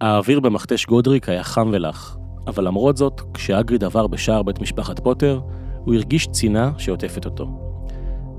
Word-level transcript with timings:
האוויר 0.00 0.40
במכתש 0.40 0.86
גודריק 0.86 1.28
היה 1.28 1.42
חם 1.42 1.70
ולח, 1.72 2.16
אבל 2.46 2.66
למרות 2.66 2.96
זאת, 2.96 3.20
כשאגריד 3.34 3.84
עבר 3.84 4.06
בשער 4.06 4.42
בית 4.42 4.60
משפחת 4.60 5.00
פוטר, 5.00 5.40
הוא 5.84 5.94
הרגיש 5.94 6.26
צינה 6.26 6.70
שעוטפת 6.78 7.24
אותו. 7.24 7.46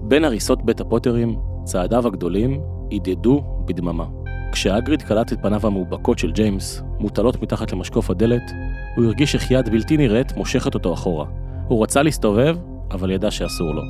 בין 0.02 0.26
הריסות 0.26 0.66
בית 0.66 0.82
הפוטרים, 0.82 1.40
צעדיו 1.64 2.08
הגדולים 2.08 2.62
הדהדו 2.92 3.44
בדממה. 3.66 4.06
כשאגריד 4.52 5.02
קלט 5.02 5.34
את 5.34 5.38
פניו 5.42 5.68
המאובקות 5.68 6.20
של 6.20 6.32
ג'יימס, 6.32 6.82
מוטלות 7.00 7.42
מתחת 7.42 7.72
למשקוף 7.72 8.10
הדלת, 8.10 8.52
הוא 8.96 9.06
הרגיש 9.06 9.36
איך 9.36 9.52
יד 9.52 9.70
בלתי 9.70 9.98
נראית 9.98 10.38
מושכת 10.38 10.74
אותו 10.74 10.94
אחורה. 10.94 11.26
הוא 11.68 11.84
רצה 11.84 12.04
להסתובב, 12.04 12.58
אבל 12.92 13.12
ידע 13.12 13.32
שאסור 13.32 13.72
לו. 13.74 13.82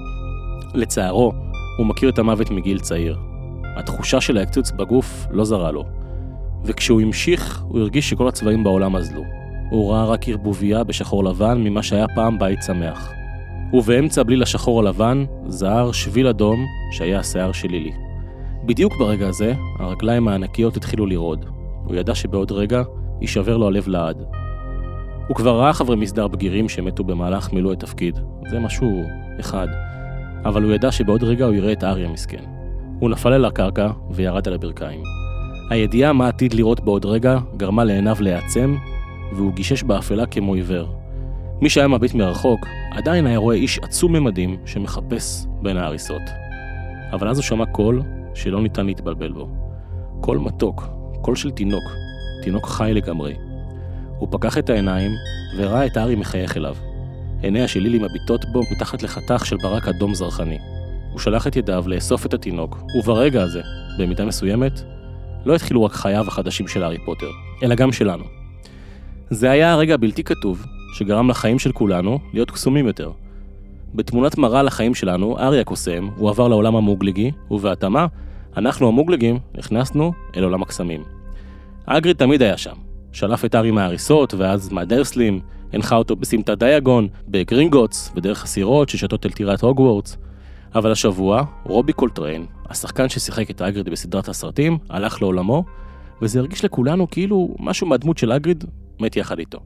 לצערו, 0.74 1.32
הוא 1.78 1.86
מכיר 1.86 2.10
את 2.10 2.20
המוות 2.20 2.52
מגיל 2.52 2.80
צעיר. 2.80 3.18
התחושה 3.78 4.22
של 4.22 4.38
ההקצוץ 4.38 4.72
בגוף 4.72 5.26
לא 5.32 5.46
זרה 5.46 5.72
לו. 5.72 5.97
וכשהוא 6.68 7.02
המשיך, 7.02 7.64
הוא 7.68 7.80
הרגיש 7.80 8.10
שכל 8.10 8.28
הצבעים 8.28 8.64
בעולם 8.64 8.96
אזלו. 8.96 9.24
הוא 9.70 9.92
ראה 9.92 10.06
רק 10.06 10.30
ערבוביה 10.30 10.84
בשחור 10.84 11.24
לבן 11.24 11.64
ממה 11.64 11.84
שהיה 11.84 12.06
פעם 12.16 12.40
בית 12.40 12.64
שמח. 12.64 13.14
ובאמצע 13.74 14.24
בליל 14.24 14.44
השחור 14.44 14.80
הלבן, 14.80 15.26
זהר 15.48 15.92
שביל 15.92 16.28
אדום 16.28 16.66
שהיה 16.92 17.20
השיער 17.20 17.52
של 17.52 17.68
לילי. 17.68 17.92
בדיוק 18.66 18.94
ברגע 19.00 19.28
הזה, 19.28 19.54
הרגליים 19.80 20.28
הענקיות 20.28 20.78
התחילו 20.78 21.06
לרעוד. 21.06 21.46
הוא 21.86 21.96
ידע 21.96 22.16
שבעוד 22.16 22.52
רגע 22.52 22.84
יישבר 23.22 23.58
לו 23.58 23.68
הלב 23.68 23.88
לעד. 23.88 24.24
הוא 25.28 25.36
כבר 25.36 25.60
ראה 25.60 25.74
חברי 25.74 25.96
מסדר 25.96 26.28
בגירים 26.28 26.70
שמתו 26.70 27.04
במהלך 27.04 27.54
מילוי 27.54 27.76
תפקיד. 27.76 28.20
זה 28.50 28.60
משהו 28.60 29.04
אחד. 29.40 29.68
אבל 30.46 30.64
הוא 30.64 30.74
ידע 30.74 30.92
שבעוד 30.92 31.24
רגע 31.24 31.46
הוא 31.46 31.54
יראה 31.54 31.72
את 31.72 31.84
הארי 31.84 32.10
המסכן. 32.10 32.44
הוא 33.00 33.10
נפל 33.10 33.34
אל 33.34 33.46
הקרקע 33.46 33.90
וירד 34.12 34.48
על 34.48 34.54
הברכיים. 34.54 35.27
הידיעה 35.70 36.14
מה 36.14 36.28
עתיד 36.28 36.54
לראות 36.54 36.80
בעוד 36.80 37.06
רגע 37.06 37.38
גרמה 37.58 37.84
לעיניו 37.84 38.16
להיעצם, 38.20 38.76
והוא 39.34 39.54
גישש 39.54 39.84
באפלה 39.84 40.26
כמו 40.26 40.54
עיוור. 40.54 40.88
מי 41.62 41.70
שהיה 41.70 41.88
מביט 41.88 42.14
מרחוק, 42.14 42.68
עדיין 42.92 43.26
היה 43.26 43.38
רואה 43.38 43.56
איש 43.56 43.80
עצום 43.80 44.14
ממדים 44.14 44.58
שמחפש 44.66 45.46
בין 45.62 45.78
ההריסות. 45.78 46.22
אבל 47.14 47.28
אז 47.28 47.38
הוא 47.38 47.44
שמע 47.44 47.66
קול 47.66 48.02
שלא 48.34 48.62
ניתן 48.62 48.86
להתבלבל 48.86 49.32
בו. 49.32 49.50
קול 50.22 50.38
מתוק, 50.38 50.88
קול 51.22 51.36
של 51.36 51.52
תינוק, 51.52 51.84
תינוק 52.44 52.66
חי 52.66 52.92
לגמרי. 52.94 53.34
הוא 54.18 54.28
פקח 54.32 54.58
את 54.58 54.70
העיניים 54.70 55.12
וראה 55.58 55.86
את 55.86 55.98
הארי 55.98 56.16
מחייך 56.16 56.58
אליו. 56.58 56.76
עיניה 57.42 57.68
של 57.68 57.80
לילי 57.80 58.00
מביטות 58.00 58.46
בו 58.52 58.62
מתחת 58.72 59.04
לחתך 59.04 59.46
של 59.46 59.58
ברק 59.58 59.88
אדום 59.88 60.14
זרחני. 60.14 60.58
הוא 61.12 61.20
שלח 61.20 61.48
את 61.48 61.56
ידיו 61.56 61.84
לאסוף 61.88 62.26
את 62.26 62.34
התינוק, 62.34 62.84
וברגע 63.00 63.44
הזה, 63.44 63.62
במידה 64.00 64.26
מסוימת, 64.26 64.82
לא 65.46 65.56
התחילו 65.56 65.84
רק 65.84 65.92
חייו 65.92 66.28
החדשים 66.28 66.68
של 66.68 66.84
הארי 66.84 66.98
פוטר, 67.06 67.30
אלא 67.64 67.76
גם 67.76 67.92
שלנו. 67.92 68.24
זה 69.30 69.52
היה 69.52 69.74
הרגע 69.74 69.94
הבלתי 69.94 70.24
כתוב, 70.24 70.66
שגרם 70.94 71.30
לחיים 71.30 71.60
של 71.60 71.72
כולנו 71.72 72.20
להיות 72.34 72.52
קסומים 72.52 72.88
יותר. 72.88 73.12
בתמונת 73.96 74.38
מראה 74.38 74.64
לחיים 74.64 74.96
שלנו, 74.96 75.40
ארי 75.40 75.60
הקוסם, 75.60 76.10
הוא 76.16 76.30
עבר 76.30 76.48
לעולם 76.48 76.76
המוגלגי, 76.76 77.32
ובהתאמה, 77.52 78.08
אנחנו 78.58 78.88
המוגלגים 78.88 79.40
נכנסנו 79.58 80.14
אל 80.38 80.44
עולם 80.44 80.62
הקסמים. 80.62 81.04
אגריד 81.86 82.16
תמיד 82.16 82.42
היה 82.42 82.58
שם. 82.58 82.76
שלף 83.12 83.46
את 83.46 83.56
הארי 83.56 83.72
מההריסות, 83.72 84.34
ואז 84.34 84.70
מהדרסלים, 84.72 85.40
הנחה 85.74 85.96
אותו 85.96 86.16
בסמטת 86.16 86.58
דיאגון, 86.58 87.08
בגרינגוטס, 87.28 88.12
בדרך 88.16 88.44
הסירות 88.44 88.90
ששטות 88.90 89.26
אל 89.26 89.32
טירת 89.32 89.62
הוגוורטס. 89.62 90.18
אבל 90.78 90.92
השבוע, 90.92 91.44
רובי 91.64 91.94
קולטריין, 91.94 92.46
השחקן 92.70 93.10
ששיחק 93.10 93.52
את 93.52 93.62
אגריד 93.62 93.90
בסדרת 93.90 94.28
הסרטים, 94.28 94.78
הלך 94.90 95.22
לעולמו, 95.22 95.64
וזה 96.22 96.40
הרגיש 96.40 96.66
לכולנו 96.66 97.10
כאילו 97.10 97.56
משהו 97.60 97.88
מהדמות 97.88 98.18
של 98.18 98.32
אגריד 98.32 98.64
מת 99.00 99.16
יחד 99.16 99.40
איתו. 99.40 99.60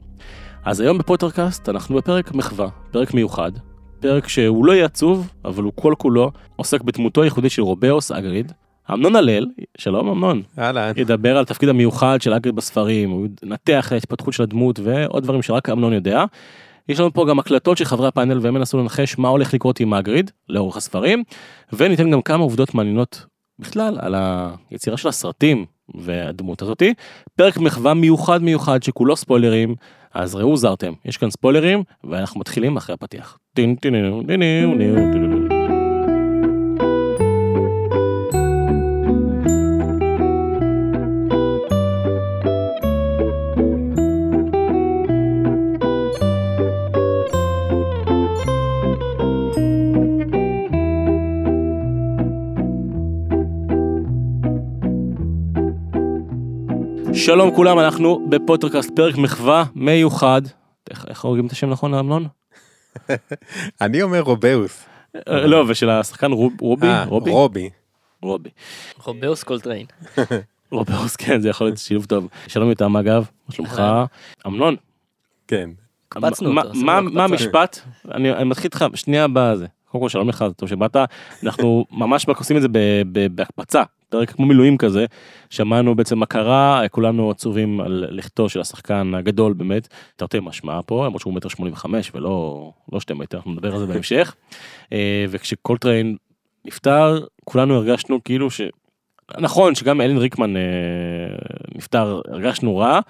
אז 0.64 0.80
היום 0.80 0.98
בפוטרקאסט 0.98 1.68
אנחנו 1.68 1.96
בפרק 1.96 2.34
מחווה, 2.34 2.68
פרק 2.90 3.14
מיוחד, 3.14 3.52
פרק 4.00 4.28
שהוא 4.28 4.64
לא 4.66 4.72
יהיה 4.72 4.84
עצוב, 4.84 5.30
אבל 5.44 5.62
הוא 5.62 5.72
כל 5.74 5.94
כולו 5.98 6.30
עוסק 6.56 6.82
בדמותו 6.82 7.22
הייחודית 7.22 7.50
של 7.50 7.62
רובאוס 7.62 8.12
אגריד. 8.12 8.52
אמנון 8.92 9.16
הלל, 9.16 9.46
שלום 9.78 10.08
אמנון, 10.08 10.42
אהלן. 10.58 10.92
ידבר 10.96 11.36
על 11.36 11.44
תפקיד 11.44 11.68
המיוחד 11.68 12.22
של 12.22 12.32
אגריד 12.32 12.56
בספרים, 12.56 13.10
הוא 13.10 13.26
ינתח 13.42 13.86
את 13.86 13.92
ההתפתחות 13.92 14.34
של 14.34 14.42
הדמות 14.42 14.80
ועוד 14.82 15.22
דברים 15.22 15.42
שרק 15.42 15.68
אמנון 15.68 15.92
יודע. 15.92 16.24
יש 16.88 17.00
לנו 17.00 17.12
פה 17.12 17.26
גם 17.28 17.38
הקלטות 17.38 17.78
של 17.78 17.84
חברי 17.84 18.08
הפאנל 18.08 18.38
והם 18.42 18.56
ינסו 18.56 18.78
לנחש 18.78 19.18
מה 19.18 19.28
הולך 19.28 19.54
לקרות 19.54 19.80
עם 19.80 19.94
אגריד 19.94 20.30
לאורך 20.48 20.76
הספרים, 20.76 21.22
וניתן 21.72 22.10
גם 22.10 22.22
כמה 22.22 22.42
עובדות 22.42 22.74
מעניינות 22.74 23.26
בכלל 23.58 23.98
על 24.00 24.14
היצירה 24.70 24.96
של 24.96 25.08
הסרטים 25.08 25.64
והדמות 25.94 26.62
הזאתי. 26.62 26.94
פרק 27.36 27.58
מחווה 27.58 27.94
מיוחד 27.94 28.42
מיוחד 28.42 28.82
שכולו 28.82 29.16
ספוילרים, 29.16 29.74
אז 30.14 30.34
ראו 30.34 30.56
זרתם, 30.56 30.92
יש 31.04 31.16
כאן 31.16 31.30
ספוילרים 31.30 31.82
ואנחנו 32.04 32.40
מתחילים 32.40 32.76
אחרי 32.76 32.94
הפתיח. 32.94 33.38
טין 33.54 33.74
טין 33.74 33.92
טין 33.92 34.26
טין 34.26 34.78
טין 34.78 35.12
טין 35.12 35.51
שלום 57.14 57.54
כולם, 57.56 57.78
אנחנו 57.78 58.26
בפוטרקאסט 58.28 58.90
פרק 58.96 59.16
מחווה 59.16 59.64
מיוחד. 59.74 60.42
איך 60.90 61.04
איך 61.08 61.24
הוגים 61.24 61.46
את 61.46 61.52
השם 61.52 61.70
נכון 61.70 61.94
אמנון? 61.94 62.26
אני 63.80 64.02
אומר 64.02 64.20
רובאוס. 64.20 64.84
אה, 65.28 65.46
לא, 65.46 65.64
ושל 65.68 65.90
השחקן 65.90 66.32
רוב- 66.32 66.60
רובי? 66.60 66.86
אה, 66.86 67.04
רובי? 67.04 67.30
רובי. 67.30 67.70
רובי. 68.22 68.50
רובאוס 69.04 69.42
קולטריין. 69.42 69.86
רובאוס, 70.70 71.16
כן, 71.16 71.40
זה 71.40 71.48
יכול 71.48 71.66
להיות 71.66 71.78
שילוב 71.78 72.04
טוב. 72.04 72.28
שלום 72.48 72.70
איתם 72.70 72.96
אגב, 72.96 73.26
מה 73.48 73.54
שלומך? 73.54 73.82
אמנון. 74.46 74.76
כן. 75.48 75.70
מה- 76.14 76.98
אותו. 76.98 77.20
המשפט? 77.22 77.80
אני 78.12 78.32
אני 78.32 78.44
מתחיל 78.44 78.64
איתך 78.64 78.84
שנייה 78.94 79.26
בזה. 79.32 79.66
קודם 79.90 80.02
כל 80.04 80.08
שלום 80.08 80.28
לך, 80.28 80.44
טוב 80.56 80.68
שבאת. 80.68 80.96
אנחנו 81.44 81.84
ממש 81.90 82.26
עושים 82.38 82.56
את 82.56 82.62
זה 82.62 82.68
ב- 82.68 83.02
ב- 83.12 83.26
בהקפצה. 83.36 83.82
פרק 84.12 84.30
כמו 84.30 84.46
מילואים 84.46 84.78
כזה, 84.78 85.06
שמענו 85.50 85.94
בעצם 85.94 86.18
מה 86.18 86.26
קרה, 86.26 86.82
כולנו 86.90 87.30
עצובים 87.30 87.80
על 87.80 88.04
לכתו 88.10 88.48
של 88.48 88.60
השחקן 88.60 89.12
הגדול 89.14 89.52
באמת, 89.52 89.88
תרתי 90.16 90.38
משמע 90.42 90.80
פה, 90.86 91.06
למרות 91.06 91.20
שהוא 91.20 91.34
מטר 91.34 91.48
שמונים 91.48 91.72
וחמש 91.72 92.10
ולא 92.14 92.72
לא 92.92 93.00
שתי 93.00 93.14
מטר, 93.14 93.36
אנחנו 93.36 93.52
נדבר 93.52 93.72
על 93.72 93.78
זה 93.78 93.86
בהמשך. 93.92 94.34
אה, 94.92 95.24
וכשקולטריין 95.28 96.16
נפטר, 96.64 97.24
כולנו 97.44 97.74
הרגשנו 97.74 98.24
כאילו 98.24 98.50
ש... 98.50 98.60
נכון 99.38 99.74
שגם 99.74 100.00
אלן 100.00 100.16
ריקמן 100.16 100.56
אה, 100.56 100.62
נפטר, 101.74 102.20
הרגשנו 102.28 102.76
רע, 102.76 103.00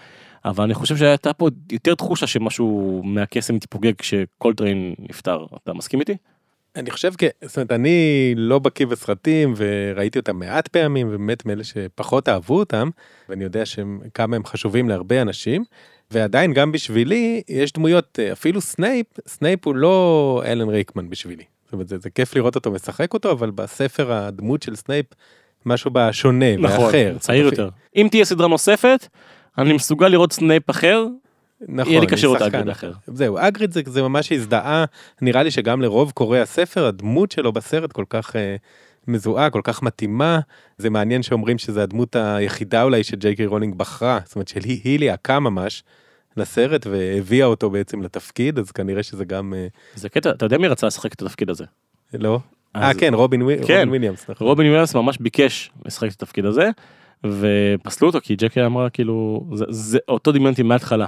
אבל 0.44 0.64
אני 0.64 0.74
חושב 0.74 0.96
שהייתה 0.96 1.32
פה 1.32 1.48
יותר 1.72 1.94
תחושה 1.94 2.26
שמשהו 2.26 3.02
מהקסם 3.04 3.54
התפוגג 3.54 3.92
כשקולטריין 3.98 4.94
נפטר. 4.98 5.46
אתה 5.62 5.72
מסכים 5.72 6.00
איתי? 6.00 6.16
אני 6.76 6.90
חושב, 6.90 7.12
כ- 7.18 7.24
זאת 7.44 7.56
אומרת, 7.56 7.72
אני 7.72 7.98
לא 8.36 8.58
בקיא 8.58 8.86
בסרטים 8.86 9.54
וראיתי 9.56 10.18
אותם 10.18 10.38
מעט 10.38 10.68
פעמים, 10.68 11.06
ובאמת 11.08 11.46
מאלה 11.46 11.64
שפחות 11.64 12.28
אהבו 12.28 12.58
אותם, 12.58 12.90
ואני 13.28 13.44
יודע 13.44 13.66
שהם, 13.66 14.00
כמה 14.14 14.36
הם 14.36 14.44
חשובים 14.44 14.88
להרבה 14.88 15.22
אנשים, 15.22 15.64
ועדיין 16.10 16.52
גם 16.52 16.72
בשבילי 16.72 17.42
יש 17.48 17.72
דמויות, 17.72 18.18
אה, 18.22 18.32
אפילו 18.32 18.60
סנייפ, 18.60 19.06
סנייפ 19.28 19.66
הוא 19.66 19.76
לא 19.76 20.42
אלן 20.46 20.68
ריקמן 20.68 21.10
בשבילי. 21.10 21.44
זאת 21.64 21.72
אומרת, 21.72 21.88
זה, 21.88 21.98
זה 21.98 22.10
כיף 22.10 22.34
לראות 22.36 22.54
אותו, 22.54 22.70
משחק 22.70 23.14
אותו, 23.14 23.30
אבל 23.32 23.50
בספר 23.50 24.12
הדמות 24.12 24.62
של 24.62 24.76
סנייפ, 24.76 25.06
משהו 25.66 25.90
בה 25.90 26.12
שונה 26.12 26.56
נכון, 26.56 26.84
ואחר. 26.84 27.16
צעיר 27.18 27.44
יותר. 27.44 27.68
אם 27.96 28.08
תהיה 28.10 28.24
סדרה 28.24 28.48
נוספת, 28.48 29.06
אני 29.58 29.72
מסוגל 29.72 30.08
לראות 30.08 30.32
סנייפ 30.32 30.70
אחר, 30.70 31.06
נכון, 31.68 31.92
יהיה 31.92 32.00
לי 32.00 32.06
קשה 32.06 32.26
לראות 32.26 32.42
אגריד 32.42 32.68
אחר. 32.68 32.92
זהו, 33.06 33.38
אגריד 33.40 33.72
זה, 33.72 33.80
זה 33.86 34.02
ממש 34.02 34.32
הזדהה, 34.32 34.84
נראה 35.22 35.42
לי 35.42 35.50
שגם 35.50 35.82
לרוב 35.82 36.10
קוראי 36.10 36.40
הספר, 36.40 36.86
הדמות 36.86 37.30
שלו 37.30 37.52
בסרט 37.52 37.92
כל 37.92 38.04
כך 38.10 38.36
אה, 38.36 38.56
מזוהה, 39.08 39.50
כל 39.50 39.60
כך 39.64 39.82
מתאימה. 39.82 40.40
זה 40.78 40.90
מעניין 40.90 41.22
שאומרים 41.22 41.58
שזה 41.58 41.82
הדמות 41.82 42.16
היחידה 42.16 42.82
אולי 42.82 43.04
שג'יי 43.04 43.36
קיי 43.36 43.46
רולינג 43.46 43.74
בחרה, 43.74 44.18
זאת 44.24 44.34
אומרת 44.36 44.48
שהיא 44.48 44.80
היא 44.84 44.98
ליהקה 44.98 45.40
ממש 45.40 45.82
לסרט 46.36 46.86
והביאה 46.86 47.46
אותו 47.46 47.70
בעצם 47.70 48.02
לתפקיד, 48.02 48.58
אז 48.58 48.70
כנראה 48.70 49.02
שזה 49.02 49.24
גם, 49.24 49.54
אה, 49.56 49.66
זה 49.94 50.08
קטע, 50.08 50.30
אתה 50.30 50.46
יודע 50.46 50.58
מי 50.58 50.68
רצה 50.68 50.86
לשחק 50.86 51.12
את 51.14 51.22
התפקיד 51.22 51.50
הזה? 51.50 51.64
לא? 52.14 52.38
אז- 52.74 52.82
אה 52.96 53.00
כן, 53.00 53.14
רובין, 53.14 53.42
וי- 53.42 53.56
כן. 53.56 53.62
רובין 53.74 53.88
וויליאמס, 53.88 54.30
נכון. 54.30 54.46
רובין 54.46 54.66
וויליאמס 54.66 54.94
ממש 54.94 55.18
ביקש 55.20 55.70
לשחק 55.86 56.08
את 56.08 56.22
התפקיד 56.22 56.44
הזה, 56.44 56.70
ופסלו 57.26 58.08
אותו 58.08 58.18
כי 58.22 58.36
ג'קי 58.36 58.64
אמרה 58.66 58.90
כאילו, 58.90 59.46
זה, 59.54 59.64
זה 59.68 59.98
אותו 60.08 60.32
דמיינתי 60.32 60.62
מההתחלה. 60.62 61.06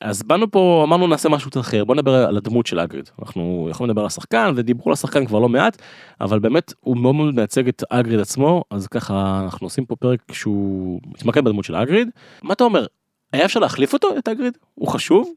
אז 0.00 0.22
באנו 0.22 0.50
פה, 0.50 0.82
אמרנו 0.86 1.06
נעשה 1.06 1.28
משהו 1.28 1.50
אחר, 1.60 1.84
בוא 1.84 1.94
נדבר 1.94 2.14
על 2.14 2.36
הדמות 2.36 2.66
של 2.66 2.78
אגריד. 2.80 3.10
אנחנו 3.18 3.68
יכולים 3.70 3.90
לדבר 3.90 4.00
על 4.00 4.06
השחקן, 4.06 4.52
ודיברו 4.56 4.90
על 4.90 4.92
השחקן 4.92 5.26
כבר 5.26 5.38
לא 5.38 5.48
מעט, 5.48 5.82
אבל 6.20 6.38
באמת 6.38 6.72
הוא 6.80 6.96
מאוד 6.96 7.14
מאוד 7.14 7.34
מייצג 7.34 7.68
את 7.68 7.82
אגריד 7.90 8.20
עצמו, 8.20 8.64
אז 8.70 8.86
ככה 8.86 9.40
אנחנו 9.44 9.66
עושים 9.66 9.84
פה 9.84 9.96
פרק 9.96 10.20
שהוא 10.32 11.00
מתמקד 11.06 11.44
בדמות 11.44 11.64
של 11.64 11.76
אגריד. 11.76 12.08
מה 12.42 12.52
אתה 12.52 12.64
אומר, 12.64 12.86
היה 13.32 13.44
אפשר 13.44 13.60
להחליף 13.60 13.92
אותו, 13.92 14.18
את 14.18 14.28
הגריד? 14.28 14.58
הוא 14.74 14.88
חשוב? 14.88 15.30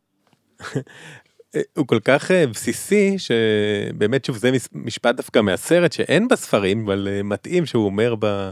הוא 1.78 1.88
כל 1.88 2.00
כך 2.00 2.32
אה, 2.32 2.48
בסיסי 2.48 3.16
שבאמת 3.18 4.26
שוב 4.26 4.38
זה 4.38 4.52
משפט 4.74 5.16
דווקא 5.16 5.42
מהסרט 5.42 5.92
שאין 5.92 6.28
בספרים 6.28 6.84
אבל 6.86 7.08
אה, 7.12 7.24
מתאים 7.24 7.66
שהוא 7.66 7.86
אומר 7.86 8.16
ב... 8.20 8.52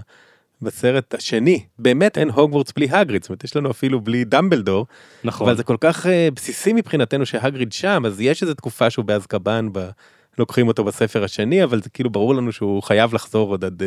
בסרט 0.62 1.14
השני 1.14 1.64
באמת 1.80 2.18
אין 2.18 2.30
הוגוורטס 2.30 2.72
בלי 2.76 2.88
הגריד 2.90 3.22
זאת 3.22 3.30
אומרת 3.30 3.44
יש 3.44 3.56
לנו 3.56 3.72
אפילו 3.72 4.02
בלי 4.02 4.24
דמבלדור 4.24 4.86
נכון 5.24 5.48
אבל 5.48 5.58
זה 5.58 5.64
כל 5.64 5.78
כך 5.80 6.06
אה, 6.06 6.28
בסיסי 6.36 6.74
מבחינתנו 6.74 7.26
שהגריד 7.26 7.74
שם 7.74 8.04
אז 8.06 8.22
יש 8.22 8.42
איזה 8.42 8.56
תקופה 8.56 8.90
שהוא 8.90 9.06
באזקבן 9.06 9.70
ב... 9.72 9.90
לוקחים 10.38 10.68
אותו 10.68 10.84
בספר 10.84 11.24
השני 11.24 11.64
אבל 11.64 11.82
זה 11.82 11.90
כאילו 11.90 12.10
ברור 12.10 12.36
לנו 12.36 12.52
שהוא 12.52 12.84
חייב 12.84 13.14
לחזור 13.14 13.50
עוד 13.50 13.66
עד 13.66 13.84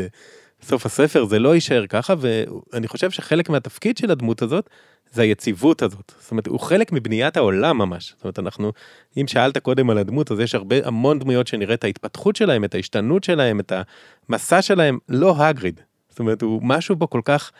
סוף 0.62 0.86
הספר 0.86 1.24
זה 1.24 1.38
לא 1.38 1.54
יישאר 1.54 1.86
ככה 1.86 2.14
ואני 2.18 2.88
חושב 2.88 3.10
שחלק 3.10 3.48
מהתפקיד 3.48 3.96
של 3.96 4.10
הדמות 4.10 4.42
הזאת 4.42 4.70
זה 5.12 5.22
היציבות 5.22 5.82
הזאת. 5.82 6.12
זאת 6.20 6.30
אומרת, 6.30 6.46
הוא 6.46 6.60
חלק 6.60 6.92
מבניית 6.92 7.36
העולם 7.36 7.78
ממש. 7.78 8.14
זאת 8.16 8.24
אומרת, 8.24 8.38
אנחנו, 8.38 8.72
אם 9.16 9.26
שאלת 9.26 9.58
קודם 9.58 9.90
על 9.90 9.98
הדמות, 9.98 10.32
אז 10.32 10.40
יש 10.40 10.54
הרבה, 10.54 10.76
המון 10.84 11.18
דמויות 11.18 11.46
שנראה 11.46 11.74
את 11.74 11.84
ההתפתחות 11.84 12.36
שלהם, 12.36 12.64
את 12.64 12.74
ההשתנות 12.74 13.24
שלהם, 13.24 13.60
את 13.60 13.72
המסע 14.28 14.62
שלהם, 14.62 14.98
לא 15.08 15.34
הגריד. 15.38 15.80
זאת 16.14 16.18
אומרת, 16.18 16.42
הוא 16.42 16.60
משהו 16.62 16.96
בו 16.96 17.10
כל 17.10 17.20
כך 17.24 17.50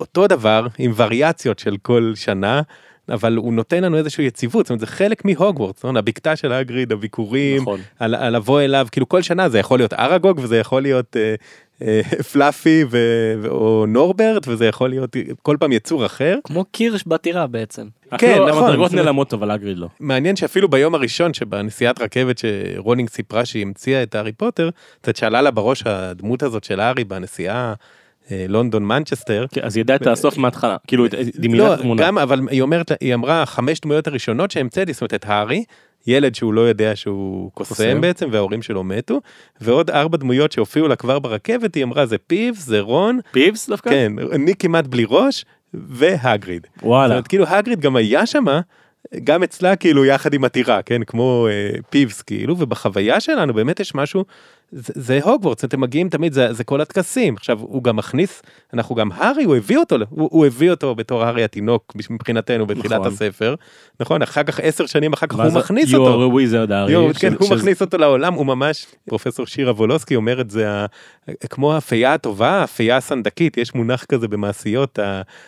אותו 0.00 0.26
דבר, 0.26 0.66
עם 0.78 0.92
וריאציות 0.96 1.58
של 1.58 1.76
כל 1.82 2.12
שנה, 2.14 2.62
אבל 3.08 3.36
הוא 3.36 3.52
נותן 3.52 3.84
לנו 3.84 3.96
איזושהי 3.96 4.26
יציבות, 4.26 4.66
זאת 4.66 4.70
אומרת, 4.70 4.80
זה 4.80 4.86
חלק 4.86 5.24
מהוגוורטס, 5.24 5.84
אומרת, 5.84 5.96
הבקתה 5.96 6.36
של 6.36 6.52
הגריד, 6.52 6.92
הביקורים, 6.92 7.62
נכון. 7.62 7.80
על, 7.98 8.14
על 8.14 8.36
לבוא 8.36 8.60
אליו, 8.60 8.86
כאילו 8.92 9.08
כל 9.08 9.22
שנה 9.22 9.48
זה 9.48 9.58
יכול 9.58 9.78
להיות 9.78 9.92
אראגוג 9.92 10.38
וזה 10.38 10.58
יכול 10.58 10.82
להיות 10.82 11.16
אה, 11.16 11.34
פלאפי 12.32 12.84
ו... 12.90 12.98
או 13.48 13.86
נורברט 13.88 14.48
וזה 14.48 14.66
יכול 14.66 14.90
להיות 14.90 15.16
כל 15.42 15.56
פעם 15.60 15.72
יצור 15.72 16.06
אחר. 16.06 16.38
כמו 16.44 16.64
קירש 16.64 17.04
בטירה 17.06 17.46
בעצם. 17.46 17.86
כן 18.18 18.42
נכון. 18.48 18.62
המדרגות 18.62 18.92
נעלמות 18.92 19.34
אבל 19.34 19.50
אגריד 19.50 19.78
לא. 19.78 19.88
מעניין 20.00 20.36
שאפילו 20.36 20.68
ביום 20.68 20.94
הראשון 20.94 21.34
שבנסיעת 21.34 22.00
רכבת 22.00 22.38
שרולינג 22.38 23.10
סיפרה 23.10 23.44
שהיא 23.44 23.62
המציאה 23.62 24.02
את 24.02 24.14
הארי 24.14 24.32
פוטר, 24.32 24.70
קצת 25.00 25.16
שאלה 25.16 25.42
לה 25.42 25.50
בראש 25.50 25.82
הדמות 25.86 26.42
הזאת 26.42 26.64
של 26.64 26.80
הארי 26.80 27.04
בנסיעה. 27.04 27.74
אה, 28.30 28.46
לונדון 28.48 28.84
מנצ'סטר. 28.84 29.46
כן, 29.50 29.60
אז 29.64 29.76
היא 29.76 29.80
ידעה 29.80 29.96
את 29.96 30.06
הסוף 30.06 30.38
מההתחלה, 30.38 30.76
כאילו 30.86 31.06
דמיינה 31.34 31.68
לא, 31.68 31.76
תמונה. 31.76 32.02
גם, 32.02 32.18
אבל 32.18 32.40
היא 32.50 32.62
אומרת, 32.62 32.92
היא 33.00 33.14
אמרה 33.14 33.46
חמש 33.46 33.80
דמויות 33.80 34.06
הראשונות 34.06 34.50
שהמצאתי, 34.50 34.92
זאת 34.92 35.02
אומרת 35.02 35.14
את 35.14 35.24
הארי, 35.26 35.64
ילד 36.06 36.34
שהוא 36.34 36.54
לא 36.54 36.60
יודע 36.60 36.96
שהוא 36.96 37.50
קוסם 37.54 38.00
בעצם 38.00 38.28
וההורים 38.32 38.62
שלו 38.62 38.84
מתו 38.84 39.20
ועוד 39.60 39.90
ארבע 39.90 40.16
דמויות 40.16 40.52
שהופיעו 40.52 40.88
לה 40.88 40.96
כבר 40.96 41.18
ברכבת 41.18 41.74
היא 41.74 41.84
אמרה 41.84 42.06
זה 42.06 42.18
פיבס 42.18 42.66
זה 42.66 42.80
רון 42.80 43.18
פיבס 43.32 43.68
דווקא 43.68 43.90
כן 43.90 44.12
אני 44.32 44.54
כמעט 44.54 44.86
בלי 44.86 45.04
ראש 45.08 45.44
והגריד. 45.74 46.66
וואלה. 46.82 47.08
זאת 47.08 47.12
אומרת, 47.12 47.28
כאילו 47.28 47.46
הגריד 47.46 47.80
גם 47.80 47.96
היה 47.96 48.26
שמה 48.26 48.60
גם 49.24 49.42
אצלה 49.42 49.76
כאילו 49.76 50.04
יחד 50.04 50.34
עם 50.34 50.44
הטירה 50.44 50.82
כן 50.82 51.04
כמו 51.04 51.48
אה, 51.50 51.80
פיבס 51.90 52.22
כאילו 52.22 52.58
ובחוויה 52.58 53.20
שלנו 53.20 53.54
באמת 53.54 53.80
יש 53.80 53.94
משהו 53.94 54.24
זה, 54.76 54.92
זה 54.96 55.20
הוגוורטס 55.22 55.64
אתם 55.64 55.80
מגיעים 55.80 56.08
תמיד 56.08 56.32
זה, 56.32 56.52
זה 56.52 56.64
כל 56.64 56.80
הטקסים 56.80 57.34
עכשיו 57.34 57.60
הוא 57.60 57.84
גם 57.84 57.96
מכניס 57.96 58.42
אנחנו 58.74 58.94
גם 58.94 59.12
הארי 59.12 59.44
הוא 59.44 59.56
הביא 59.56 59.78
אותו 59.78 59.96
הוא, 60.10 60.28
הוא 60.32 60.46
הביא 60.46 60.70
אותו 60.70 60.94
בתור 60.94 61.24
הארי 61.24 61.44
התינוק 61.44 61.92
מבחינתנו 62.10 62.66
בתחילת 62.66 63.00
נכון. 63.00 63.06
הספר 63.06 63.54
נכון 64.00 64.22
אחר 64.22 64.42
כך 64.42 64.60
עשר 64.60 64.86
שנים 64.86 65.12
אחר 65.12 65.26
כך 65.26 65.36
הוא 65.36 65.48
זה, 65.48 65.58
מכניס 65.58 65.94
אותו. 65.94 66.30
wizard 66.32 66.72
Harry. 66.72 67.14
כן, 67.14 67.34
הוא 67.38 67.48
ש... 67.48 67.52
מכניס 67.52 67.82
אותו 67.82 67.98
לעולם 67.98 68.34
הוא 68.34 68.46
ממש 68.46 68.86
פרופסור 69.08 69.46
שירה 69.46 69.72
וולוסקי 69.72 70.16
אומרת 70.16 70.50
זה 70.50 70.70
ה, 70.70 70.86
כמו 71.50 71.76
הפייה 71.76 72.14
הטובה 72.14 72.62
הפייה 72.62 72.96
הסנדקית 72.96 73.56
יש 73.56 73.74
מונח 73.74 74.04
כזה 74.04 74.28
במעשיות. 74.28 74.98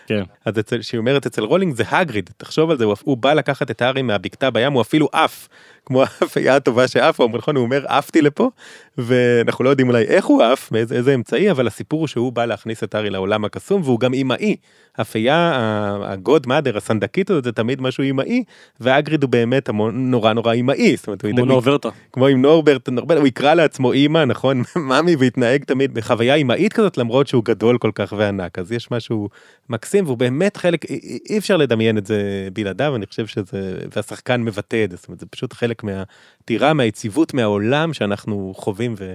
כן. 0.07 0.23
אז 0.45 0.59
אצל, 0.59 0.83
שהיא 0.83 0.99
אומרת 0.99 1.27
אצל 1.27 1.45
רולינג 1.45 1.75
זה 1.75 1.85
האגריד 1.89 2.31
תחשוב 2.37 2.71
על 2.71 2.79
זה 2.79 2.85
הוא, 2.85 2.95
הוא 3.05 3.17
בא 3.17 3.33
לקחת 3.33 3.71
את 3.71 3.83
הארי 3.83 4.03
מהבקתה 4.03 4.51
בים 4.51 4.73
הוא 4.73 4.83
אפילו 4.83 5.09
עף 5.13 5.49
כמו 5.87 6.03
האפייה 6.03 6.57
הטובה 6.57 6.89
שעפה, 6.89 7.29
נכון, 7.33 7.57
הוא 7.57 7.65
אומר 7.65 7.85
עפתי 7.87 8.23
לפה, 8.23 8.51
ואנחנו 8.99 9.65
לא 9.65 9.71
יודעים 9.71 9.89
אולי 9.89 10.03
איך 10.03 10.25
הוא 10.25 10.43
עף, 10.43 10.73
מאיזה 10.73 11.15
אמצעי, 11.15 11.51
אבל 11.51 11.67
הסיפור 11.67 12.01
הוא 12.01 12.07
שהוא 12.07 12.33
בא 12.33 12.45
להכניס 12.45 12.85
את 12.85 12.95
ארי 12.95 13.11
לעולם 13.11 13.45
הקסום, 13.45 13.83
והוא 13.83 14.01
גם 14.01 14.15
אימאי. 14.15 14.57
אפייה, 15.01 15.61
הגוד 16.03 16.47
מאדר, 16.47 16.77
הסנדקית 16.77 17.31
הזאת, 17.31 17.45
זה 17.45 17.53
תמיד 17.53 17.83
משהו 17.83 18.05
אימאי, 18.05 18.45
ואגריד 18.81 19.23
הוא 19.23 19.31
באמת 19.31 19.69
נורא 19.93 20.33
נורא 20.33 20.53
אימאי. 20.53 20.97
כמו 21.45 21.45
נורברטה. 21.45 21.89
כמו 22.13 22.27
עם 22.27 22.43
נורברט, 22.43 22.89
נורברט, 22.89 23.19
הוא 23.19 23.27
יקרא 23.27 23.55
לעצמו 23.55 23.93
אימא, 23.93 24.25
נכון, 24.25 24.63
ממי, 24.77 25.17
והתנהג 25.17 25.65
תמיד 25.65 25.95
בחוויה 25.95 26.35
אימאית 26.35 26.73
כזאת, 26.73 26.99
למרות 26.99 27.27
שהוא 27.27 27.45
גדול 27.45 27.79
כל 27.79 27.91
כך 27.95 28.15
וענק, 28.17 28.59
אז 28.59 28.73
יש 28.73 28.91
משהו 28.91 29.29
מקסים, 29.69 30.05
והוא 30.05 30.19
באמת 30.19 30.57
חלק, 30.57 30.85
אי 31.31 31.39
אפשר 31.39 31.57
לדמיין 31.57 31.99
את 31.99 32.07
זה 32.07 32.49
בלעדיו, 32.53 32.97
אני 32.97 33.07
חושב 33.07 33.27
שזה, 33.27 33.79
והשחקן 33.97 34.43
מבטא 34.43 34.85
את 34.85 34.91
זה, 34.91 34.97
זאת 34.97 35.09
אומרת, 35.09 35.21
זה 35.21 35.27
פשוט 35.27 35.53
חלק 35.53 35.76
מהטירה, 35.85 36.73
מהיציבות, 36.73 37.35
מהעולם 37.35 37.95
שאנחנו 37.95 38.53
חווים. 38.57 38.95
ו... 38.99 39.15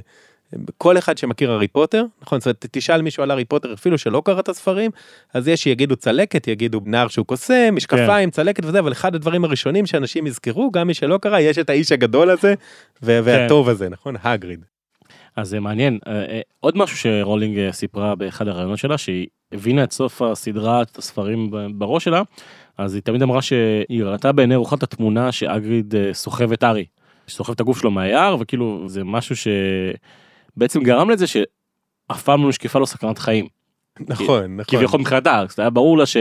כל 0.78 0.98
אחד 0.98 1.18
שמכיר 1.18 1.52
הארי 1.52 1.68
פוטר, 1.68 2.06
נכון, 2.22 2.40
זאת 2.40 2.46
אומרת, 2.46 2.66
תשאל 2.72 3.02
מישהו 3.02 3.24
על 3.24 3.32
הארי 3.32 3.46
פוטר 3.46 3.74
אפילו 3.74 3.98
שלא 3.98 4.22
קרא 4.26 4.40
את 4.40 4.50
הספרים, 4.50 4.92
אז 5.34 5.48
יש 5.48 5.64
שיגידו 5.64 5.96
צלקת, 5.96 6.48
יגידו 6.48 6.82
נער 6.86 7.08
שהוא 7.08 7.26
קוסם, 7.26 7.76
משקפיים, 7.76 8.30
כן. 8.30 8.36
צלקת 8.36 8.66
וזה, 8.66 8.80
אבל 8.80 8.92
אחד 8.92 9.16
הדברים 9.16 9.44
הראשונים 9.44 9.86
שאנשים 9.86 10.28
יזכרו, 10.28 10.72
גם 10.72 10.88
מי 10.88 10.94
שלא 10.94 11.18
קרא, 11.18 11.40
יש 11.40 11.58
את 11.58 11.70
האיש 11.70 11.92
הגדול 11.92 12.30
הזה, 12.30 12.54
ו- 13.04 13.06
כן. 13.06 13.22
והטוב 13.24 13.70
הזה, 13.70 13.90
נכון, 13.90 14.16
הגריד. 14.24 14.66
אז 15.36 15.50
זה 15.50 15.60
מעניין, 15.60 16.00
אה, 16.08 16.26
אה, 16.26 16.42
עוד 16.60 16.78
משהו 16.78 16.98
שרולינג 16.98 17.58
אה, 17.58 17.72
סיפרה 17.72 18.16
באחד 18.16 18.48
הרעיונות 18.48 18.78
שלה, 18.78 18.98
שהיא 18.98 19.28
הבינה 19.52 19.84
את 19.84 19.92
סוף 19.92 20.22
הסדרה, 20.22 20.82
את 20.82 20.98
הספרים 20.98 21.52
בראש 21.74 22.04
שלה, 22.04 22.22
אז 22.78 22.94
היא 22.94 23.02
תמיד 23.02 23.22
אמרה 23.22 23.42
שהיא 23.42 24.04
ראתה 24.04 24.32
בעיני 24.32 24.56
רוחת 24.56 24.84
התמונה 24.84 25.32
שאגריד 25.32 25.94
סוחב 26.14 26.52
את 26.52 26.64
ארי, 26.64 26.86
סוחב 27.28 27.54
את 27.54 27.60
הגוף 27.60 27.80
שלו 27.80 27.92
מהיער, 27.92 28.38
וכאילו 28.40 28.84
זה 28.88 29.04
משהו 29.04 29.36
ש... 29.36 29.48
בעצם 30.58 30.84
גרם 30.84 31.10
לזה 31.10 31.28
שאף 31.28 32.24
פעם 32.24 32.44
לא 32.44 32.50
נשקפה 32.50 32.80
לו 32.80 32.86
סכנת 32.86 33.20
חיים. 33.20 33.48
נכון, 34.00 34.58
נכון. 34.58 34.78
כביכול 34.78 35.00
מבחינתה, 35.00 35.44
זה 35.56 35.62
היה 35.62 35.70
ברור 35.70 35.98
לה 35.98 36.06
ש... 36.06 36.18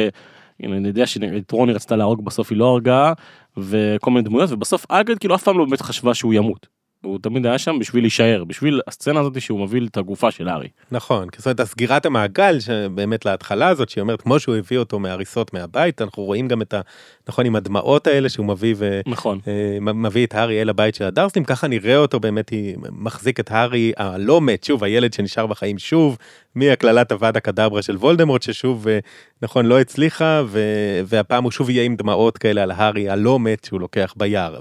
אני 0.64 0.88
יודע 0.88 1.06
שאת 1.06 1.50
רוני 1.50 1.73
רצתה 1.73 1.97
להרוג 1.97 2.25
בסוף 2.25 2.50
היא 2.50 2.58
לא 2.58 2.64
הרגה 2.64 3.12
וכל 3.56 4.11
מיני 4.11 4.23
דמויות 4.23 4.52
ובסוף 4.52 4.87
אגרד 4.88 5.19
כאילו 5.19 5.35
אף 5.35 5.43
פעם 5.43 5.58
לא 5.58 5.64
באמת 5.64 5.81
חשבה 5.81 6.14
שהוא 6.14 6.35
ימות. 6.35 6.80
הוא 7.02 7.19
תמיד 7.23 7.47
היה 7.47 7.58
שם 7.58 7.79
בשביל 7.79 8.05
להישאר 8.05 8.44
בשביל 8.44 8.81
הסצנה 8.87 9.20
הזאת 9.20 9.41
שהוא 9.41 9.61
מביא 9.61 9.81
את 9.87 9.97
הגופה 9.97 10.31
של 10.31 10.49
הארי. 10.49 10.69
נכון 10.91 11.29
זאת 11.37 11.47
אומרת 11.47 11.61
הסגירת 11.61 12.06
המעגל 12.06 12.61
שבאמת 12.61 13.25
להתחלה 13.26 13.69
הזאת 13.69 13.88
שהיא 13.88 14.02
אומרת 14.02 14.23
כמו 14.23 14.41
שהוא 14.41 14.56
הביא 14.56 14.79
אותו 14.79 14.99
מהריסות 14.99 15.55
מהבית 15.55 16.02
אנחנו 16.02 16.23
רואים 16.23 16.49
גם 16.49 16.62
את 16.62 16.75
ה... 16.75 16.81
נכון 17.29 17.47
עם 17.47 17.56
הדמעות 17.56 18.07
האלה 18.07 18.28
שהוא 18.28 18.47
מביא 18.47 18.75
ו... 18.76 19.00
נכון. 19.07 19.38
אה, 19.49 19.78
מביא 19.80 20.26
את 20.26 20.35
הארי 20.35 20.62
אל 20.62 20.69
הבית 20.69 20.95
של 20.95 21.04
הדרסלים 21.04 21.45
ככה 21.45 21.69
נראה 21.69 21.97
אותו 21.97 22.21
באמת 22.21 22.49
היא 22.49 22.76
מחזיק 22.90 23.40
את 23.40 23.50
הארי 23.50 23.92
הלא 23.97 24.40
מת 24.40 24.64
שוב 24.64 24.85
הילד 24.85 25.12
שנשאר 25.12 25.47
בחיים 25.47 25.78
שוב 25.78 26.19
מהקללת 26.54 27.12
האוודה 27.12 27.37
קדברה 27.37 27.83
של 27.83 27.97
וולדמורט 27.97 28.42
ששוב 28.42 28.88
אה, 28.88 28.99
נכון 29.42 29.66
לא 29.66 29.80
הצליחה 29.80 30.42
ו... 30.47 30.61
והפעם 31.07 31.45
הוא 31.45 31.52
שוב 31.52 31.71
יהיה 31.71 31.83
עם 31.83 31.97
דמעות 31.97 32.38
כאלה 32.38 32.62
על 32.62 32.71
הארי 32.71 33.09
הלא 33.09 33.38
מת 33.38 33.64
שהוא 33.64 33.80
לוקח 33.80 34.14
ביער. 34.16 34.61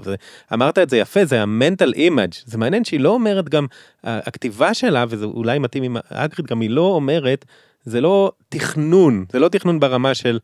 אמרת 0.52 0.78
את 0.78 0.90
זה 0.90 0.96
יפה 0.96 1.24
זה 1.24 1.42
ה 1.42 1.49
mental 1.49 1.92
image 1.92 2.32
זה 2.44 2.58
מעניין 2.58 2.84
שהיא 2.84 3.00
לא 3.00 3.08
אומרת 3.08 3.48
גם 3.48 3.66
הכתיבה 4.04 4.74
שלה 4.74 5.04
וזה 5.08 5.24
אולי 5.24 5.58
מתאים 5.58 5.82
עם 5.82 5.96
אגריד 6.10 6.46
גם 6.46 6.60
היא 6.60 6.70
לא 6.70 6.82
אומרת 6.82 7.44
זה 7.84 8.00
לא 8.00 8.32
תכנון 8.48 9.24
זה 9.32 9.38
לא 9.38 9.48
תכנון 9.48 9.80
ברמה 9.80 10.14
של 10.14 10.38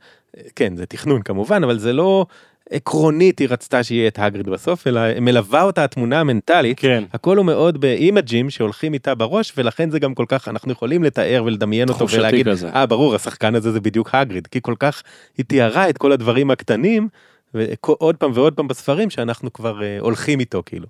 כן 0.57 0.77
זה 0.77 0.87
תכנון 0.87 1.23
כמובן 1.23 1.65
אבל 1.65 1.79
זה 1.79 1.93
לא 1.93 2.27
עקרונית 2.71 3.39
היא 3.39 3.49
רצתה 3.51 3.83
שיהיה 3.83 4.09
את 4.09 4.19
הגריד 4.19 4.49
בסוף 4.49 4.87
אלא 4.87 5.01
מלווה 5.21 5.63
אותה 5.63 5.85
התמונה 5.85 6.21
המנטלית 6.21 6.81
כן 6.81 7.05
הכל 7.13 7.37
הוא 7.37 7.47
מאוד 7.47 7.81
באימג'ים 7.81 8.51
שהולכים 8.51 8.95
איתה 8.95 9.15
בראש 9.15 9.53
ולכן 9.57 9.91
זה 9.91 9.99
גם 9.99 10.15
כל 10.15 10.25
כך 10.29 10.49
אנחנו 10.49 10.73
יכולים 10.73 11.05
לתאר 11.05 11.43
ולדמיין 11.47 11.89
אותו 11.89 12.09
ולהגיד 12.09 12.49
אה 12.75 12.87
ברור 12.87 13.15
השחקן 13.15 13.55
הזה 13.55 13.73
זה 13.73 13.81
בדיוק 13.81 14.11
הגריד 14.13 14.47
כי 14.47 14.59
כל 14.63 14.75
כך 14.79 15.03
היא 15.39 15.47
תיארה 15.47 15.89
את 15.89 15.99
כל 15.99 16.13
הדברים 16.13 16.51
הקטנים 16.51 17.09
ועוד 17.55 18.17
פעם 18.17 18.31
ועוד 18.35 18.55
פעם 18.55 18.69
בספרים 18.69 19.11
שאנחנו 19.11 19.53
כבר 19.53 19.81
uh, 19.81 19.83
הולכים 20.01 20.41
איתו 20.41 20.63
כאילו. 20.67 20.87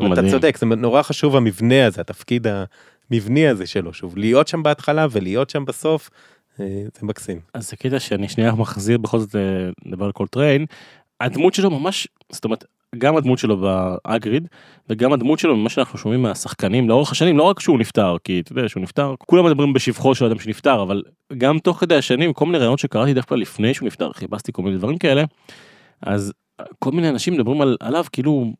אבל 0.00 0.12
אתה 0.12 0.30
צודק 0.30 0.56
זה 0.56 0.66
נורא 0.66 1.02
חשוב 1.02 1.36
המבנה 1.36 1.86
הזה 1.86 2.00
התפקיד 2.00 2.46
המבני 3.10 3.48
הזה 3.48 3.66
שלו 3.66 3.92
שוב 3.92 4.18
להיות 4.18 4.48
שם 4.48 4.62
בהתחלה 4.62 5.06
ולהיות 5.10 5.50
שם 5.50 5.64
בסוף. 5.64 6.10
אה, 6.60 6.66
זה 6.66 7.06
מקסים. 7.06 7.40
אז 7.54 7.70
זה 7.70 7.76
קטע 7.76 8.00
שאני 8.00 8.28
שנייה 8.28 8.54
מחזיר 8.54 8.98
בכל 8.98 9.18
זאת 9.18 9.34
לדבר 9.86 10.04
על 10.04 10.12
קולטריין 10.12 10.66
הדמות 11.20 11.54
שלו 11.54 11.70
ממש 11.70 12.08
זאת 12.30 12.44
אומרת 12.44 12.64
גם 12.98 13.16
הדמות 13.16 13.38
שלו 13.38 13.56
באגריד 13.56 14.48
וגם 14.88 15.12
הדמות 15.12 15.38
שלו 15.38 15.56
ממה 15.56 15.68
שאנחנו 15.68 15.98
שומעים 15.98 16.22
מהשחקנים 16.22 16.88
לאורך 16.88 17.12
השנים 17.12 17.38
לא 17.38 17.42
רק 17.42 17.60
שהוא 17.60 17.78
נפטר 17.78 18.16
כי 18.24 18.40
אתה 18.40 18.52
יודע 18.52 18.68
שהוא 18.68 18.82
נפטר 18.82 19.14
כולם 19.18 19.46
מדברים 19.46 19.72
בשבחו 19.72 20.14
של 20.14 20.24
אדם 20.24 20.38
שנפטר 20.38 20.82
אבל 20.82 21.02
גם 21.38 21.58
תוך 21.58 21.80
כדי 21.80 21.96
השנים 21.96 22.32
כל 22.32 22.46
מיני 22.46 22.58
ראיונות 22.58 22.78
שקראתי 22.78 23.14
דווקא 23.14 23.34
לפני 23.34 23.74
שהוא 23.74 23.86
נפטר 23.86 24.12
חיפשתי 24.12 24.52
כל 24.52 24.62
מיני 24.62 24.76
דברים 24.76 24.98
כאלה 24.98 25.24
אז 26.02 26.32
כל 26.78 26.90
מיני 26.90 27.08
אנשים 27.08 27.34
מדברים 27.34 27.60
על, 27.60 27.76
עליו 27.80 28.04
כאילו 28.12 28.52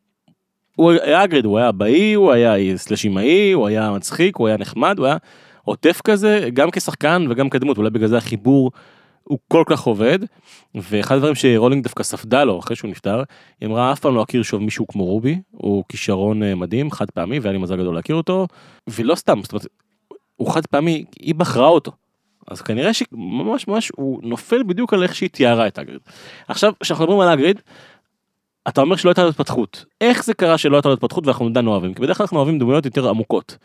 הוא 0.75 0.91
היה 0.91 1.23
אגריד 1.23 1.45
הוא 1.45 1.57
היה 1.57 1.71
באי 1.71 2.13
הוא 2.13 2.31
היה 2.31 2.77
סלשימאי 2.77 3.51
הוא 3.51 3.67
היה 3.67 3.91
מצחיק 3.91 4.35
הוא 4.35 4.47
היה 4.47 4.57
נחמד 4.57 4.99
הוא 4.99 5.05
היה 5.05 5.17
עוטף 5.63 6.01
כזה 6.03 6.49
גם 6.53 6.71
כשחקן 6.71 7.25
וגם 7.29 7.49
כדמות 7.49 7.77
אולי 7.77 7.89
בגלל 7.89 8.07
זה 8.07 8.17
החיבור 8.17 8.71
הוא 9.23 9.39
כל 9.47 9.63
כך 9.65 9.81
עובד, 9.81 10.19
ואחד 10.75 11.15
הדברים 11.15 11.35
שרולינג 11.35 11.83
דווקא 11.83 12.03
ספדה 12.03 12.43
לו 12.43 12.59
אחרי 12.59 12.75
שהוא 12.75 12.91
נפטר, 12.91 13.23
היא 13.61 13.69
אמרה 13.69 13.93
אף 13.93 13.99
פעם 13.99 14.15
לא 14.15 14.23
אכיר 14.23 14.43
שוב 14.43 14.61
מישהו 14.61 14.87
כמו 14.87 15.05
רובי, 15.05 15.41
הוא 15.51 15.83
כישרון 15.89 16.43
אה, 16.43 16.55
מדהים, 16.55 16.91
חד 16.91 17.11
פעמי, 17.11 17.39
והיה 17.39 17.53
לי 17.53 17.57
מזל 17.57 17.77
גדול 17.77 17.95
להכיר 17.95 18.15
אותו, 18.15 18.47
ולא 18.87 19.15
סתם, 19.15 19.39
זאת 19.43 19.51
אומרת, 19.51 19.67
הוא 20.35 20.51
חד 20.51 20.65
פעמי, 20.65 21.05
היא 21.19 21.35
בחרה 21.35 21.67
אותו. 21.67 21.91
אז 22.47 22.61
כנראה 22.61 22.93
שממש 22.93 23.67
ממש 23.67 23.91
הוא 23.95 24.19
נופל 24.23 24.63
בדיוק 24.63 24.93
על 24.93 25.03
איך 25.03 25.15
שהיא 25.15 25.29
תיארה 25.29 25.67
את 25.67 25.79
אגריד. 25.79 25.99
עכשיו, 26.47 26.73
כשאנחנו 26.79 27.05
מדברים 27.05 27.21
על 27.21 27.33
אגריד, 27.33 27.61
אתה 28.67 28.81
אומר 28.81 28.95
שלא 28.95 29.09
הייתה 29.09 29.23
לו 29.23 29.29
התפתחות. 29.29 29.85
איך 30.01 30.23
זה 30.23 30.33
קרה 30.33 30.57
שלא 30.57 30.75
הייתה 30.75 30.89
לו 30.89 30.93
התפתחות 30.93 31.27
ואנחנו 31.27 31.47
עדיין 31.47 31.67
אוהבים? 31.67 31.93
כי 31.93 32.01
בדרך 32.01 32.17
כלל 32.17 32.23
אנחנו 32.23 32.37
אוהבים 32.37 32.59
דמויות 32.59 32.85
יותר 32.85 33.09
עמוקות. 33.09 33.57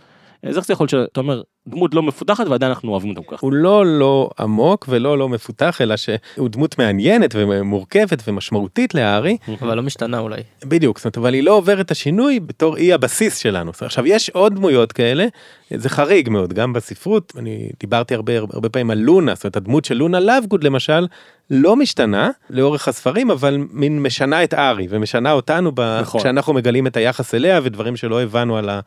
אז 0.42 0.56
איך 0.56 0.66
זה 0.66 0.72
יכול 0.72 0.84
להיות 0.84 1.08
שאתה 1.08 1.20
אומר 1.20 1.42
דמות 1.68 1.94
לא 1.94 2.02
מפותחת 2.02 2.46
ועדיין 2.46 2.72
אנחנו 2.72 2.92
אוהבים 2.92 3.10
אותה 3.10 3.30
ככה. 3.30 3.36
הוא 3.40 3.52
לא 3.52 3.86
לא 3.86 4.30
עמוק 4.38 4.86
ולא 4.88 5.18
לא 5.18 5.28
מפותח 5.28 5.80
אלא 5.80 5.94
שהוא 5.96 6.48
דמות 6.48 6.78
מעניינת 6.78 7.30
ומורכבת 7.34 8.22
ומשמעותית 8.28 8.94
להארי. 8.94 9.36
אבל 9.62 9.74
לא 9.74 9.82
משתנה 9.82 10.18
אולי. 10.18 10.40
בדיוק, 10.64 10.98
זאת 10.98 11.04
אומרת, 11.04 11.18
אבל 11.18 11.34
היא 11.34 11.42
לא 11.42 11.52
עוברת 11.52 11.86
את 11.86 11.90
השינוי 11.90 12.40
בתור 12.40 12.76
אי 12.76 12.92
הבסיס 12.92 13.38
שלנו. 13.38 13.72
עכשיו 13.80 14.06
יש 14.06 14.30
עוד 14.30 14.54
דמויות 14.54 14.92
כאלה, 14.92 15.26
זה 15.70 15.88
חריג 15.88 16.28
מאוד, 16.28 16.52
גם 16.52 16.72
בספרות, 16.72 17.32
אני 17.38 17.70
דיברתי 17.80 18.14
הרבה 18.14 18.38
הרבה 18.38 18.68
פעמים 18.68 18.90
על 18.90 18.98
לונה, 18.98 19.34
זאת 19.34 19.44
אומרת 19.44 19.56
הדמות 19.56 19.84
של 19.84 19.94
לונה 19.94 20.20
לאבגוד 20.20 20.64
למשל, 20.64 21.06
לא 21.50 21.76
משתנה 21.76 22.30
לאורך 22.50 22.88
הספרים, 22.88 23.30
אבל 23.30 23.58
מין 23.70 24.02
משנה 24.02 24.44
את 24.44 24.52
הארי 24.52 24.86
ומשנה 24.90 25.32
אותנו 25.32 25.72
ב... 25.74 25.98
נכון. 26.00 26.20
כשאנחנו 26.20 26.52
מגלים 26.52 26.86
את 26.86 26.96
היחס 26.96 27.34
אליה 27.34 27.60
ודברים 27.62 27.96
שלא 27.96 28.22
הבנו 28.22 28.56
על 28.56 28.68
ה... 28.68 28.80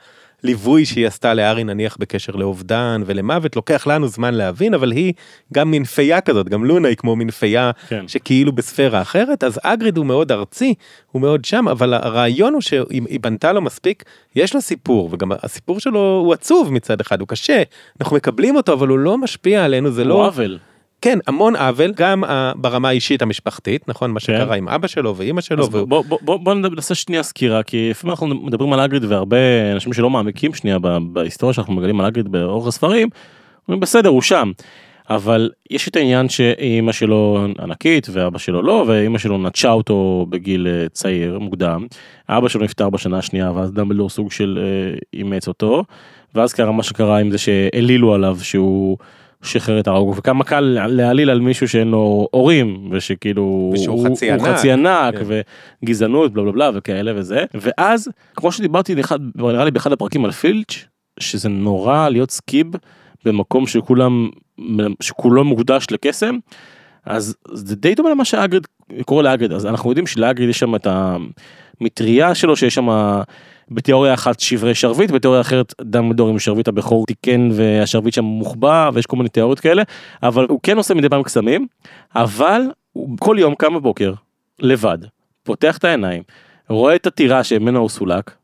ליווי 0.44 0.86
שהיא 0.86 1.08
עשתה 1.08 1.34
לארי 1.34 1.64
נניח 1.64 1.98
בקשר 2.00 2.36
לאובדן 2.36 3.02
ולמוות 3.06 3.56
לוקח 3.56 3.88
לנו 3.88 4.08
זמן 4.08 4.34
להבין 4.34 4.74
אבל 4.74 4.92
היא 4.92 5.14
גם 5.54 5.72
מין 5.72 5.84
פייה 5.84 6.22
כזאת 6.22 6.50
גם 6.50 6.66
לונה 6.66 6.88
היא 6.88 6.98
כמו 6.98 7.16
מין 7.16 7.32
פייה 7.32 7.72
כן. 7.88 8.08
שכאילו 8.08 8.52
בספירה 8.52 9.02
אחרת 9.02 9.44
אז 9.44 9.60
אגריד 9.64 9.98
הוא 9.98 10.06
מאוד 10.06 10.32
ארצי 10.32 10.74
הוא 11.12 11.22
מאוד 11.22 11.46
שם 11.46 11.68
אבל 11.68 11.94
הרעיון 11.94 12.54
הוא 12.54 12.62
שהיא 12.62 13.20
בנתה 13.22 13.54
לו 13.54 13.62
מספיק 13.62 14.04
יש 14.36 14.56
לו 14.56 14.62
סיפור 14.62 15.10
וגם 15.12 15.32
הסיפור 15.44 15.80
שלו 15.80 16.22
הוא 16.26 16.34
עצוב 16.34 16.74
מצד 16.74 17.02
אחד 17.02 17.20
הוא 17.20 17.28
קשה 17.28 17.64
אנחנו 18.02 18.16
מקבלים 18.16 18.56
אותו 18.56 18.74
אבל 18.74 18.88
הוא 18.88 19.00
לא 19.00 19.18
משפיע 19.18 19.66
עלינו 19.66 19.92
זה 19.92 20.04
לא 20.04 20.28
עוול. 20.28 20.58
כן 21.02 21.20
המון 21.28 21.56
עוול 21.56 21.94
גם 21.96 22.24
אה, 22.24 22.52
ברמה 22.56 22.90
האישית 22.90 23.22
המשפחתית 23.22 23.88
נכון 23.88 24.12
מה 24.12 24.20
כן. 24.20 24.26
שקרה 24.26 24.56
עם 24.56 24.70
אבא 24.70 24.88
שלו 24.88 25.16
ואימא 25.16 25.42
שלו. 25.42 25.64
אז 25.64 25.70
בוא, 25.70 25.86
בוא, 25.86 26.20
בוא, 26.22 26.38
בוא 26.38 26.54
נעשה 26.54 26.96
שנייה 26.96 27.24
סקירה 27.24 27.64
כי 27.64 27.90
לפעמים 27.90 28.12
אנחנו 28.12 28.28
מדברים 28.28 28.74
על 28.74 28.80
אגריד 28.80 29.04
והרבה 29.06 29.38
אנשים 29.72 29.94
שלא 29.94 30.10
מעמיקים 30.10 30.54
שנייה 30.54 30.78
בהיסטוריה 31.14 31.54
שאנחנו 31.54 31.74
מגלים 31.74 32.00
על 32.00 32.06
אגריד 32.06 32.32
באורך 32.32 32.68
הספרים. 32.68 33.10
אומרים 33.68 33.80
בסדר 33.80 34.10
הוא 34.10 34.22
שם. 34.22 34.52
אבל 35.10 35.50
יש 35.70 35.88
את 35.88 35.96
העניין 35.96 36.30
שאימא 36.30 36.92
שלו 36.92 37.46
ענקית 37.60 38.08
ואבא 38.12 38.38
שלו 38.38 38.62
לא 38.62 38.86
ואימא 38.88 39.18
שלו 39.18 39.38
נטשה 39.38 39.72
אותו 39.72 40.26
בגיל 40.30 40.68
אה, 40.68 40.90
צעיר 40.90 41.40
מוקדם. 41.40 41.86
אבא 42.30 42.48
שלו 42.48 42.64
נפטר 42.64 42.90
בשנה 42.90 43.18
השנייה 43.18 43.52
ואז 43.52 43.72
דמבלדור 43.72 44.10
סוג 44.10 44.32
של 44.32 44.60
אה, 44.62 44.98
אימץ 45.14 45.48
אותו. 45.48 45.84
ואז 46.36 46.54
קרה 46.54 46.72
מה 46.72 46.84
שקרה 46.84 47.18
עם 47.18 47.32
זה 47.32 47.38
שהעלילו 47.38 48.14
עליו 48.14 48.38
שהוא 48.42 48.98
שחרר 49.44 49.80
את 49.80 49.88
הרוג 49.88 50.14
וכמה 50.18 50.44
קל 50.44 50.60
להעליל 50.88 51.30
על 51.30 51.40
מישהו 51.40 51.68
שאין 51.68 51.88
לו 51.88 52.28
הורים 52.32 52.88
ושכאילו 52.92 53.42
הוא- 53.88 54.06
חצי 54.12 54.32
הוא 54.32 54.40
ענק. 54.48 54.58
חצי 54.58 54.72
ענק 54.72 55.16
כן. 55.18 55.24
וגזענות 55.84 56.34
בלה 56.34 56.44
בלה 56.44 56.52
בלה 56.52 56.70
וכאלה 56.74 57.12
וזה 57.16 57.44
ואז 57.54 58.10
כמו 58.36 58.52
שדיברתי 58.52 58.96
לאחד 58.96 59.20
נראה 59.36 59.66
לי 59.66 59.72
באחד 59.72 59.92
הפרקים 59.92 60.26
על 60.26 60.32
פילץ' 60.32 60.86
שזה 61.20 61.50
נורא 61.50 62.10
להיות 62.10 62.32
סקיב 62.32 62.68
במקום 63.26 63.68
שכולם 63.68 64.30
שכולו 65.00 65.44
מוקדש 65.44 65.88
לקסם 65.92 66.38
אז 67.06 67.36
זה 67.52 67.76
די 67.76 67.96
דומה 67.96 68.10
למה 68.10 68.26
שאגריד 68.26 68.68
קורה 69.06 69.24
לאגריד 69.24 69.52
אז 69.52 69.66
אנחנו 69.66 69.90
יודעים 69.92 70.08
שלאגריד 70.08 70.50
יש 70.50 70.60
שם 70.60 70.76
את 70.76 70.88
המטריה 71.82 72.36
שלו 72.36 72.56
שיש 72.56 72.76
שם 72.76 72.90
בתיאוריה 73.70 74.14
אחת 74.14 74.40
שברי 74.40 74.76
שרביט 74.76 75.12
בתיאוריה 75.12 75.42
אחרת 75.42 75.74
דמבלדור 75.82 76.30
עם 76.30 76.40
שרביט 76.40 76.68
הבכור 76.68 77.06
תיקן 77.06 77.50
והשרביט 77.54 78.14
שם 78.14 78.24
מוחבא 78.24 78.92
ויש 78.94 79.06
כל 79.06 79.18
מיני 79.18 79.30
תיאוריות 79.30 79.60
כאלה 79.60 79.84
אבל 80.24 80.46
הוא 80.50 80.60
כן 80.64 80.78
עושה 80.78 80.94
מדי 80.94 81.10
פעם 81.10 81.24
קסמים 81.24 81.68
אבל 82.16 82.62
הוא 82.92 83.18
כל 83.20 83.36
יום 83.40 83.56
קם 83.56 83.74
בבוקר 83.76 84.14
לבד 84.60 84.98
פותח 85.44 85.78
את 85.78 85.84
העיניים 85.84 86.24
רואה 86.70 86.96
את 86.96 87.08
הטירה 87.08 87.44
שממנה 87.44 87.80
הוא 87.80 87.90
סולק 87.90 88.36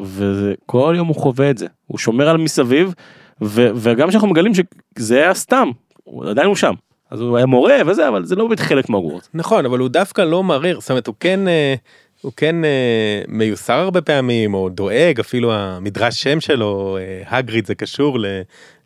וכל 0.00 0.94
יום 0.96 1.08
הוא 1.08 1.16
חווה 1.16 1.50
את 1.50 1.58
זה 1.58 1.66
הוא 1.86 1.98
שומר 1.98 2.28
על 2.28 2.36
מסביב 2.36 2.94
ו- 3.42 3.70
וגם 3.74 4.08
כשאנחנו 4.08 4.28
מגלים 4.28 4.52
שזה 4.98 5.16
היה 5.16 5.34
סתם 5.34 5.70
הוא 6.04 6.24
עדיין 6.24 6.46
הוא 6.46 6.56
שם 6.56 6.74
אז 7.10 7.20
הוא 7.20 7.36
היה 7.36 7.46
מורה 7.46 7.76
וזה 7.86 8.08
אבל 8.08 8.24
זה 8.24 8.36
לא 8.36 8.46
באמת 8.46 8.60
חלק 8.60 8.88
מהגורות. 8.88 9.28
נכון 9.34 9.66
אבל 9.66 9.78
הוא 9.78 9.88
דווקא 9.88 10.22
לא 10.22 10.44
מריר 10.44 10.80
זאת 10.80 10.90
אומרת 10.90 11.06
הוא 11.06 11.14
כן 11.20 11.48
אה, 11.48 11.74
הוא 12.20 12.32
כן 12.36 12.64
אה, 12.64 13.22
מיוסר 13.28 13.72
הרבה 13.72 14.02
פעמים 14.02 14.54
או 14.54 14.68
דואג 14.68 15.20
אפילו 15.20 15.52
המדרש 15.52 16.22
שם 16.22 16.40
שלו 16.40 16.98
אה, 17.00 17.22
הגריד 17.38 17.66
זה 17.66 17.74
קשור 17.74 18.18
ל, 18.18 18.26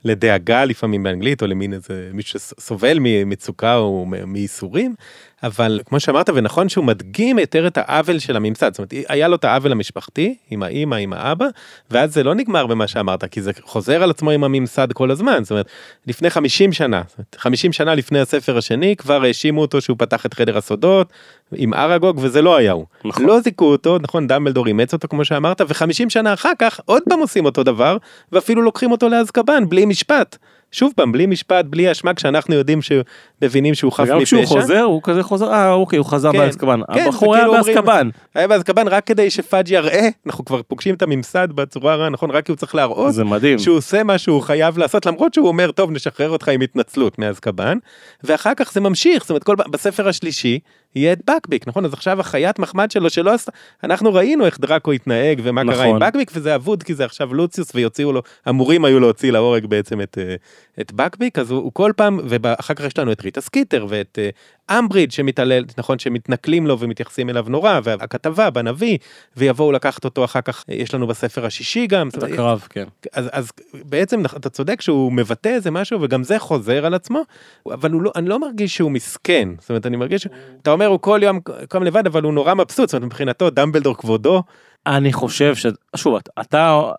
לדאגה 0.05 0.65
לפעמים 0.65 1.03
באנגלית 1.03 1.43
או 1.43 1.47
למין 1.47 1.73
איזה 1.73 2.11
מישהו 2.13 2.41
שסובל 2.41 2.99
ממצוקה 3.01 3.77
או 3.77 4.07
מייסורים 4.27 4.95
אבל 5.43 5.81
כמו 5.87 6.01
שאמרת 6.01 6.31
ונכון 6.35 6.69
שהוא 6.69 6.85
מדגים 6.85 7.39
יותר 7.39 7.67
את 7.67 7.79
העוול 7.79 8.19
של 8.19 8.37
הממסד 8.37 8.73
זאת 8.73 8.79
אומרת 8.79 8.93
היה 9.09 9.29
לו 9.29 9.37
את 9.37 9.45
העוול 9.45 9.73
המשפחתי 9.73 10.35
עם 10.51 10.63
האימא 10.63 10.95
עם 10.95 11.13
האבא 11.13 11.47
ואז 11.91 12.15
זה 12.15 12.23
לא 12.23 12.35
נגמר 12.35 12.67
במה 12.67 12.89
שאמרת 12.89 13.25
כי 13.25 13.43
זה 13.43 13.51
חוזר 13.63 14.03
על 14.03 14.11
עצמו 14.11 14.31
עם 14.31 14.45
הממסד 14.45 14.93
כל 14.93 15.11
הזמן 15.11 15.45
זאת 15.45 15.51
אומרת 15.51 15.67
לפני 16.07 16.31
50 16.31 16.73
שנה 16.73 17.03
זאת 17.09 17.19
אומרת, 17.19 17.37
50 17.39 17.73
שנה 17.73 17.95
לפני 17.95 18.21
הספר 18.21 18.59
השני 18.59 18.97
כבר 18.97 19.23
האשימו 19.23 19.61
אותו 19.61 19.81
שהוא 19.81 19.97
פתח 19.99 20.27
את 20.27 20.35
חדר 20.35 20.59
הסודות 20.59 21.13
עם 21.55 21.75
אראגוג 21.75 22.19
וזה 22.23 22.43
לא 22.43 22.57
היה 22.57 22.73
הוא 22.73 22.87
נכון. 23.05 23.27
לא 23.27 23.41
זיכו 23.41 23.65
אותו 23.65 23.99
נכון 24.03 24.27
דמבלדור 24.27 24.67
אימץ 24.67 24.93
אותו 24.93 25.09
כמו 25.09 25.25
שאמרת 25.25 25.61
ו50 25.61 26.09
שנה 26.09 26.35
אחר 26.35 26.53
כך 26.59 26.81
עוד 26.85 27.03
פעם 27.09 27.21
עושים 27.21 27.45
אותו 27.45 27.63
דבר 27.63 27.97
ואפילו 28.33 28.63
לוקחים 28.63 28.93
אותו 28.93 29.09
לאזקבן 29.09 29.69
בלי 29.69 29.87
משפט. 29.87 30.39
שוב 30.73 30.93
פעם 30.97 31.13
בלי 31.13 31.27
משפט 31.27 31.65
בלי 31.65 31.93
אשמה 31.93 32.15
כשאנחנו 32.15 32.55
יודעים 32.55 32.79
שמבינים 32.83 33.75
שהוא 33.75 33.93
חף 33.93 34.05
וגם 34.07 34.19
מפשע. 34.19 34.25
כשהוא 34.45 34.61
חוזר 34.61 34.81
הוא 34.83 35.01
כזה 35.05 35.23
חוזר 35.23 35.53
אה 35.53 35.73
אוקיי 35.73 35.97
הוא 35.99 36.07
חזר 36.07 36.33
כן, 36.33 36.39
באזקבן. 36.39 36.81
כן, 36.95 37.05
הבחור 37.07 37.35
היה 37.37 37.47
אומרים- 37.47 37.65
באזקבן. 37.65 38.09
היה 38.35 38.49
באזקבן 38.49 38.89
רק 38.89 39.07
כדי 39.07 39.31
שפאג' 39.31 39.69
יראה. 39.71 40.09
אנחנו 40.27 40.45
כבר 40.45 40.63
פוגשים 40.63 40.95
את 40.95 41.03
הממסד 41.03 41.49
בצורה 41.55 41.93
הרעה 41.93 42.09
נכון? 42.09 42.31
רק 42.31 42.47
כי 42.47 42.53
הוא 42.53 42.57
צריך 42.57 42.75
להראות 42.75 43.15
זה 43.15 43.25
מדהים. 43.25 43.59
שהוא 43.59 43.77
עושה 43.77 44.03
מה 44.03 44.19
שהוא 44.19 44.43
חייב 44.43 44.79
לעשות 44.79 45.07
למרות 45.07 45.35
שהוא 45.35 45.49
אומר 45.49 45.71
טוב 45.71 45.91
נשחרר 45.91 46.31
אותך 46.31 46.49
עם 46.49 46.61
התנצלות 46.61 47.19
מאזקבן. 47.19 47.79
ואחר 48.25 48.53
כך 48.57 48.73
זה 48.73 48.81
ממשיך 48.81 49.23
זאת 49.23 49.31
אומרת 49.31 49.45
כל 49.45 49.57
בספר 49.71 50.09
השלישי 50.09 50.59
יהיה 50.95 51.13
את 51.13 51.31
בקביק 51.31 51.69
נכון 51.69 51.85
אז 51.85 51.93
עכשיו 51.93 52.21
החיית 52.21 52.59
מחמד 52.59 52.91
שלו 52.91 53.11
שלא 53.11 53.35
עשתה 53.35 53.53
אנחנו 53.85 54.15
ראינו 54.15 54.47
איך 54.47 54.61
דראקו 54.61 54.93
התנהג 54.93 55.41
ומה 55.43 55.63
קרה 55.65 55.85
עם 55.85 55.97
נכון. 55.97 56.09
בקביק 56.09 56.31
וזה 56.35 56.55
אבוד 56.55 56.83
כי 56.83 56.95
זה 56.95 57.05
עכשיו 57.05 57.35
לוציוס 57.35 57.75
ויוציאו 57.75 58.13
לו 58.13 58.23
אמורים 58.49 58.85
היו 58.85 59.01
להוציא 59.01 59.33
להורג 59.33 59.67
בעצם 59.67 60.01
את 60.01 60.19
אה, 60.19 60.35
את 60.81 60.93
בקביק 60.93 61.39
אז 61.39 61.51
הוא, 61.51 61.63
הוא 61.63 61.73
כל 61.75 61.93
פעם 61.97 62.21
ואחר 62.25 62.75
כך 62.75 62.85
יש 62.85 62.99
לנו 62.99 63.13
את 63.13 63.23
ריטה 63.23 63.41
סקיטר 63.41 63.87
ואת 63.89 64.19
אה, 64.23 64.31
אמברידג' 64.79 65.11
שמתעלל 65.11 65.65
נכון 65.79 65.99
שמתנכלים 65.99 66.67
לו 66.67 66.79
ומתייחסים 66.79 67.31
אליו 67.31 67.45
נורא 67.49 67.81
והכתבה 67.85 68.51
בנביא 68.51 68.99
ויבואו 69.37 69.73
לקחת 69.73 70.05
אותו 70.05 70.25
אחר 70.25 70.41
כך 70.41 70.65
יש 70.69 70.95
לנו 70.95 71.07
בספר 71.07 71.47
השישי 71.47 71.87
גם 71.87 72.09
את 72.09 72.23
הקרב 72.23 72.67
כן. 72.71 72.85
אז, 73.13 73.29
אז 73.33 73.51
בעצם 73.85 74.25
אתה 74.25 74.51
צודק 74.51 74.81
שהוא 74.81 75.13
מבטא 75.13 75.49
איזה 75.49 75.71
משהו 75.71 76.03
וגם 76.03 76.23
זה 76.23 76.39
חוזר 76.39 76.87
על 76.87 76.95
עצמו 76.95 77.23
אבל 77.67 77.91
לא 77.91 78.13
אני 78.17 78.29
לא 78.29 78.41
מרגיש 78.41 78.77
שהוא 78.77 78.91
מסכן 78.91 79.49
זאת 79.59 79.71
אומרת 79.71 79.87
אני 79.87 79.97
מרגיש 79.97 80.27
אתה 80.63 80.71
אומר 80.71 80.87
הוא 80.87 80.99
כל 81.01 81.21
יום 81.23 81.41
קם 81.69 81.83
לבד 81.83 82.07
אבל 82.07 82.23
הוא 82.23 82.33
נורא 82.33 82.55
מבסוט 82.55 82.89
זאת 82.89 82.95
אומרת 82.95 83.07
מבחינתו 83.07 83.51
דמבלדור 83.51 83.97
כבודו 83.97 84.43
אני 84.87 85.13
חושב 85.13 85.55
ש... 85.55 85.67
שוב 85.97 86.19
אתה 86.41 86.91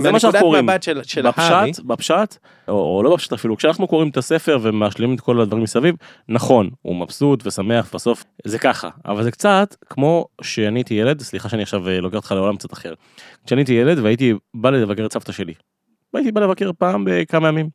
זה 0.00 0.12
מה 0.12 0.20
שאנחנו 0.20 0.40
קוראים. 0.40 0.66
של, 0.80 1.02
של 1.02 1.22
בפשט, 1.22 1.80
בפשט, 1.84 2.36
או, 2.68 2.96
או 2.96 3.02
לא 3.02 3.14
בפשט 3.14 3.32
אפילו, 3.32 3.56
כשאנחנו 3.56 3.88
קוראים 3.88 4.08
את 4.08 4.16
הספר 4.16 4.58
ומשלימים 4.62 5.16
את 5.16 5.20
כל 5.20 5.40
הדברים 5.40 5.62
מסביב, 5.62 5.94
נכון, 6.28 6.70
הוא 6.82 6.96
מבסוט 6.96 7.46
ושמח 7.46 7.94
בסוף, 7.94 8.24
זה 8.44 8.58
ככה, 8.58 8.88
אבל 9.04 9.22
זה 9.22 9.30
קצת 9.30 9.74
כמו 9.90 10.26
שאני 10.42 10.78
הייתי 10.78 10.94
ילד, 10.94 11.20
סליחה 11.20 11.48
שאני 11.48 11.62
עכשיו 11.62 11.88
אה, 11.88 12.00
לוקח 12.00 12.16
אותך 12.16 12.32
לעולם 12.32 12.56
קצת 12.56 12.72
אחר. 12.72 12.94
כשאני 13.46 13.60
הייתי 13.60 13.72
ילד 13.72 13.98
והייתי 13.98 14.34
בא 14.54 14.70
לבקר 14.70 15.06
את 15.06 15.12
סבתא 15.12 15.32
שלי. 15.32 15.54
הייתי 16.14 16.32
בא 16.32 16.40
לבקר 16.40 16.70
פעם 16.78 17.04
בכמה 17.06 17.48
ימים. 17.48 17.68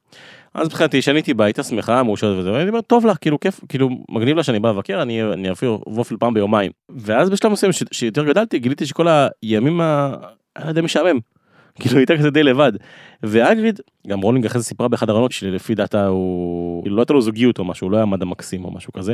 אז 0.53 0.67
מבחינתי 0.67 0.99
כשאני 0.99 1.17
הייתי 1.17 1.33
בא 1.33 1.43
הייתה 1.43 1.63
שמחה 1.63 2.03
מאושרת 2.03 2.37
וזה 2.37 2.51
ואני 2.51 2.69
אומר 2.69 2.81
טוב 2.81 3.05
לה 3.05 3.15
כאילו 3.15 3.39
כיף 3.39 3.59
כאילו 3.69 3.89
מגניב 4.09 4.37
לה 4.37 4.43
שאני 4.43 4.59
בא 4.59 4.69
לבקר 4.69 5.01
אני 5.01 5.23
אני 5.23 5.51
אפילו 5.51 5.81
וופיל 5.87 6.17
פעם 6.17 6.33
ביומיים 6.33 6.71
ואז 6.89 7.29
בשלב 7.29 7.51
מסוים 7.51 7.71
שיותר 7.91 8.25
גדלתי 8.25 8.59
גיליתי 8.59 8.85
שכל 8.85 9.07
הימים 9.41 9.81
ה... 9.81 10.15
היה 10.55 10.73
די 10.73 10.81
משעמם. 10.81 11.19
כאילו 11.79 11.97
הייתה 11.97 12.17
כזה 12.17 12.29
די 12.29 12.43
לבד. 12.43 12.71
ואגריד 13.23 13.79
גם 14.07 14.21
רולינג 14.21 14.45
אחרי 14.45 14.59
זה 14.61 14.65
סיפרה 14.65 14.87
באחד 14.87 15.09
הרעיונות 15.09 15.31
שלפי 15.31 15.75
דעתה 15.75 16.07
הוא 16.07 16.83
כאילו 16.83 16.95
לא 16.95 17.01
הייתה 17.01 17.13
לו 17.13 17.21
זוגיות 17.21 17.59
או 17.59 17.65
משהו 17.65 17.89
לא 17.89 17.97
היה 17.97 18.05
מדע 18.05 18.25
מקסים 18.25 18.65
או 18.65 18.71
משהו 18.71 18.93
כזה. 18.93 19.13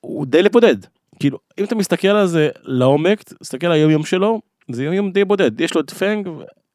הוא 0.00 0.26
די 0.26 0.42
לבודד 0.42 0.76
כאילו 1.20 1.38
אם 1.58 1.64
אתה 1.64 1.74
מסתכל 1.74 2.08
על 2.08 2.26
זה 2.26 2.48
לעומק 2.62 3.22
תסתכל 3.22 3.66
על 3.66 3.72
היום 3.72 3.90
יום 3.90 4.04
שלו 4.04 4.40
זה 4.70 4.84
יום 4.84 4.94
יום 4.94 5.10
די 5.10 5.24
בודד 5.24 5.60
יש 5.60 5.74
לו 5.74 5.80
את 5.80 5.90
פנג 5.90 6.28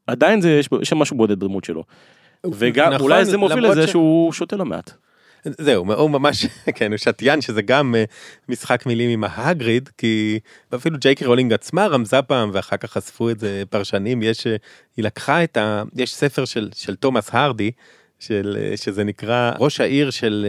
עדיין 0.08 0.42
זה 0.42 0.52
יש, 0.52 0.70
שם 0.84 0.98
משהו 0.98 1.18
בודד 1.18 1.40
בדמות 1.40 1.64
שלו. 1.64 1.84
וגם 2.54 2.94
נכון, 2.94 3.02
אולי 3.12 3.26
זה 3.26 3.38
מוביל 3.38 3.68
לזה 3.72 3.88
ש- 3.88 3.92
שהוא 3.92 4.34
שותה 4.34 4.56
לא 4.56 4.66
מעט. 4.66 4.94
זהו, 5.46 5.94
הוא 5.94 6.10
ממש, 6.10 6.46
כן, 6.76 6.92
הוא 6.92 6.98
שתיין 6.98 7.42
שזה 7.42 7.62
גם 7.62 7.96
אה, 7.96 8.04
משחק 8.50 8.86
מילים 8.86 9.10
עם 9.10 9.24
ההגריד, 9.24 9.90
כי 9.98 10.40
אפילו 10.76 10.98
ג'יי 10.98 11.14
קיי 11.14 11.26
רולינג 11.26 11.54
עצמה 11.54 11.88
רמזה 11.88 12.22
פעם, 12.22 12.50
ואחר 12.54 12.78
כך 12.78 12.92
חשפו 12.92 13.30
את 13.30 13.40
זה 13.40 13.64
פרשנים, 13.70 14.24
יש, 14.24 14.48
אה, 14.48 14.56
היא 14.98 15.06
לקחה 15.06 15.44
את 15.44 15.58
ה... 15.58 15.84
יש 15.96 16.16
ספר 16.16 16.46
של, 16.46 16.70
של 16.76 16.96
תומאס 16.96 17.30
הרדי, 17.32 17.72
של, 18.20 18.58
אה, 18.60 18.78
שזה 18.78 19.04
נקרא 19.04 19.52
ראש 19.60 19.82
העיר 19.82 20.10
של 20.10 20.46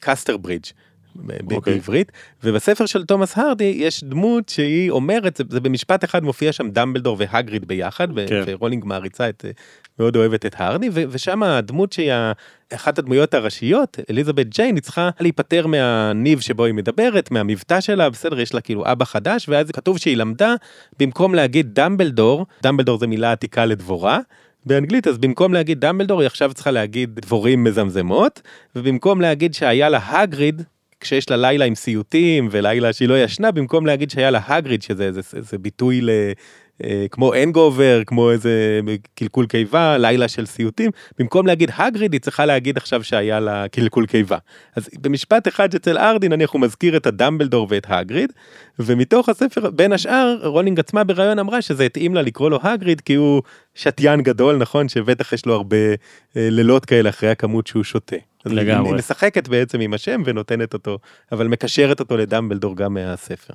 קסטרברידג'. 0.00 0.64
okay. 1.16 1.54
אוקיי. 1.54 1.74
בעברית 1.74 2.12
ובספר 2.44 2.86
של 2.86 3.04
תומאס 3.04 3.38
הרדי 3.38 3.74
יש 3.76 4.04
דמות 4.04 4.48
שהיא 4.48 4.90
אומרת 4.90 5.36
זה, 5.36 5.44
זה 5.50 5.60
במשפט 5.60 6.04
אחד 6.04 6.24
מופיע 6.24 6.52
שם 6.52 6.70
דמבלדור 6.70 7.16
והגריד 7.18 7.68
ביחד 7.68 8.08
כן. 8.28 8.42
ורולינג 8.46 8.84
מעריצה 8.84 9.28
את 9.28 9.44
מאוד 9.98 10.16
אוהבת 10.16 10.46
את 10.46 10.54
הרדי 10.58 10.88
ושם 10.92 11.42
הדמות 11.42 11.92
שהיא 11.92 12.12
אחת 12.74 12.98
הדמויות 12.98 13.34
הראשיות 13.34 13.98
אליזבת 14.10 14.46
ג'יין 14.46 14.74
היא 14.74 14.82
צריכה 14.82 15.10
להיפטר 15.20 15.66
מהניב 15.66 16.40
שבו 16.40 16.64
היא 16.64 16.74
מדברת 16.74 17.30
מהמבטא 17.30 17.80
שלה 17.80 18.10
בסדר 18.10 18.40
יש 18.40 18.54
לה 18.54 18.60
כאילו 18.60 18.92
אבא 18.92 19.04
חדש 19.04 19.48
ואז 19.48 19.70
כתוב 19.70 19.98
שהיא 19.98 20.16
למדה 20.16 20.54
במקום 21.00 21.34
להגיד 21.34 21.74
דמבלדור 21.74 22.46
דמבלדור 22.62 22.98
זה 22.98 23.06
מילה 23.06 23.32
עתיקה 23.32 23.64
לדבורה. 23.66 24.18
באנגלית 24.66 25.06
אז 25.06 25.18
במקום 25.18 25.54
להגיד 25.54 25.80
דמבלדור 25.80 26.20
היא 26.20 26.26
עכשיו 26.26 26.54
צריכה 26.54 26.70
להגיד 26.70 27.20
דבורים 27.20 27.64
מזמזמות 27.64 28.42
ובמקום 28.76 29.20
להגיד 29.20 29.54
שהיה 29.54 29.88
לה 29.88 30.00
הגריד 30.02 30.62
כשיש 31.00 31.30
לה 31.30 31.36
לילה 31.36 31.64
עם 31.64 31.74
סיוטים 31.74 32.48
ולילה 32.50 32.92
שהיא 32.92 33.08
לא 33.08 33.24
ישנה 33.24 33.50
במקום 33.50 33.86
להגיד 33.86 34.10
שהיה 34.10 34.30
לה 34.30 34.40
הגריד 34.46 34.82
שזה 34.82 35.04
איזה, 35.04 35.20
איזה 35.36 35.58
ביטוי 35.58 36.00
כמו 37.10 37.34
hangover 37.34 38.02
כמו 38.06 38.30
איזה 38.30 38.80
קלקול 39.14 39.46
קיבה 39.46 39.98
לילה 39.98 40.28
של 40.28 40.46
סיוטים 40.46 40.90
במקום 41.18 41.46
להגיד 41.46 41.70
הגריד 41.76 42.12
היא 42.12 42.20
צריכה 42.20 42.46
להגיד 42.46 42.76
עכשיו 42.76 43.04
שהיה 43.04 43.40
לה 43.40 43.68
קלקול 43.68 44.06
קיבה 44.06 44.38
אז 44.76 44.88
במשפט 45.00 45.48
אחד 45.48 45.74
אצל 45.74 45.98
הרדי 45.98 46.28
נניח 46.28 46.50
הוא 46.50 46.60
מזכיר 46.60 46.96
את 46.96 47.06
הדמבלדור 47.06 47.66
ואת 47.70 47.86
הגריד 47.88 48.32
ומתוך 48.78 49.28
הספר 49.28 49.70
בין 49.70 49.92
השאר 49.92 50.38
רולינג 50.42 50.80
עצמה 50.80 51.04
בריאיון 51.04 51.38
אמרה 51.38 51.62
שזה 51.62 51.84
התאים 51.84 52.14
לה 52.14 52.22
לקרוא 52.22 52.50
לו 52.50 52.58
הגריד 52.62 53.00
כי 53.00 53.14
הוא 53.14 53.42
שתיין 53.74 54.22
גדול 54.22 54.56
נכון 54.56 54.88
שבטח 54.88 55.32
יש 55.32 55.46
לו 55.46 55.54
הרבה 55.54 55.76
אה, 56.36 56.48
לילות 56.50 56.84
כאלה 56.84 57.08
אחרי 57.08 57.30
הכמות 57.30 57.66
שהוא 57.66 57.84
שותה. 57.84 58.16
לגמרי. 58.46 58.90
היא 58.90 58.96
משחקת 58.96 59.48
בעצם 59.48 59.80
עם 59.80 59.94
השם 59.94 60.22
ונותנת 60.24 60.74
אותו 60.74 60.98
אבל 61.32 61.48
מקשרת 61.48 62.00
אותו 62.00 62.16
לדמבלדור 62.16 62.76
גם 62.76 62.94
מהספר. 62.94 63.54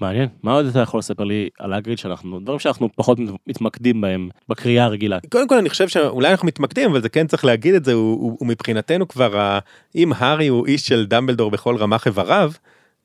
מעניין 0.00 0.28
מה 0.42 0.52
עוד 0.52 0.66
אתה 0.66 0.78
יכול 0.78 0.98
לספר 0.98 1.24
לי 1.24 1.48
על 1.58 1.74
אגריד 1.74 1.98
שאנחנו 1.98 2.40
דברים 2.40 2.58
שאנחנו 2.58 2.88
פחות 2.96 3.18
מתמקדים 3.46 4.00
בהם 4.00 4.28
בקריאה 4.48 4.84
הרגילה. 4.84 5.18
קודם 5.32 5.48
כל 5.48 5.58
אני 5.58 5.70
חושב 5.70 5.88
שאולי 5.88 6.30
אנחנו 6.30 6.46
מתמקדים 6.46 6.90
אבל 6.90 7.02
זה 7.02 7.08
כן 7.08 7.26
צריך 7.26 7.44
להגיד 7.44 7.74
את 7.74 7.84
זה 7.84 7.92
הוא, 7.92 8.20
הוא, 8.20 8.36
הוא 8.40 8.48
מבחינתנו 8.48 9.08
כבר 9.08 9.58
אם 9.96 10.12
הארי 10.16 10.46
הוא 10.46 10.66
איש 10.66 10.86
של 10.86 11.06
דמבלדור 11.06 11.50
בכל 11.50 11.76
רמ"ח 11.76 12.06
איבריו. 12.06 12.52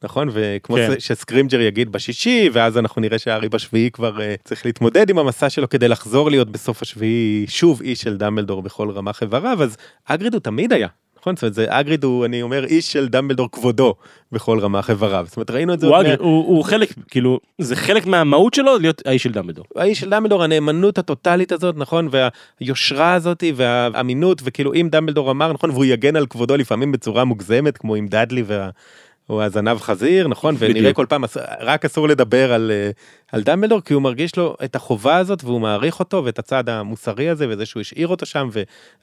נכון 0.04 0.30
וכמו 0.34 0.76
כן. 0.76 1.00
שסקרימג'ר 1.00 1.62
יגיד 1.62 1.92
בשישי 1.92 2.50
ואז 2.54 2.78
אנחנו 2.78 3.02
נראה 3.02 3.20
שהארי 3.20 3.50
בשביעי 3.50 3.92
כבר 3.92 4.18
אה, 4.18 4.22
צריך 4.44 4.66
להתמודד 4.66 5.10
עם 5.10 5.18
המסע 5.18 5.50
שלו 5.50 5.70
כדי 5.70 5.88
לחזור 5.88 6.30
להיות 6.30 6.52
בסוף 6.52 6.82
השביעי 6.82 7.46
שוב 7.48 7.82
איש 7.82 8.02
של 8.02 8.18
דמבלדור 8.18 8.62
בכל 8.62 8.90
רמ"ח 8.90 9.22
איבריו 9.22 9.64
אז 9.64 9.78
אגריד 10.06 10.34
הוא 10.34 10.42
תמיד 10.42 10.74
היה 10.74 10.88
נכון? 11.26 11.36
זאת 11.36 11.44
אומרת, 11.44 11.54
זה 11.54 11.66
אגריד 11.70 12.04
הוא, 12.04 12.26
אני 12.26 12.42
אומר, 12.42 12.66
איש 12.66 12.94
של 12.94 13.08
דמבלדור 13.08 13.52
כבודו 13.52 13.96
בכל 14.32 14.60
רמ"ח 14.60 14.90
איבריו. 14.90 15.26
זאת 15.28 15.38
אומרת, 15.38 15.52
ראינו 15.52 15.74
את 15.74 15.80
זה... 15.80 15.88
הוא, 15.88 16.02
אגריד, 16.02 16.20
מה... 16.22 16.26
הוא, 16.26 16.46
הוא 16.46 16.64
חלק, 16.64 16.94
כאילו, 17.08 17.40
זה 17.58 17.76
חלק 17.76 18.06
מהמהות 18.06 18.54
שלו 18.54 18.78
להיות 18.78 19.02
האיש 19.06 19.24
של 19.24 19.32
דמבלדור. 19.32 19.66
האיש 19.76 20.00
של 20.00 20.10
דמבלדור, 20.10 20.44
הנאמנות 20.44 20.98
הטוטלית 20.98 21.52
הזאת, 21.52 21.76
נכון? 21.78 22.10
והיושרה 22.12 23.14
הזאת 23.14 23.44
והאמינות, 23.56 24.42
וכאילו 24.44 24.74
אם 24.74 24.88
דמבלדור 24.92 25.32
אמר, 25.32 25.54
נכון? 25.54 25.70
והוא 25.70 25.86
יגן 25.86 26.16
על 26.16 26.26
כבודו 26.26 26.58
לפעמים 26.58 26.92
בצורה 26.92 27.24
מוגזמת, 27.24 27.78
כמו 27.78 27.96
עם 27.96 28.08
דאדלי 28.08 28.44
וה... 28.48 28.70
הוא 29.28 29.42
הזנב 29.42 29.80
חזיר 29.80 30.28
נכון? 30.28 30.56
ונראה 30.60 30.94
כל 30.94 31.06
פעם 31.10 31.24
רק 31.60 31.86
אסור 31.86 32.08
לדבר 32.08 32.54
על 32.54 32.72
אה, 32.72 32.90
על 33.32 33.44
דמבלדור 33.44 33.82
כי 33.82 33.94
הוא 33.94 34.02
מרגיש 34.02 34.38
לו 34.38 34.56
את 34.64 34.76
החובה 34.76 35.18
הזאת 35.18 35.44
והוא 35.44 35.62
מעריך 35.62 36.00
אותו 36.00 36.26
ואת 36.26 36.40
הצד 36.40 36.70
המוסרי 36.70 37.30
הזה 37.30 37.46
וזה 37.50 37.66
שהוא 37.66 37.82
השאיר 37.82 38.08
אותו 38.08 38.26
שם 38.26 38.50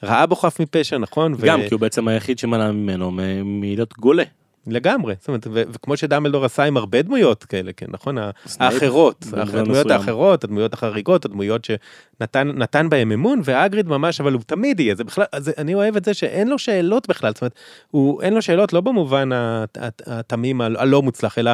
וראה 0.02 0.26
בו 0.26 0.36
חף 0.36 0.60
מפשע 0.60 0.98
נכון? 0.98 1.34
גם 1.42 1.60
ו... 1.60 1.68
כי 1.68 1.74
הוא 1.74 1.80
בעצם 1.80 2.08
היחיד 2.08 2.38
שמנע 2.38 2.72
ממנו 2.72 3.10
מלהיות 3.44 3.94
גולה 3.98 4.24
לגמרי. 4.66 5.14
זאת 5.18 5.28
אומרת 5.28 5.46
וכמו 5.52 5.96
שדמבלדור 5.96 6.44
עשה 6.44 6.62
עם 6.62 6.76
הרבה 6.76 7.02
דמויות 7.02 7.44
כאלה 7.44 7.72
כן 7.72 7.86
נכון? 7.88 8.16
האחרות 8.58 9.24
הדמויות 9.32 9.90
האחרות 9.90 10.44
הדמויות 10.44 10.72
החריגות 10.72 11.24
הדמויות 11.24 11.64
שנתן 11.64 12.48
נתן 12.48 12.88
בהם 12.90 13.12
אמון 13.12 13.40
ואגריד 13.44 13.88
ממש 13.88 14.20
אבל 14.20 14.32
הוא 14.32 14.42
תמיד 14.46 14.80
יהיה. 14.80 14.94
זה 14.94 15.04
בכלל 15.04 15.24
זה, 15.36 15.52
אני 15.58 15.74
אוהב 15.74 15.96
את 15.96 16.04
זה 16.04 16.14
שאין 16.14 16.48
לו 16.48 16.58
שאלות 16.58 17.08
בכלל. 17.08 17.32
זאת 17.32 17.42
אומרת 17.42 17.54
הוא 17.90 18.22
אין 18.22 18.34
לו 18.34 18.42
שאלות 18.42 18.72
לא 18.72 18.80
במובן 18.80 19.28
התמים 20.06 20.60
הלא 20.60 21.02
מוצלח 21.02 21.38
אלא 21.38 21.50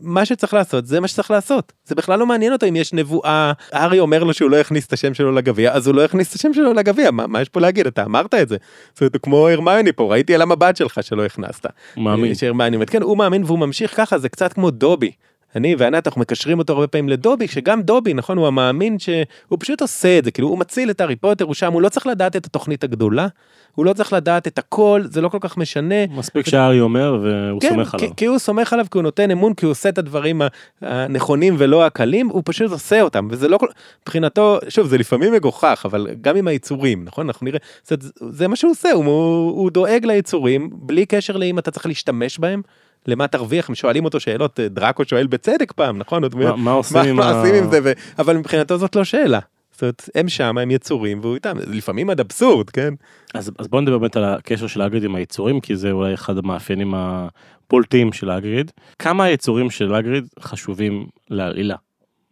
מה 0.00 0.24
שצריך 0.24 0.54
לעשות 0.54 0.86
זה 0.86 1.00
מה 1.00 1.08
שצריך 1.08 1.30
לעשות 1.30 1.72
זה 1.84 1.94
בכלל 1.94 2.18
לא 2.18 2.26
מעניין 2.26 2.52
אותו 2.52 2.66
אם 2.66 2.76
יש 2.76 2.92
נבואה 2.92 3.52
הארי 3.72 3.98
אומר 3.98 4.24
לו 4.24 4.34
שהוא 4.34 4.50
לא 4.50 4.56
יכניס 4.56 4.86
את 4.86 4.92
השם 4.92 5.14
שלו 5.14 5.32
לגביע 5.32 5.72
אז 5.72 5.86
הוא 5.86 5.94
לא 5.94 6.02
יכניס 6.02 6.30
את 6.30 6.34
השם 6.34 6.54
שלו 6.54 6.74
לגביע 6.74 7.10
מה, 7.10 7.26
מה 7.26 7.40
יש 7.40 7.48
פה 7.48 7.60
להגיד 7.60 7.86
אתה 7.86 8.04
אמרת 8.04 8.34
את 8.34 8.48
זה. 8.48 8.56
זאת 8.92 9.00
אומרת, 9.00 9.16
כמו 9.22 9.48
הרמיוני 9.48 9.92
פה 9.92 10.10
ראיתי 10.10 10.34
על 10.34 10.42
המבט 10.42 10.76
שלך 10.76 11.02
שלא 11.02 11.24
הכנסת. 11.24 11.66
מאמין. 11.96 12.34
שהרמיוני 12.34 12.76
אומרת 12.76 12.90
כן 12.90 13.02
הוא 13.02 13.16
מאמין 13.16 13.44
והוא 13.44 13.58
ממשיך 13.58 13.96
ככה 13.96 14.18
זה 14.18 14.28
קצת 14.28 14.52
כמו 14.52 14.70
דובי. 14.70 15.10
אני 15.56 15.74
וענת 15.78 16.06
אנחנו 16.06 16.20
מקשרים 16.20 16.58
אותו 16.58 16.72
הרבה 16.72 16.86
פעמים 16.86 17.08
לדובי 17.08 17.48
שגם 17.48 17.82
דובי 17.82 18.14
נכון 18.14 18.38
הוא 18.38 18.46
המאמין 18.46 18.98
שהוא 18.98 19.58
פשוט 19.60 19.80
עושה 19.80 20.18
את 20.18 20.24
זה 20.24 20.30
כאילו 20.30 20.48
הוא 20.48 20.58
מציל 20.58 20.90
את 20.90 21.00
הארי 21.00 21.16
פוטר 21.16 21.44
הוא 21.44 21.54
שם 21.54 21.72
הוא 21.72 21.82
לא 21.82 21.88
צריך 21.88 22.06
לדעת 22.06 22.36
את 22.36 22.46
התוכנית 22.46 22.84
הגדולה 22.84 23.26
הוא 23.74 23.86
לא 23.86 23.92
צריך 23.92 24.12
לדעת 24.12 24.46
את 24.46 24.58
הכל 24.58 25.02
זה 25.04 25.20
לא 25.20 25.28
כל 25.28 25.38
כך 25.40 25.56
משנה. 25.56 26.06
מספיק 26.10 26.46
שהארי 26.46 26.80
אומר 26.80 27.18
והוא 27.22 27.60
כן, 27.60 27.68
סומך 27.68 27.94
עליו. 27.94 28.08
כי, 28.08 28.14
כי 28.16 28.24
הוא 28.24 28.38
סומך 28.38 28.72
עליו 28.72 28.86
כי 28.90 28.98
הוא 28.98 29.02
נותן 29.02 29.30
אמון 29.30 29.54
כי 29.54 29.66
הוא 29.66 29.70
עושה 29.70 29.88
את 29.88 29.98
הדברים 29.98 30.42
הנכונים 30.80 31.54
ולא 31.58 31.86
הקלים 31.86 32.28
הוא 32.28 32.42
פשוט 32.44 32.70
עושה 32.70 33.02
אותם 33.02 33.28
וזה 33.30 33.48
לא 33.48 33.58
כל 33.58 33.66
מבחינתו 34.02 34.58
שוב 34.68 34.86
זה 34.86 34.98
לפעמים 34.98 35.32
מגוחך 35.32 35.82
אבל 35.84 36.06
גם 36.20 36.36
עם 36.36 36.48
היצורים 36.48 37.04
נכון 37.04 37.26
אנחנו 37.26 37.44
נראה 37.44 37.58
זה, 37.84 37.96
זה 38.30 38.48
מה 38.48 38.56
שהוא 38.56 38.70
עושה 38.70 38.92
הוא, 38.92 39.04
הוא 39.50 39.70
דואג 39.70 40.04
ליצורים 40.04 40.70
בלי 40.72 41.06
קשר 41.06 41.36
לאם 41.36 41.58
אתה 41.58 41.70
צריך 41.70 41.86
להשתמש 41.86 42.38
בהם. 42.38 42.62
למה 43.08 43.26
תרוויח 43.26 43.68
הם 43.68 43.74
שואלים 43.74 44.04
אותו 44.04 44.20
שאלות 44.20 44.60
דראקו 44.60 45.04
שואל 45.04 45.26
בצדק 45.26 45.72
פעם 45.72 45.98
נכון 45.98 46.22
מה, 46.34 46.56
מה 46.56 46.70
עושים, 46.70 46.96
מה, 46.96 47.12
מה 47.12 47.40
עושים 47.40 47.54
עם 47.54 47.70
זה 47.70 47.80
ו... 47.84 47.92
אבל 48.18 48.36
מבחינתו 48.36 48.78
זאת 48.78 48.96
לא 48.96 49.04
שאלה. 49.04 49.38
זאת 49.72 49.82
אומרת, 49.82 50.10
הם 50.14 50.28
שם, 50.28 50.58
הם 50.58 50.70
יצורים, 50.70 51.20
והוא 51.20 51.34
איתם, 51.34 51.56
לפעמים 51.66 52.10
עד 52.10 52.20
אבסורד, 52.20 52.70
כן? 52.70 52.94
אז, 53.34 53.50
אז 53.58 53.68
בוא 53.68 53.80
נדבר 53.80 53.98
באמת 53.98 54.16
על 54.16 54.24
הקשר 54.24 54.66
של 54.66 54.80
האגריד 54.80 55.04
עם 55.04 55.14
היצורים, 55.14 55.60
כי 55.60 55.76
זה 55.76 55.90
אולי 55.90 56.14
אחד 56.14 56.38
המאפיינים 56.38 56.94
הפולטים 56.94 58.12
של 58.12 58.30
האגריד. 58.30 58.70
כמה 58.98 59.24
היצורים 59.24 59.70
של 59.70 59.94
האגריד 59.94 60.28
חשובים 60.40 61.06
לעלילה? 61.30 61.76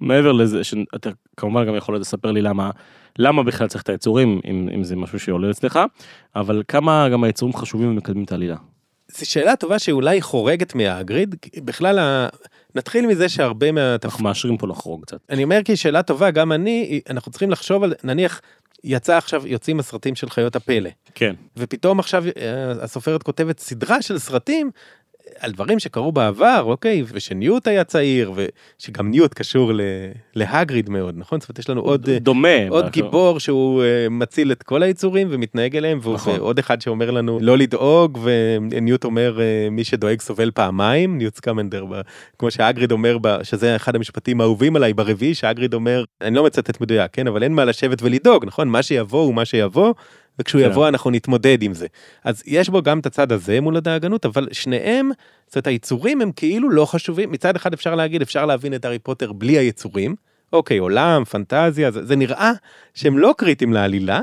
מעבר 0.01 0.33
לזה, 0.33 0.65
שאתה 0.65 1.11
כמובן 1.37 1.67
גם 1.67 1.77
יכול 1.77 1.97
לספר 1.97 2.33
לי 2.33 2.43
למה, 2.43 2.71
למה 3.19 3.43
בכלל 3.43 3.69
צריך 3.69 3.83
את 3.83 3.89
היצורים, 3.89 4.41
אם, 4.51 4.69
אם 4.75 4.85
זה 4.85 4.97
משהו 4.97 5.21
שעולה 5.21 5.51
אצלך, 5.51 5.81
אבל 6.37 6.63
כמה 6.69 7.09
גם 7.09 7.25
היצורים 7.25 7.57
חשובים 7.57 7.89
ומקדמים 7.91 8.25
את 8.25 8.33
העלילה. 8.33 8.57
שאלה 9.25 9.57
טובה 9.57 9.79
שאולי 9.79 10.23
חורגת 10.23 10.75
מהאגריד, 10.75 11.35
בכלל 11.65 11.99
ה... 11.99 12.29
נתחיל 12.75 13.07
מזה 13.07 13.29
שהרבה 13.29 13.73
מה... 13.73 13.97
אנחנו 14.05 14.25
מאשרים 14.25 14.57
פה 14.57 14.67
לחרוג 14.67 15.05
קצת. 15.05 15.19
אני 15.31 15.45
אומר 15.45 15.61
כי 15.65 15.77
שאלה 15.77 16.03
טובה, 16.03 16.31
גם 16.31 16.53
אני, 16.53 17.01
אנחנו 17.11 17.31
צריכים 17.31 17.51
לחשוב 17.51 17.83
על, 17.83 17.95
נניח, 18.05 18.41
יצא 18.85 19.17
עכשיו, 19.17 19.47
יוצאים 19.47 19.81
הסרטים 19.81 20.15
של 20.15 20.31
חיות 20.31 20.57
הפלא. 20.57 20.91
כן. 21.15 21.35
ופתאום 21.57 21.99
עכשיו 21.99 22.25
אה, 22.27 22.73
הסופרת 22.83 23.23
כותבת 23.23 23.59
סדרה 23.59 24.03
של 24.03 24.19
סרטים 24.19 24.71
על 25.41 25.53
דברים 25.53 25.79
שקרו 25.79 26.13
בעבר, 26.13 26.63
אוקיי, 26.67 27.05
ושניוט 27.13 27.69
היה 27.69 27.85
צעיר, 27.85 28.33
ושגם 28.35 29.11
ניוט 29.11 29.35
קשור 29.35 29.73
להגריד 30.35 30.91
מאוד, 30.91 31.15
נכון? 31.19 31.41
זאת 31.41 31.49
אומרת, 31.49 31.59
יש 31.59 31.71
לנו 31.71 31.81
עוד, 31.81 32.11
דומה, 32.11 32.69
עוד 32.69 32.91
גיבור 32.91 33.41
שהוא 33.41 33.83
uh, 33.83 34.11
מציל 34.11 34.53
את 34.53 34.63
כל 34.63 34.83
היצורים 34.83 35.29
ומתנהג 35.31 35.77
אליהם, 35.77 35.99
נכון. 36.15 36.35
ועוד 36.35 36.59
אחד 36.59 36.81
שאומר 36.81 37.11
לנו 37.11 37.39
לא 37.43 37.59
לדאוג, 37.59 38.19
וניוט 38.23 39.05
אומר, 39.05 39.39
uh, 39.39 39.71
מי 39.71 39.85
שדואג 39.85 40.21
סובל 40.21 40.51
פעמיים, 40.51 41.19
ניוט 41.19 41.37
סקמנדר, 41.37 41.85
כמו 42.39 42.51
שהגריד 42.51 42.93
אומר, 42.93 43.17
שזה 43.43 43.77
אחד 43.77 43.97
המשפטים 43.97 44.41
האהובים 44.41 44.77
עליי 44.77 44.93
ברביעי, 44.93 45.35
שהגריד 45.35 45.75
אומר, 45.75 46.05
אני 46.21 46.37
לא 46.37 46.45
מצטט 46.45 46.81
מדויק, 46.81 47.11
כן, 47.13 47.27
אבל 47.27 47.43
אין 47.43 47.53
מה 47.53 47.65
לשבת 47.65 48.03
ולדאוג, 48.03 48.45
נכון? 48.45 48.69
מה 48.69 48.83
שיבוא 48.83 49.21
הוא 49.21 49.35
מה 49.35 49.45
שיבוא. 49.45 49.93
וכשהוא 50.39 50.63
כן. 50.63 50.71
יבוא 50.71 50.89
אנחנו 50.89 51.11
נתמודד 51.11 51.63
עם 51.63 51.75
זה. 51.75 51.87
אז 52.25 52.43
יש 52.47 52.69
בו 52.69 52.83
גם 52.83 52.99
את 52.99 53.07
הצד 53.07 53.33
הזה 53.33 53.61
מול 53.61 53.77
הדאגנות, 53.77 54.27
אבל 54.27 54.49
שניהם, 54.53 55.11
זאת 55.47 55.57
אומרת 55.57 55.67
היצורים 55.67 56.21
הם 56.21 56.33
כאילו 56.33 56.71
לא 56.71 56.87
חשובים, 56.87 57.33
מצד 57.33 57.57
אחד 57.57 57.73
אפשר 57.73 57.95
להגיד, 57.95 58.23
אפשר 58.23 58.47
להבין 58.47 58.75
את 58.75 58.85
הארי 58.85 58.99
פוטר 58.99 59.33
בלי 59.33 59.59
היצורים, 59.59 60.15
אוקיי, 60.53 60.79
עולם, 60.79 61.25
פנטזיה, 61.25 61.91
זה, 61.91 62.07
זה 62.07 62.17
נראה 62.17 62.53
שהם 62.95 63.19
לא 63.19 63.35
קריטיים 63.39 63.73
לעלילה, 63.73 64.21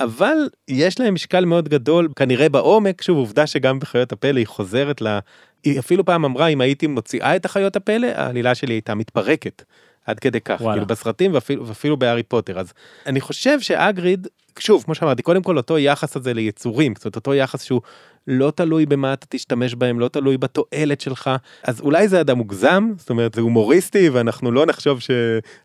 אבל 0.00 0.36
יש 0.68 1.00
להם 1.00 1.14
משקל 1.14 1.44
מאוד 1.44 1.68
גדול, 1.68 2.08
כנראה 2.16 2.48
בעומק, 2.48 3.02
שוב, 3.02 3.18
עובדה 3.18 3.46
שגם 3.46 3.78
בחיות 3.78 4.12
הפלא 4.12 4.38
היא 4.38 4.46
חוזרת 4.46 5.02
ל... 5.02 5.18
היא 5.64 5.78
אפילו 5.78 6.04
פעם 6.04 6.24
אמרה, 6.24 6.46
אם 6.46 6.60
הייתי 6.60 6.86
מוציאה 6.86 7.36
את 7.36 7.44
החיות 7.44 7.76
הפלא, 7.76 8.06
העלילה 8.06 8.54
שלי 8.54 8.74
הייתה 8.74 8.94
מתפרקת. 8.94 9.62
עד 10.06 10.20
כדי 10.20 10.40
כך, 10.40 10.60
וואלה. 10.60 10.74
כאילו 10.74 10.86
בסרטים 10.86 11.34
ואפילו, 11.34 11.66
ואפילו 11.66 11.96
בהארי 11.96 12.22
פוטר. 12.22 12.58
אז 12.58 12.72
אני 13.06 13.20
חושב 13.20 13.60
שאגריד 13.60 14.26
שוב, 14.58 14.82
כמו 14.84 14.94
שאמרתי, 14.94 15.22
קודם 15.22 15.42
כל 15.42 15.56
אותו 15.56 15.78
יחס 15.78 16.16
הזה 16.16 16.34
ליצורים, 16.34 16.94
זאת 16.96 17.04
אומרת, 17.04 17.16
אותו 17.16 17.34
יחס 17.34 17.62
שהוא 17.62 17.80
לא 18.26 18.52
תלוי 18.54 18.86
במה 18.86 19.12
אתה 19.12 19.26
תשתמש 19.28 19.74
בהם, 19.74 20.00
לא 20.00 20.08
תלוי 20.08 20.38
בתועלת 20.38 21.00
שלך, 21.00 21.30
אז 21.64 21.80
אולי 21.80 22.08
זה 22.08 22.20
אדם 22.20 22.36
מוגזם, 22.36 22.90
זאת 22.96 23.10
אומרת, 23.10 23.34
זה 23.34 23.40
הומוריסטי, 23.40 24.08
ואנחנו 24.08 24.52
לא 24.52 24.66
נחשוב 24.66 25.00
ש... 25.00 25.10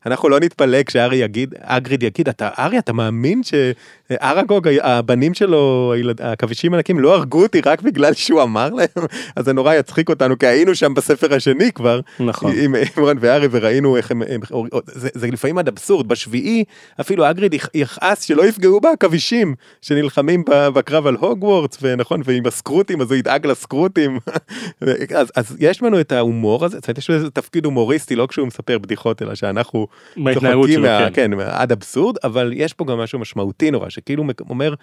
אנחנו 0.06 0.30
לא 0.30 0.40
נתפלא 0.40 0.84
כשארי 0.84 1.16
יגיד, 1.16 1.56
אגריד 1.62 2.04
יגיד, 2.04 2.30
אתה, 2.30 2.50
ארי, 2.60 2.80
אתה 2.80 2.94
מאמין 2.94 3.42
שאראגוג, 3.44 4.68
הבנים 4.82 5.34
שלו, 5.34 5.94
הילד, 5.96 6.22
הכבישים 6.22 6.74
הענקים, 6.74 7.00
לא 7.00 7.16
הרגו 7.16 7.44
אותי 7.44 7.62
רק 7.66 7.82
בגלל 7.82 8.14
שהוא 8.14 8.44
אמר 8.44 8.70
להם? 8.70 9.06
אז 9.36 9.46
זה 9.46 9.54
נורא 9.54 9.74
יצחיק 9.74 10.10
אותנו, 10.10 10.40
כי 10.40 10.48
היינו 10.48 10.76
שם 10.76 10.94
בספר 10.94 11.34
השני 11.34 11.72
כבר, 11.72 12.00
נכון. 12.20 12.54
עם 12.58 12.76
רון 12.98 13.18
וארי, 13.20 13.48
וראינו 13.52 13.98
איך 13.98 14.12
הם, 14.12 14.22
הם 14.22 14.42
זה, 14.86 15.10
זה 15.14 15.28
לפעמים 15.28 15.58
עד 15.58 15.68
אבסורד, 15.68 16.08
בשביעי, 16.08 16.64
אפילו 17.02 17.30
אגריד 17.30 17.56
יכעס 17.74 18.22
שלא 18.22 18.46
יפגעו 18.46 18.82
בעכבישים 18.82 19.56
שנלחמים 19.82 20.44
בקרב 20.48 21.08
על 21.08 21.16
הוגוורטס, 21.16 21.78
ונכון, 21.82 22.22
ועם 22.26 22.45
הסקרוטים 22.48 23.02
אז 23.02 23.12
הוא 23.12 23.18
ידאג 23.18 23.48
לסקרוטים 23.48 24.20
אז, 25.16 25.32
אז 25.36 25.56
יש 25.60 25.84
לנו 25.84 26.00
את 26.00 26.12
ההומור 26.12 26.66
הזה, 26.66 26.78
יש 26.98 27.10
איזה 27.10 27.30
תפקיד 27.30 27.66
הומוריסטי 27.66 28.16
לא 28.16 28.28
כשהוא 28.28 28.48
מספר 28.48 28.78
בדיחות 28.78 29.22
אלא 29.22 29.36
שאנחנו 29.36 29.88
צוחקים 30.34 30.82
מה, 30.82 31.10
כן. 31.14 31.32
כן, 31.32 31.40
עד 31.40 31.72
אבסורד 31.72 32.16
אבל 32.24 32.52
יש 32.56 32.74
פה 32.74 32.86
גם 32.86 32.98
משהו 32.98 33.20
משמעותי 33.20 33.72
נורא 33.72 33.90
שכאילו 33.90 34.24
אומר 34.50 34.74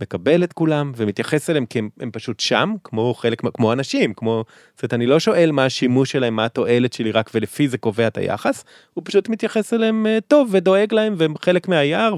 מקבל 0.00 0.44
את 0.44 0.52
כולם 0.52 0.92
ומתייחס 0.96 1.50
אליהם 1.50 1.66
כי 1.66 1.78
הם, 1.78 1.88
הם 2.00 2.10
פשוט 2.10 2.40
שם 2.40 2.74
כמו 2.84 3.14
חלק 3.14 3.42
כמו 3.54 3.72
אנשים 3.72 4.14
כמו 4.14 4.44
זאת 4.74 4.82
אומרת 4.82 4.94
אני 4.94 5.06
לא 5.06 5.20
שואל 5.20 5.50
מה 5.52 5.64
השימוש 5.64 6.12
שלהם 6.12 6.36
מה 6.36 6.44
התועלת 6.44 6.92
שלי 6.92 7.12
רק 7.12 7.30
ולפי 7.34 7.68
זה 7.68 7.78
קובע 7.78 8.06
את 8.06 8.18
היחס 8.18 8.64
הוא 8.94 9.02
פשוט 9.06 9.28
מתייחס 9.28 9.72
אליהם 9.72 10.06
אה, 10.06 10.18
טוב 10.28 10.48
ודואג 10.52 10.94
להם 10.94 11.14
והם 11.16 11.34
חלק 11.42 11.68
מהיער 11.68 12.14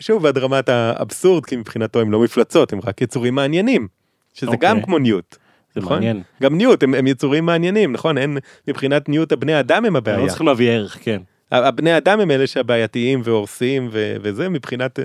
ושוב 0.00 0.26
עד 0.26 0.38
רמת 0.38 0.68
האבסורד 0.68 1.46
כי 1.46 1.56
מבחינתו 1.56 2.00
הם 2.00 2.12
לא 2.12 2.20
מפלצות 2.20 2.72
הם 2.72 2.80
רק 2.84 3.00
יצורים 3.00 3.34
מעניינים. 3.34 3.88
שזה 4.36 4.50
okay. 4.50 4.56
גם 4.60 4.70
אוקיי. 4.70 4.84
כמו 4.84 4.98
ניוט. 4.98 5.36
זה 5.74 5.80
נכון? 5.80 5.92
מעניין. 5.92 6.22
גם 6.42 6.56
ניוט 6.56 6.82
הם, 6.82 6.94
הם 6.94 7.06
יצורים 7.06 7.46
מעניינים 7.46 7.92
נכון 7.92 8.18
אין 8.18 8.38
מבחינת 8.68 9.08
ניוט 9.08 9.32
הבני 9.32 9.60
אדם 9.60 9.84
הם 9.84 9.96
הבעיה. 9.96 10.18
לא 10.18 10.28
צריכים 10.28 10.46
להביא 10.46 10.70
ערך 10.70 10.98
כן. 11.02 11.22
הבני 11.52 11.96
אדם 11.96 12.20
הם 12.20 12.30
אלה 12.30 12.46
שהבעייתיים 12.46 13.20
והורסים 13.24 13.88
ו- 13.92 14.16
וזה 14.22 14.48
מבחינת. 14.48 14.98
אה, 14.98 15.04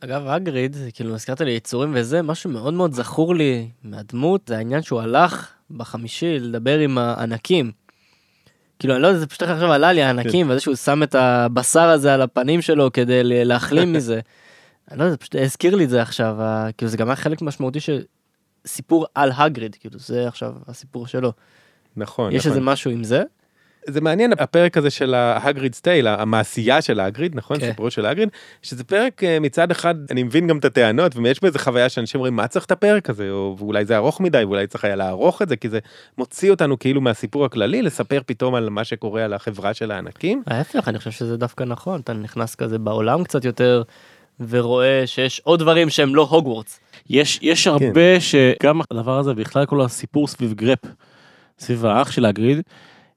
אגב 0.00 0.26
אגריד 0.26 0.76
כאילו 0.94 1.14
הזכרת 1.14 1.40
לי 1.40 1.50
יצורים 1.50 1.90
וזה 1.94 2.22
משהו 2.22 2.50
מאוד 2.50 2.74
מאוד 2.74 2.92
זכור 2.92 3.34
לי 3.34 3.68
מהדמות 3.84 4.40
זה 4.46 4.56
העניין 4.56 4.82
שהוא 4.82 5.00
הלך 5.00 5.52
בחמישי 5.70 6.38
לדבר 6.38 6.78
עם 6.78 6.98
הענקים. 6.98 7.72
כאילו 8.78 8.94
אני 8.94 9.02
לא 9.02 9.06
יודע 9.06 9.20
זה 9.20 9.26
פשוט 9.26 9.42
עכשיו 9.42 9.72
עלה 9.72 9.92
לי 9.92 10.02
הענקים 10.02 10.46
כן. 10.46 10.52
וזה 10.52 10.60
שהוא 10.60 10.74
שם 10.74 11.02
את 11.02 11.14
הבשר 11.14 11.88
הזה 11.88 12.14
על 12.14 12.22
הפנים 12.22 12.62
שלו 12.62 12.92
כדי 12.92 13.20
להחלים 13.24 13.92
מזה. 13.92 14.20
אני 14.90 14.98
לא 14.98 15.04
יודע, 15.04 15.10
זה 15.10 15.16
פשוט 15.16 15.36
הזכיר 15.36 15.74
לי 15.74 15.84
את 15.84 15.90
זה 15.90 16.02
עכשיו, 16.02 16.36
כאילו 16.76 16.90
זה 16.90 16.96
גם 16.96 17.08
היה 17.08 17.16
חלק 17.16 17.42
משמעותי 17.42 17.80
של 17.80 18.02
סיפור 18.66 19.06
על 19.14 19.32
הגריד, 19.36 19.76
כאילו 19.80 19.98
זה 19.98 20.28
עכשיו 20.28 20.52
הסיפור 20.68 21.06
שלו. 21.06 21.32
נכון, 21.96 22.32
יש 22.32 22.46
נכון. 22.46 22.50
איזה 22.50 22.60
משהו 22.70 22.90
עם 22.90 23.04
זה? 23.04 23.22
זה 23.86 24.00
מעניין 24.00 24.32
הפרק 24.38 24.76
הזה 24.76 24.90
של 24.90 25.14
ההגריד 25.14 25.74
סטייל 25.74 26.06
המעשייה 26.06 26.82
של 26.82 27.00
ההגריד 27.00 27.36
נכון 27.36 27.60
כן. 27.60 27.68
סיפורו 27.68 27.90
של 27.90 28.06
ההגריד 28.06 28.28
שזה 28.62 28.84
פרק 28.84 29.24
אה, 29.24 29.40
מצד 29.40 29.70
אחד 29.70 29.94
אני 30.10 30.22
מבין 30.22 30.46
גם 30.46 30.58
את 30.58 30.64
הטענות 30.64 31.16
ויש 31.16 31.42
בזה 31.42 31.58
חוויה 31.58 31.88
שאנשים 31.88 32.18
אומרים 32.18 32.36
מה 32.36 32.48
צריך 32.48 32.64
את 32.64 32.70
הפרק 32.70 33.10
הזה 33.10 33.30
או 33.30 33.56
אולי 33.60 33.84
זה 33.84 33.96
ארוך 33.96 34.20
מדי 34.20 34.44
ואולי 34.44 34.66
צריך 34.66 34.84
היה 34.84 34.96
לערוך 34.96 35.42
את 35.42 35.48
זה 35.48 35.56
כי 35.56 35.68
זה 35.68 35.78
מוציא 36.18 36.50
אותנו 36.50 36.78
כאילו 36.78 37.00
מהסיפור 37.00 37.44
הכללי 37.44 37.82
לספר 37.82 38.20
פתאום 38.26 38.54
על 38.54 38.68
מה 38.68 38.84
שקורה 38.84 39.24
על 39.24 39.32
החברה 39.32 39.74
של 39.74 39.90
הענקים. 39.90 40.42
ההפך 40.46 40.88
אני 40.88 40.98
חושב 40.98 41.10
שזה 41.10 41.36
דווקא 41.36 41.64
נכון 41.64 42.00
אתה 42.00 42.12
נכנס 42.12 42.54
כזה 42.54 42.78
בעולם 42.78 43.24
קצת 43.24 43.44
יותר 43.44 43.82
ורואה 44.48 45.02
שיש 45.06 45.40
עוד 45.44 45.60
דברים 45.60 45.90
שהם 45.90 46.14
לא 46.14 46.22
הוגוורטס. 46.30 46.80
יש 47.10 47.38
יש 47.42 47.66
הרבה 47.66 48.14
כן. 48.14 48.20
שגם 48.20 48.80
הדבר 48.90 49.18
הזה 49.18 49.34
בכלל 49.34 49.66
כל 49.66 49.80
הסיפור 49.80 50.28
סביב 50.28 50.52
גרפ 50.54 50.78
סביב 51.58 51.86
האח 51.86 52.10
של 52.10 52.24
הגריד 52.24 52.60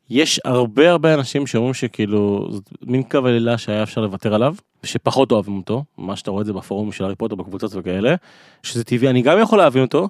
יש 0.09 0.39
הרבה 0.45 0.91
הרבה 0.91 1.13
אנשים 1.13 1.47
שאומרים 1.47 1.73
שכאילו 1.73 2.47
זאת 2.51 2.69
מין 2.81 3.03
קו 3.03 3.17
עלילה 3.17 3.57
שהיה 3.57 3.83
אפשר 3.83 4.01
לוותר 4.01 4.33
עליו 4.33 4.55
שפחות 4.83 5.31
אוהבים 5.31 5.57
אותו 5.57 5.83
מה 5.97 6.15
שאתה 6.15 6.31
רואה 6.31 6.41
את 6.41 6.45
זה 6.45 6.53
בפורום 6.53 6.91
של 6.91 7.03
הארי 7.03 7.15
פוטר 7.15 7.35
בקבוצות 7.35 7.71
וכאלה 7.75 8.15
שזה 8.63 8.83
טבעי 8.83 9.09
אני 9.09 9.21
גם 9.21 9.37
יכול 9.41 9.57
להבין 9.57 9.81
אותו. 9.81 10.09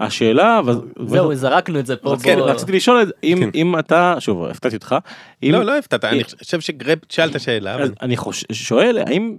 השאלה 0.00 0.60
זהו 1.06 1.34
זרקנו 1.34 1.78
את 1.78 1.86
זה 1.86 1.96
פה 1.96 2.14
כן, 2.22 2.38
רציתי 2.38 2.72
לשאול 2.72 3.12
אם 3.24 3.38
כן. 3.40 3.50
אם 3.54 3.78
אתה 3.78 4.14
שוב 4.18 4.44
הפתעתי 4.44 4.76
אותך 4.76 4.96
לא 5.42 5.62
לא 5.62 5.78
הפתעת 5.78 6.04
אני 6.04 6.24
חושב 6.24 6.60
שגרפ 6.60 6.98
שאלת 7.08 7.40
שאלה 7.40 7.76
אני 8.02 8.16
שואל 8.52 8.98
האם 9.06 9.36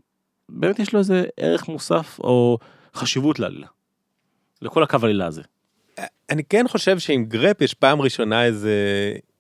באמת 0.50 0.80
יש 0.80 0.94
לו 0.94 1.00
איזה 1.00 1.24
ערך 1.38 1.68
מוסף 1.68 2.20
או 2.20 2.58
חשיבות 2.96 3.40
לעלילה. 3.40 3.68
לכל 4.62 4.84
הקו 4.84 4.98
עלילה 5.04 5.26
הזה. 5.26 5.42
אני 6.30 6.44
כן 6.44 6.68
חושב 6.68 7.00
שעם 7.00 7.26
גרפ 7.26 7.62
יש 7.62 7.74
פעם 7.74 8.02
ראשונה 8.02 8.46
איזה 8.46 8.74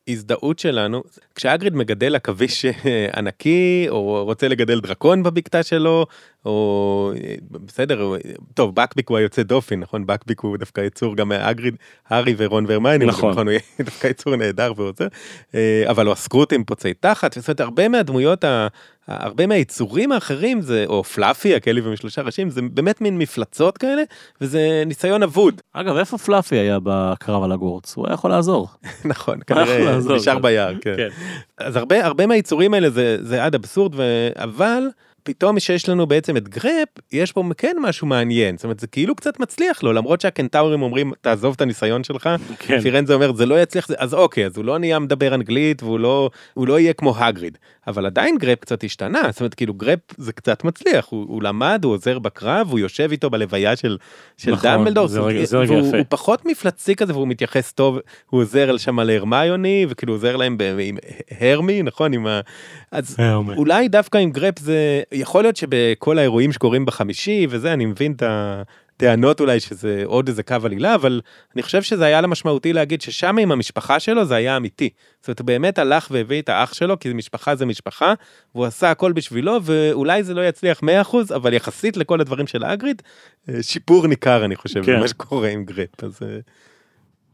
הזדהות 0.07 0.59
שלנו 0.59 1.03
כשאגריד 1.35 1.75
מגדל 1.75 2.15
עכביש 2.15 2.65
ענקי 3.17 3.85
או 3.89 4.23
רוצה 4.25 4.47
לגדל 4.47 4.79
דרקון 4.79 5.23
בבקתה 5.23 5.63
שלו 5.63 6.05
או 6.45 7.11
בסדר 7.51 8.13
טוב 8.53 8.75
בקביק 8.75 9.09
הוא 9.09 9.17
היוצא 9.17 9.43
דופן 9.43 9.79
נכון 9.79 10.07
בקביק 10.07 10.39
הוא 10.39 10.57
דווקא 10.57 10.81
יצור 10.81 11.15
גם 11.15 11.31
אגריד 11.31 11.75
הארי 12.09 12.35
ורון 12.37 12.65
ורמייני 12.67 13.05
נכון, 13.05 13.31
נכון 13.31 13.47
הוא 13.47 13.57
דווקא 13.79 14.07
יצור 14.07 14.35
נהדר 14.35 14.73
ועוזר 14.75 15.07
אה, 15.55 15.83
אבל 15.89 16.05
הוא 16.05 16.13
הסקרוטים 16.13 16.63
פוצעי 16.63 16.93
תחת 16.93 17.33
זאת 17.33 17.47
אומרת 17.47 17.59
הרבה 17.59 17.87
מהדמויות 17.87 18.45
הרבה 19.07 19.47
מהיצורים 19.47 20.11
האחרים 20.11 20.61
זה 20.61 20.85
או 20.87 21.03
פלאפי 21.03 21.55
הכלב 21.55 21.87
עם 21.87 21.95
שלושה 21.95 22.21
ראשים 22.21 22.49
זה 22.49 22.61
באמת 22.61 23.01
מין 23.01 23.17
מפלצות 23.17 23.77
כאלה 23.77 24.03
וזה 24.41 24.83
ניסיון 24.85 25.23
אבוד. 25.23 25.61
אגב 25.73 25.95
איפה 25.95 26.17
פלאפי 26.17 26.55
היה 26.55 26.77
בקרב 26.83 27.43
על 27.43 27.51
הגורץ 27.51 27.95
הוא 27.95 28.07
היה 28.07 28.13
יכול 28.13 28.31
לעזור. 28.31 28.67
נכון 29.05 29.39
כנראה 29.47 29.97
נשאר 29.97 30.35
כן. 30.35 30.41
ביער 30.41 30.73
כן. 30.81 30.93
כן. 30.97 31.09
אז 31.57 31.75
הרבה 31.75 32.05
הרבה 32.05 32.27
מהיצורים 32.27 32.73
האלה 32.73 32.89
זה 32.89 33.17
זה 33.21 33.43
עד 33.43 33.55
אבסורד 33.55 33.95
אבל. 34.35 34.83
פתאום 35.23 35.59
שיש 35.59 35.89
לנו 35.89 36.07
בעצם 36.07 36.37
את 36.37 36.49
גרפ 36.49 36.87
יש 37.11 37.31
פה 37.31 37.43
כן 37.57 37.77
משהו 37.81 38.07
מעניין. 38.07 38.57
זאת 38.57 38.63
אומרת 38.63 38.79
זה 38.79 38.87
כאילו 38.87 39.15
קצת 39.15 39.39
מצליח 39.39 39.83
לו 39.83 39.93
למרות 39.93 40.21
שהקנטאורים 40.21 40.81
אומרים 40.81 41.11
תעזוב 41.21 41.53
את 41.55 41.61
הניסיון 41.61 42.03
שלך. 42.03 42.29
כן. 42.59 42.81
פירנזה 42.81 43.13
אומר 43.13 43.33
זה 43.33 43.45
לא 43.45 43.61
יצליח 43.61 43.87
אז 43.97 44.13
אוקיי 44.13 44.45
אז 44.45 44.57
הוא 44.57 44.65
לא 44.65 44.79
נהיה 44.79 44.99
מדבר 44.99 45.35
אנגלית 45.35 45.83
והוא 45.83 45.99
לא 45.99 46.29
לא 46.57 46.79
יהיה 46.79 46.93
כמו 46.93 47.17
הגריד. 47.17 47.57
אבל 47.87 48.05
עדיין 48.05 48.37
גרפ 48.37 48.59
קצת 48.59 48.83
השתנה. 48.83 49.21
זאת 49.31 49.39
אומרת 49.39 49.53
כאילו 49.53 49.73
גרפ 49.73 49.99
זה 50.17 50.33
קצת 50.33 50.63
מצליח. 50.63 51.07
הוא, 51.09 51.25
הוא 51.27 51.43
למד 51.43 51.81
הוא 51.83 51.93
עוזר 51.93 52.19
בקרב 52.19 52.67
הוא 52.71 52.79
יושב 52.79 53.11
איתו 53.11 53.29
בלוויה 53.29 53.75
של 53.75 53.97
של 54.37 54.51
נכון, 54.51 54.71
דמבלדור. 54.71 55.07
זה 55.07 55.19
רגע, 55.19 55.45
זה 55.45 55.57
רגע 55.57 55.73
יפה. 55.73 55.97
הוא 55.97 56.05
פחות 56.09 56.45
מפלצי 56.45 56.95
כזה 56.95 57.13
והוא 57.13 57.27
מתייחס 57.27 57.71
טוב 57.71 57.99
הוא 58.29 58.41
עוזר 58.41 58.77
שם 58.77 58.99
להרמיוני 58.99 59.85
וכאילו 59.89 60.13
עוזר 60.13 60.35
להם 60.35 60.57
עם 60.79 60.97
הרמי 61.41 61.83
נכון? 61.83 62.13
עם 62.13 62.27
ה... 62.27 62.41
אז 62.91 63.17
אולי 63.57 63.87
דווקא 63.87 64.17
עם 64.17 64.31
גרפ 64.31 64.59
זה 64.59 65.01
יכול 65.11 65.43
להיות 65.43 65.55
שבכל 65.55 66.17
האירועים 66.17 66.51
שקורים 66.51 66.85
בחמישי 66.85 67.47
וזה 67.49 67.73
אני 67.73 67.85
מבין 67.85 68.11
את 68.11 68.23
הטענות 68.25 69.39
אולי 69.39 69.59
שזה 69.59 70.01
עוד 70.05 70.27
איזה 70.27 70.43
קו 70.43 70.55
עלילה 70.63 70.95
אבל 70.95 71.21
אני 71.55 71.63
חושב 71.63 71.81
שזה 71.81 72.05
היה 72.05 72.21
לה 72.21 72.27
משמעותי 72.27 72.73
להגיד 72.73 73.01
ששם 73.01 73.37
עם 73.37 73.51
המשפחה 73.51 73.99
שלו 73.99 74.25
זה 74.25 74.35
היה 74.35 74.57
אמיתי. 74.57 74.89
זאת 75.19 75.27
אומרת 75.27 75.39
הוא 75.39 75.47
באמת 75.47 75.79
הלך 75.79 76.07
והביא 76.11 76.41
את 76.41 76.49
האח 76.49 76.73
שלו 76.73 76.99
כי 76.99 77.13
משפחה 77.13 77.55
זה 77.55 77.65
משפחה 77.65 78.13
והוא 78.55 78.65
עשה 78.65 78.91
הכל 78.91 79.11
בשבילו 79.11 79.59
ואולי 79.63 80.23
זה 80.23 80.33
לא 80.33 80.47
יצליח 80.47 80.81
100% 81.11 81.15
אבל 81.35 81.53
יחסית 81.53 81.97
לכל 81.97 82.21
הדברים 82.21 82.47
של 82.47 82.65
אגריד 82.65 83.01
אה, 83.49 83.63
שיפור 83.63 84.07
ניכר 84.07 84.45
אני 84.45 84.55
חושב 84.55 84.83
כן. 84.85 84.99
מה 84.99 85.07
שקורה 85.07 85.49
עם 85.49 85.65
גרופ 85.65 86.03
אז. 86.03 86.19
אה, 86.21 86.39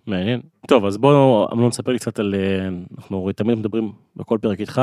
מעניין. 0.08 0.42
טוב 0.68 0.86
אז 0.86 0.98
בוא 0.98 1.48
אמנון 1.54 1.68
נספר 1.68 1.92
לי 1.92 2.00
קצת 2.00 2.20
על 2.20 2.36
אה, 2.36 2.70
אנחנו 2.98 3.30
תמיד 3.36 3.58
מדברים 3.58 3.92
בכל 4.16 4.38
פרק 4.42 4.60
איתך 4.60 4.82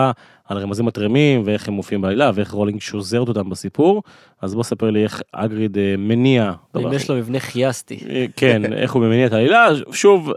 על 0.48 0.58
רמזים 0.58 0.84
מטרימים 0.84 1.42
ואיך 1.44 1.68
הם 1.68 1.74
מופיעים 1.74 2.00
בעלילה 2.00 2.30
ואיך 2.34 2.50
רולינג 2.50 2.80
שוזרת 2.80 3.28
אותם 3.28 3.50
בסיפור 3.50 4.02
אז 4.42 4.54
בוא 4.54 4.62
ספר 4.62 4.90
לי 4.90 5.02
איך 5.02 5.22
אגריד 5.32 5.78
אה, 5.78 5.94
מניע. 5.98 6.52
אם 6.76 6.92
יש 6.92 7.10
לו 7.10 7.16
מבנה 7.16 7.40
כיאסטי. 7.40 7.98
אה, 8.10 8.24
כן 8.36 8.72
איך 8.82 8.92
הוא 8.92 9.02
מניע 9.02 9.26
את 9.26 9.32
העלילה 9.32 9.68
שוב 9.92 10.32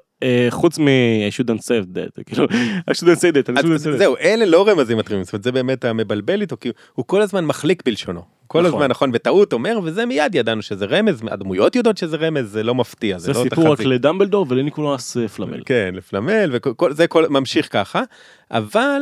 חוץ 0.50 0.80
מ- 0.80 0.88
I 1.30 1.34
shouldn't 1.34 1.62
say 1.62 1.98
that 1.98 2.24
כאילו 2.26 2.46
I 2.90 2.94
shouldn't 2.94 3.20
say 3.20 3.52
that. 3.52 3.98
זהו 3.98 4.16
אלה 4.18 4.46
לא 4.46 4.68
רמזים 4.68 4.98
מטרימים 4.98 5.24
זאת 5.24 5.34
אומרת 5.34 5.44
זה 5.44 5.52
באמת 5.52 5.86
המבלבל 5.86 6.42
איתו 6.42 6.58
כי 6.60 6.70
הוא 6.94 7.06
כל 7.06 7.22
הזמן 7.22 7.46
מחליק 7.46 7.84
בלשונו. 7.86 8.22
כל 8.48 8.60
נכון. 8.62 8.74
הזמן 8.74 8.88
נכון 8.88 9.12
בטעות 9.12 9.54
אומר 9.54 9.80
וזה 9.84 10.06
מיד 10.06 10.36
ידענו 10.36 10.62
שזה 10.62 10.86
רמז 10.86 11.22
הדמויות 11.28 11.76
יודעות 11.76 11.98
שזה 11.98 12.18
רמז 12.18 12.52
זה 12.52 12.64
לא 12.64 12.76
מפתיע 12.76 13.18
זה, 13.18 13.34
זה 13.34 13.40
לא 13.40 13.44
סיפור 13.44 13.72
רק 13.72 13.80
לדמבלדור 13.80 14.46
ולניקולוס 14.50 15.18
פלמל 15.38 15.62
כן 15.66 15.92
לפלמל 15.94 16.50
וכל 16.54 16.94
זה 16.94 17.08
כל 17.08 17.28
ממשיך 17.30 17.74
ככה 17.74 18.04
אבל 18.52 19.02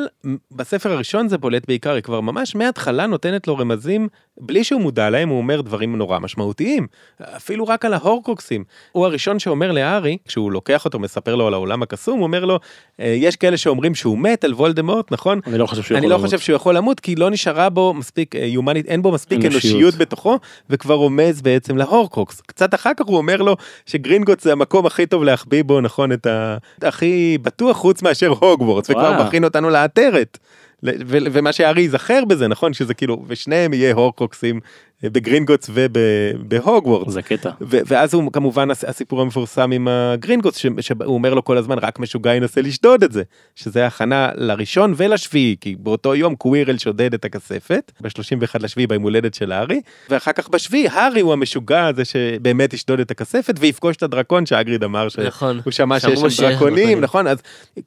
בספר 0.51 0.91
הראשון 0.91 1.27
זה 1.27 1.38
בולט 1.38 1.67
בעיקר, 1.67 1.93
היא 1.93 2.03
כבר 2.03 2.21
ממש 2.21 2.55
מההתחלה 2.55 3.08
נותנת 3.08 3.47
לו 3.47 3.58
רמזים, 3.58 4.08
בלי 4.41 4.63
שהוא 4.63 4.81
מודע 4.81 5.10
להם, 5.10 5.29
הוא 5.29 5.38
אומר 5.38 5.62
דברים 5.62 5.95
נורא 5.95 6.19
משמעותיים, 6.19 6.88
אפילו 7.21 7.67
רק 7.67 7.86
על 7.86 7.93
ההורקרוקסים. 7.93 8.63
הוא 8.91 9.05
הראשון 9.05 9.39
שאומר 9.39 9.71
להארי, 9.71 10.17
כשהוא 10.27 10.51
לוקח 10.51 10.86
אותו, 10.86 10.99
מספר 10.99 11.36
לו 11.36 11.47
על 11.47 11.53
העולם 11.53 11.84
הקסום, 11.84 12.17
הוא 12.17 12.23
אומר 12.23 12.45
לו, 12.45 12.60
"אה, 12.99 13.05
יש 13.17 13.36
כאלה 13.36 13.58
שאומרים 13.58 13.95
שהוא 13.95 14.17
מת 14.17 14.43
על 14.43 14.53
וולדמורט, 14.53 15.12
נכון? 15.12 15.39
אני 15.47 15.58
לא 15.58 15.65
חושב 15.65 15.81
שהוא 15.81 15.97
אני 15.97 16.05
יכול 16.05 16.12
לא 16.12 16.17
למות. 16.17 16.25
חושב 16.29 16.39
שהוא 16.39 16.55
יכול 16.55 16.77
למות 16.77 16.99
כי 16.99 17.15
לא 17.15 17.29
נשארה 17.29 17.69
בו 17.69 17.93
מספיק 17.93 18.36
אה, 18.36 18.45
יומנית 18.45 18.86
אין 18.86 19.01
בו 19.01 19.12
מספיק 19.12 19.45
אנושיות. 19.45 19.63
אנושיות 19.63 19.95
בתוכו 19.95 20.39
וכבר 20.69 20.93
רומז 20.93 21.41
בעצם 21.41 21.77
להורקרוקס 21.77 22.41
קצת 22.41 22.73
אחר 22.73 22.91
כך 22.97 23.05
הוא 23.05 23.17
אומר 23.17 23.41
לו 23.41 23.55
שגרינגוטס 23.86 24.39
זה 24.39 24.51
המקום 24.51 24.86
הכי 24.86 25.05
טוב 25.05 25.23
להחביא 25.23 25.63
בו 25.63 25.81
נכון 25.81 26.12
את 26.12 26.25
ה... 26.25 26.58
הכי 26.81 27.38
בטוח 27.41 27.77
חוץ 27.77 28.01
מאשר 28.01 28.34
הוגוורטס 28.39 28.89
וכבר. 28.89 29.13
מכין 29.36 29.43
אותנו 29.43 29.69
לעטרת. 29.69 30.38
ומה 31.08 31.54
שהארי 31.54 31.82
ייזכר 31.82 32.26
בזה 32.26 32.48
נכון 32.48 32.74
שזה 32.74 32.93
כאילו 32.93 33.24
ושניהם 33.28 33.74
יהיה 33.74 33.93
הורקרוקסים 33.93 34.60
אה, 35.04 35.10
בגרינגוטס 35.10 35.69
ובהוגוורטס. 35.74 37.12
זה 37.12 37.21
קטע. 37.21 37.50
ואז 37.62 38.13
הוא 38.13 38.32
כמובן 38.32 38.71
הס- 38.71 38.84
הסיפור 38.84 39.21
המפורסם 39.21 39.71
עם 39.71 39.88
הגרינגוטס 39.88 40.58
שהוא 40.58 40.76
אומר 41.08 41.34
לו 41.34 41.43
כל 41.43 41.58
הזמן 41.58 41.78
רק 41.80 42.00
משוגע 42.00 42.36
ינסה 42.36 42.62
לשדוד 42.62 43.04
את 43.04 43.12
זה 43.12 43.24
שזה 43.56 43.88
הכנה 43.88 44.30
לראשון 44.36 44.93
ולשביעי 44.98 45.56
כי 45.62 45.76
באותו 45.80 46.15
יום 46.15 46.36
קווירל 46.36 46.78
שודד 46.78 47.13
את 47.13 47.26
הכספת 47.26 47.91
ב-31 48.02 48.56
לשביעי 48.60 48.88
ביום 48.88 49.04
הולדת 49.04 49.34
של 49.34 49.52
הארי 49.52 49.82
ואחר 50.10 50.32
כך 50.32 50.50
בשביעי 50.50 50.88
הארי 50.88 51.21
הוא 51.21 51.34
המשוגע 51.34 51.86
הזה 51.86 52.06
שבאמת 52.06 52.74
ישדוד 52.74 53.00
את 53.00 53.12
הכספת 53.12 53.56
ויפגוש 53.60 53.95
את 53.95 54.04
הדרקון 54.04 54.45
שאגריד 54.45 54.84
אמר 54.84 55.10
שהוא 55.10 55.26
נכון. 55.26 55.60
שמע 55.69 56.00
שיש 56.00 56.19
שם 56.19 56.43
דרקונים. 56.50 57.02
נכון 57.02 57.28
אז 57.28 57.38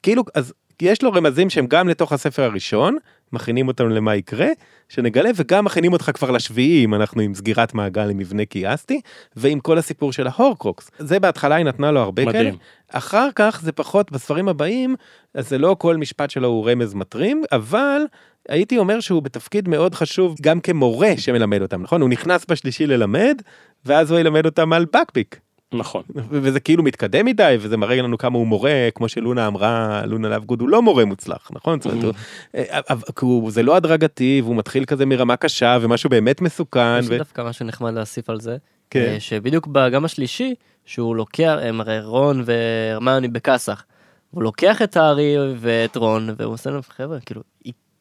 כאילו 0.03 0.23
אז 0.35 0.53
יש 0.81 1.03
לו 1.03 1.11
רמזים 1.11 1.49
שהם 1.49 1.67
גם 1.67 1.89
לתוך 1.89 2.11
הספר 2.11 2.43
הראשון 2.43 2.97
מכינים 3.33 3.67
אותנו 3.67 3.89
למה 3.89 4.15
יקרה 4.15 4.47
שנגלה 4.89 5.29
וגם 5.35 5.65
מכינים 5.65 5.93
אותך 5.93 6.11
כבר 6.13 6.31
לשביעי 6.31 6.85
אם 6.85 6.95
אנחנו 6.95 7.21
עם 7.21 7.33
סגירת 7.33 7.73
מעגל 7.73 8.09
עם 8.09 8.17
מבנה 8.17 8.45
קיאסטי 8.45 9.01
ועם 9.35 9.59
כל 9.59 9.77
הסיפור 9.77 10.13
של 10.13 10.27
ההורקרוקס. 10.27 10.91
זה 10.99 11.19
בהתחלה 11.19 11.55
היא 11.55 11.65
נתנה 11.65 11.91
לו 11.91 11.99
הרבה 11.99 12.31
כאלה. 12.31 12.51
אחר 12.89 13.29
כך 13.35 13.59
זה 13.63 13.71
פחות 13.71 14.11
בספרים 14.11 14.47
הבאים 14.47 14.95
אז 15.33 15.49
זה 15.49 15.57
לא 15.57 15.75
כל 15.79 15.97
משפט 15.97 16.29
שלו 16.29 16.47
הוא 16.47 16.69
רמז 16.69 16.93
מטרים 16.93 17.43
אבל 17.51 18.01
הייתי 18.49 18.77
אומר 18.77 18.99
שהוא 18.99 19.21
בתפקיד 19.21 19.69
מאוד 19.69 19.95
חשוב 19.95 20.35
גם 20.41 20.59
כמורה 20.59 21.13
שמלמד 21.17 21.61
אותם 21.61 21.81
נכון? 21.81 22.01
הוא 22.01 22.09
נכנס 22.09 22.45
בשלישי 22.49 22.87
ללמד 22.87 23.41
ואז 23.85 24.11
הוא 24.11 24.19
ילמד 24.19 24.45
אותם 24.45 24.73
על 24.73 24.85
בקפיק 24.85 25.39
נכון. 25.73 26.03
וזה 26.15 26.59
כאילו 26.59 26.83
מתקדם 26.83 27.25
מדי 27.25 27.57
וזה 27.59 27.77
מראה 27.77 27.95
לנו 28.01 28.17
כמה 28.17 28.37
הוא 28.37 28.47
מורה 28.47 28.71
כמו 28.95 29.09
שלונה 29.09 29.47
אמרה 29.47 30.01
לונה 30.05 30.29
לאבגוד 30.29 30.61
הוא 30.61 30.69
לא 30.69 30.81
מורה 30.81 31.05
מוצלח 31.05 31.49
נכון 31.53 31.79
הוא- 31.83 32.13
אה, 32.55 32.79
הוא- 33.21 33.51
זה 33.51 33.63
לא 33.63 33.75
הדרגתי 33.75 34.41
והוא 34.43 34.55
מתחיל 34.55 34.85
כזה 34.85 35.05
מרמה 35.05 35.35
קשה 35.35 35.77
ומשהו 35.81 36.09
באמת 36.09 36.41
מסוכן. 36.41 36.99
יש 36.99 37.09
דווקא 37.09 37.41
משהו 37.41 37.65
נחמד 37.65 37.93
להוסיף 37.93 38.29
על 38.29 38.39
זה. 38.41 38.57
כן. 38.89 38.99
אה, 39.13 39.19
שבדיוק 39.19 39.67
בגם 39.67 40.05
השלישי, 40.05 40.55
שהוא 40.85 41.15
לוקח, 41.15 41.55
הם 41.61 41.81
הרי 41.81 41.99
רון 42.01 42.43
והרמיוני 42.45 43.27
בכסח. 43.27 43.83
הוא 44.31 44.43
לוקח 44.43 44.81
את 44.81 44.97
הארי 44.97 45.35
ואת 45.57 45.95
רון, 45.95 46.29
והוא 46.37 46.53
עושה 46.53 46.69
להם, 46.69 46.81
חבר'ה, 46.97 47.19
כאילו, 47.19 47.41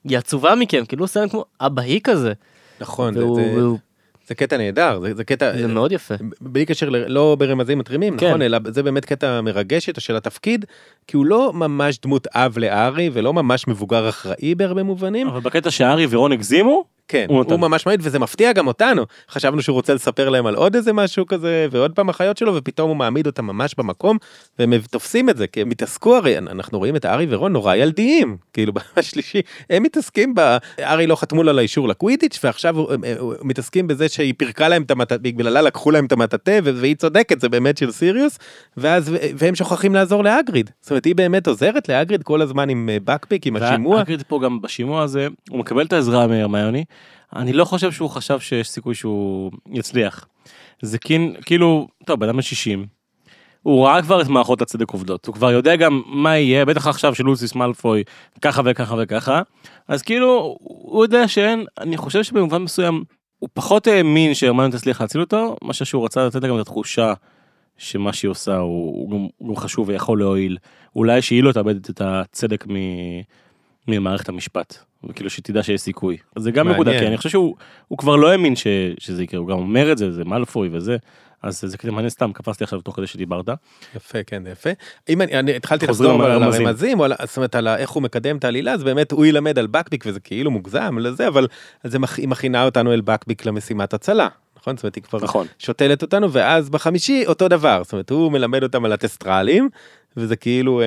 היא 0.05 0.19
עצובה 0.19 0.55
מכם, 0.55 0.85
כאילו 0.89 1.01
הוא 1.01 1.05
עושה 1.05 1.21
להם 1.21 1.29
כמו 1.29 1.45
אבאי 1.61 2.01
כזה. 2.05 2.33
נכון 2.81 3.17
והוא- 3.17 3.37
זה- 3.37 3.43
והוא- 3.57 3.79
זה 3.79 3.83
קטע 4.35 4.57
נהדר 4.57 5.01
זה 5.03 5.15
זה 5.15 5.25
קטע 5.25 5.53
זה 5.59 5.67
מאוד 5.67 5.93
יפה. 5.93 6.15
בלי 6.41 6.67
קשר 6.67 6.89
ל- 6.89 7.13
לא 7.13 7.37
ברמזים 7.39 7.79
מתרימים 7.79 8.17
כן. 8.17 8.27
נכון 8.29 8.43
אלא 8.43 8.59
זה 8.69 8.83
באמת 8.83 9.05
קטע 9.05 9.41
מרגש 9.41 9.91
של 9.99 10.17
התפקיד 10.17 10.65
כי 11.07 11.17
הוא 11.17 11.27
לא 11.27 11.53
ממש 11.55 11.99
דמות 12.03 12.27
אב 12.35 12.59
לארי 12.59 13.11
ולא 13.13 13.33
ממש 13.35 13.69
מבוגר 13.69 14.09
אחראי 14.09 14.55
בהרבה 14.55 14.83
מובנים 14.83 15.29
אבל 15.29 15.41
בקטע 15.41 15.71
שהארי 15.71 16.07
ורון 16.11 16.33
הגזימו, 16.33 16.85
כן, 17.09 17.27
הוא 17.29 17.45
הוא. 17.51 17.57
ממש 17.57 17.87
מעיד 17.87 18.01
וזה 18.03 18.19
מפתיע 18.19 18.53
גם 18.53 18.67
אותנו. 18.67 19.03
חשבנו 19.31 19.63
שהוא 19.63 19.75
רוצה 19.75 19.95
לספר 19.95 20.29
להם 20.29 20.47
על 20.47 20.55
עוד 20.55 20.77
איזה 20.77 20.93
משהו 20.93 21.27
כזה 21.27 21.67
ועוד 21.71 21.93
פעם 21.93 22.09
החיות 22.09 22.37
שלו 22.37 22.55
ופתאום 22.55 22.89
הוא 22.89 22.97
מעמיד 22.97 23.27
אותם 23.27 23.45
ממש 23.45 23.75
במקום 23.79 24.17
והם 24.59 24.73
תופסים 24.91 25.31
את 25.31 25.37
זה 25.37 25.47
כי 25.47 25.61
הם 25.61 25.71
התעסקו 25.71 26.17
הרי 26.17 26.39
אנחנו 26.39 26.79
רואים 26.79 26.97
את 26.97 27.05
הארי 27.05 27.27
ורון 27.31 27.53
נורא 27.53 27.75
ילדיים 27.75 28.37
כאילו 28.53 28.73
בשלישי 28.97 29.41
הם 29.71 29.83
מתעסקים 29.83 30.35
ב... 30.35 30.57
הארי 30.79 31.07
לא 31.07 31.17
חתמו 31.17 31.43
לו 31.43 31.51
על 31.51 31.59
האישור 31.59 31.89
לקווידיץ' 31.89 32.41
ועכשיו 32.45 32.93
הם- 32.93 33.01
מתעסקים 33.43 33.87
בזה 33.87 34.09
שהיא 34.09 34.35
פירקה 34.37 34.69
להם 34.69 34.83
את 34.83 34.91
המטאטה 34.91 35.23
בגללה 35.23 35.63
לקחו 35.63 35.91
להם 35.91 36.05
את 36.07 36.13
המטאטה 36.13 36.53
והיא 36.65 36.97
צודקת 36.97 37.41
זה 37.41 37.49
באמת 37.49 37.79
של 37.79 37.91
סיריוס 37.93 38.39
ואז 38.77 39.13
והם 39.39 39.55
שוכחים 39.55 39.95
לעזור 39.95 40.25
לאגריד 40.25 40.71
זאת 40.81 40.91
אומרת 40.91 41.05
היא 41.05 41.15
באמת 41.15 41.47
עוזרת 41.47 41.89
לאגריד 41.89 42.23
כל 42.23 42.43
הזמן 42.43 42.69
עם 42.69 42.89
אה, 42.93 42.97
בקפיק 43.05 43.47
עם 43.47 43.57
השימוע. 43.57 43.97
והאגריד 43.97 44.23
פה 44.29 44.41
גם 44.45 44.61
בשימוע 44.61 45.03
הזה, 45.03 45.29
הוא 45.51 45.59
מקבל 45.59 45.87
את 45.87 45.93
העזרה 45.93 46.27
מהרמיוני, 46.27 46.85
אני 47.37 47.53
לא 47.53 47.65
חושב 47.65 47.93
שהוא 47.93 48.11
חשב 48.11 48.41
שיש 48.41 48.69
סיכוי 48.71 48.95
שהוא 48.95 49.51
יצליח. 49.73 50.27
זה 50.83 50.99
כין- 50.99 51.35
כאילו, 51.47 51.89
טוב, 52.05 52.21
בן 52.21 52.27
אדם 52.29 52.37
בן 52.37 52.43
60, 52.43 52.87
הוא 53.63 53.87
ראה 53.87 54.03
כבר 54.03 54.21
את 54.23 54.29
מערכות 54.29 54.63
הצדק 54.63 54.91
עובדות, 54.91 55.27
הוא 55.27 55.35
כבר 55.35 55.51
יודע 55.51 55.77
גם 55.77 56.03
מה 56.07 56.37
יהיה, 56.37 56.65
בטח 56.65 56.87
עכשיו 56.87 57.15
שלוסיס 57.15 57.55
מאלפוי 57.55 58.03
ככה 58.43 58.63
וככה 58.65 58.95
וככה, 58.99 59.43
אז 59.89 60.03
כאילו, 60.03 60.57
הוא 60.61 61.05
יודע 61.05 61.29
שאין, 61.29 61.65
אני 61.81 61.97
חושב 61.97 62.23
שבמובן 62.23 62.63
מסוים, 62.63 63.05
הוא 63.39 63.49
פחות 63.55 63.87
האמין 63.87 64.35
שהרמיוני 64.35 64.73
תצליח 64.73 65.01
להציל 65.01 65.21
אותו, 65.21 65.57
מאשר 65.65 65.85
שהוא 65.85 66.05
רצה 66.05 66.27
לתת 66.27 66.43
גם 66.43 66.57
את 66.57 66.61
התחושה 66.61 67.15
שמה 67.77 68.13
שהיא 68.13 68.29
עושה 68.31 68.57
הוא, 68.57 69.13
הוא, 69.13 69.31
הוא 69.37 69.57
חשוב 69.57 69.89
ויכול 69.89 70.19
להועיל. 70.19 70.57
אולי 70.97 71.23
שהיא 71.23 71.43
לא 71.43 71.53
תאבד 71.53 71.77
את 71.89 72.01
הצדק 72.05 72.67
מ... 72.69 72.75
ממערכת 73.89 74.29
המשפט. 74.29 74.77
וכאילו 75.09 75.31
שתדע 75.31 75.63
שיש 75.63 75.81
סיכוי. 75.81 76.17
זה 76.39 76.51
גם. 76.51 76.69
נקודה, 76.69 76.99
כי 76.99 77.07
אני 77.07 77.17
חושב 77.17 77.29
שהוא 77.29 77.57
הוא 77.89 77.99
כבר 77.99 78.17
לא 78.17 78.31
האמין 78.31 78.57
ש, 78.57 78.67
שזה 78.99 79.23
יקרה, 79.23 79.41
הוא 79.41 79.49
גם 79.49 79.59
אומר 79.59 79.93
את 79.93 79.99
זה, 79.99 80.13
זה 80.13 80.25
מאלפוי 80.25 80.69
וזה. 80.73 80.97
אז 81.43 81.61
זה 81.67 81.79
כזה 81.79 81.93
מעניין 81.93 82.11
סתם, 82.11 82.33
קפצתי 82.33 82.65
עכשיו 82.65 82.81
תוך 82.81 82.97
כדי 82.97 83.07
שדיברת. 83.07 83.49
יפה 83.97 84.19
כן 84.27 84.43
יפה 84.53 84.71
אם 85.09 85.23
אני, 85.23 85.39
אני 85.39 85.57
התחלתי 85.57 85.87
לחזור 85.87 86.25
על. 86.25 86.43
הרמזים 86.43 87.01
או 87.01 87.05
על, 87.05 87.13
זאת 87.27 87.37
אומרת 87.37 87.55
על 87.55 87.69
איך 87.69 87.91
הוא 87.91 88.03
מקדם 88.03 88.37
את 88.37 88.45
העלילה 88.45 88.73
אז 88.73 88.85
באמת 88.85 89.13
הוא 89.13 89.27
ילמד 89.27 89.59
על 89.59 89.67
בקביק 89.67 90.05
וזה 90.07 90.21
כאילו 90.21 90.51
מוגזם 90.51 90.99
לזה 90.99 91.29
אבל 91.29 91.47
זה 91.85 91.99
מכ- 91.99 92.19
היא 92.19 92.29
מכינה 92.29 92.65
אותנו 92.65 92.93
אל 92.93 93.01
בקביק 93.01 93.47
למשימת 93.47 93.95
הצלה 93.95 94.29
נכון 94.57 94.77
זאת 94.77 94.85
אומרת 94.85 94.95
היא 94.95 95.03
כבר 95.03 95.19
נכון. 95.23 95.47
שותלת 95.59 96.03
אותנו 96.03 96.33
ואז 96.33 96.71
בחמישי 96.71 97.25
אותו 97.27 97.49
דבר 97.49 97.83
זאת 97.85 97.93
אומרת 97.93 98.11
הוא 98.11 98.33
מלמד 98.33 98.63
אותם 98.63 98.85
על 98.85 98.93
הטסטרלים 98.93 99.69
וזה 100.17 100.37
כאילו 100.37 100.81
אה, 100.81 100.87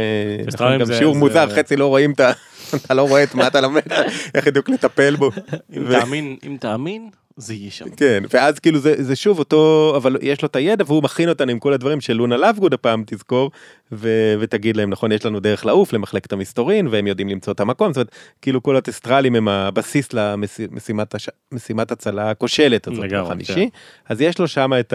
נכון, 0.53 0.77
גם 0.77 0.85
שיעור 0.97 1.15
מוזר 1.15 1.55
חצי 1.55 1.75
לא 1.75 1.87
רואים 1.87 2.11
את 2.11 2.19
ה... 2.19 2.31
אתה 2.75 2.93
לא 2.93 3.01
רואה 3.01 3.23
את 3.23 3.35
מה 3.35 3.47
אתה 3.47 3.61
לומד 3.61 3.81
איך 4.35 4.47
בדיוק 4.47 4.69
לטפל 4.69 5.15
בו. 5.15 5.31
אם 5.77 5.83
תאמין, 5.99 6.37
אם 6.47 6.57
תאמין, 6.59 7.09
זה 7.37 7.53
יהיה 7.53 7.71
שם. 7.71 7.85
כן 7.89 8.23
ואז 8.33 8.59
כאילו 8.59 8.79
זה 8.79 9.03
זה 9.03 9.15
שוב 9.15 9.39
אותו 9.39 9.93
אבל 9.97 10.17
יש 10.21 10.41
לו 10.41 10.47
את 10.47 10.55
הידע 10.55 10.83
והוא 10.87 11.03
מכין 11.03 11.29
אותנו 11.29 11.51
עם 11.51 11.59
כל 11.59 11.73
הדברים 11.73 12.01
של 12.01 12.13
לונה 12.13 12.37
לאבגוד 12.37 12.73
הפעם 12.73 13.03
תזכור 13.07 13.51
ו- 13.91 14.35
ותגיד 14.39 14.77
להם 14.77 14.89
נכון 14.89 15.11
יש 15.11 15.25
לנו 15.25 15.39
דרך 15.39 15.65
לעוף 15.65 15.93
למחלקת 15.93 16.33
המסתורין 16.33 16.87
והם 16.87 17.07
יודעים 17.07 17.29
למצוא 17.29 17.53
את 17.53 17.59
המקום 17.59 17.93
זאת 17.93 17.97
אומרת 17.97 18.11
כאילו 18.41 18.63
כל 18.63 18.75
הטסטרלים 18.77 19.35
הם 19.35 19.47
הבסיס 19.47 20.09
למשימת 20.13 21.15
הש... 21.15 21.29
הצלה 21.77 22.29
הכושלת 22.29 22.87
הזאת 22.87 23.03
לגמרי, 23.03 23.45
כן. 23.45 23.67
אז 24.09 24.21
יש 24.21 24.39
לו 24.39 24.47
שם 24.47 24.71
את 24.79 24.93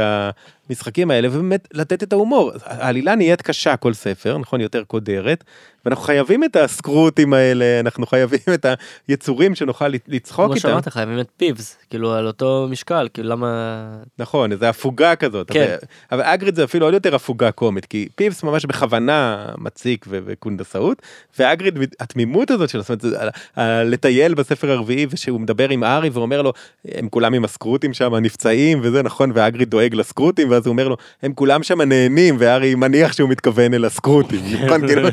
המשחקים 0.69 1.11
האלה 1.11 1.29
ובאמת 1.29 1.69
לתת 1.73 2.03
את 2.03 2.13
ההומור 2.13 2.53
העלילה 2.65 3.15
נהיית 3.15 3.43
קשה 3.43 3.77
כל 3.77 3.95
ספר 3.95 4.39
נכון 4.39 4.61
יותר 4.61 4.85
קודרת 4.85 5.45
ואנחנו 5.87 6.05
חייבים 6.05 6.45
את 6.45 6.57
הסקרוטים 6.57 7.35
האלה 7.35 7.81
אנחנו 7.81 8.07
חייבים 8.07 8.41
את 8.55 8.67
היצורים 9.09 9.55
שנוכל 9.55 9.89
לצחוק 10.09 10.45
כמו 10.45 10.55
איתם. 10.55 10.69
שאמרת, 10.69 10.89
חייבים 10.89 11.21
את 11.21 11.29
פיבס, 11.37 11.77
כאילו 11.91 12.15
על 12.15 12.27
אותו 12.27 12.67
משקל, 12.71 13.09
כאילו 13.15 13.29
למה... 13.29 13.87
נכון, 14.19 14.53
איזה 14.53 14.69
הפוגה 14.69 15.17
כזאת. 15.17 15.51
כן. 15.51 15.77
אבל, 16.13 16.23
אבל 16.23 16.23
אגריד 16.23 16.57
זה 16.57 16.65
אפילו 16.65 16.87
עוד 16.87 16.95
יותר 16.95 17.15
הפוגה 17.15 17.51
קומית, 17.51 17.87
כי 17.87 18.09
פיבס 18.15 18.43
ממש 18.43 18.65
בכוונה 18.65 19.47
מציק 19.59 20.07
ו- 20.09 20.19
וקונדסאות, 20.27 21.03
ואגריד 21.39 21.79
התמימות 22.01 22.51
הזאת 22.51 22.69
שלו, 22.69 22.83
זאת 22.83 23.05
אומרת, 23.05 23.35
לטייל 23.85 24.35
בספר 24.35 24.71
הרביעי 24.71 25.07
ושהוא 25.11 25.41
מדבר 25.41 25.69
עם 25.69 25.83
הארי 25.83 26.09
ואומר 26.09 26.43
לו, 26.43 26.53
הם 26.85 27.09
כולם 27.09 27.35
עם 27.35 27.45
הסקרוטים 27.45 27.95
שם 27.95 28.15
נפצעים 28.15 28.81
וזה 28.83 29.03
נכון, 29.03 29.33
ואגריד 29.35 29.71
דואג 29.71 29.95
לסקרוטים, 29.95 30.51
ואז 30.57 30.67
הוא 30.67 30.73
אומר 30.73 30.89
לו, 30.89 30.97
הם 31.23 31.33
כולם 31.33 31.63
שם 31.63 31.83
נהנים, 31.83 32.37
והארי 32.39 32.75
מניח 32.75 33.13
שהוא 33.13 33.31
מתכוון 33.31 33.75
אל 33.75 33.85
הסקרוטים, 33.85 34.41
נכון? 34.65 34.87
כאילו, 34.87 35.09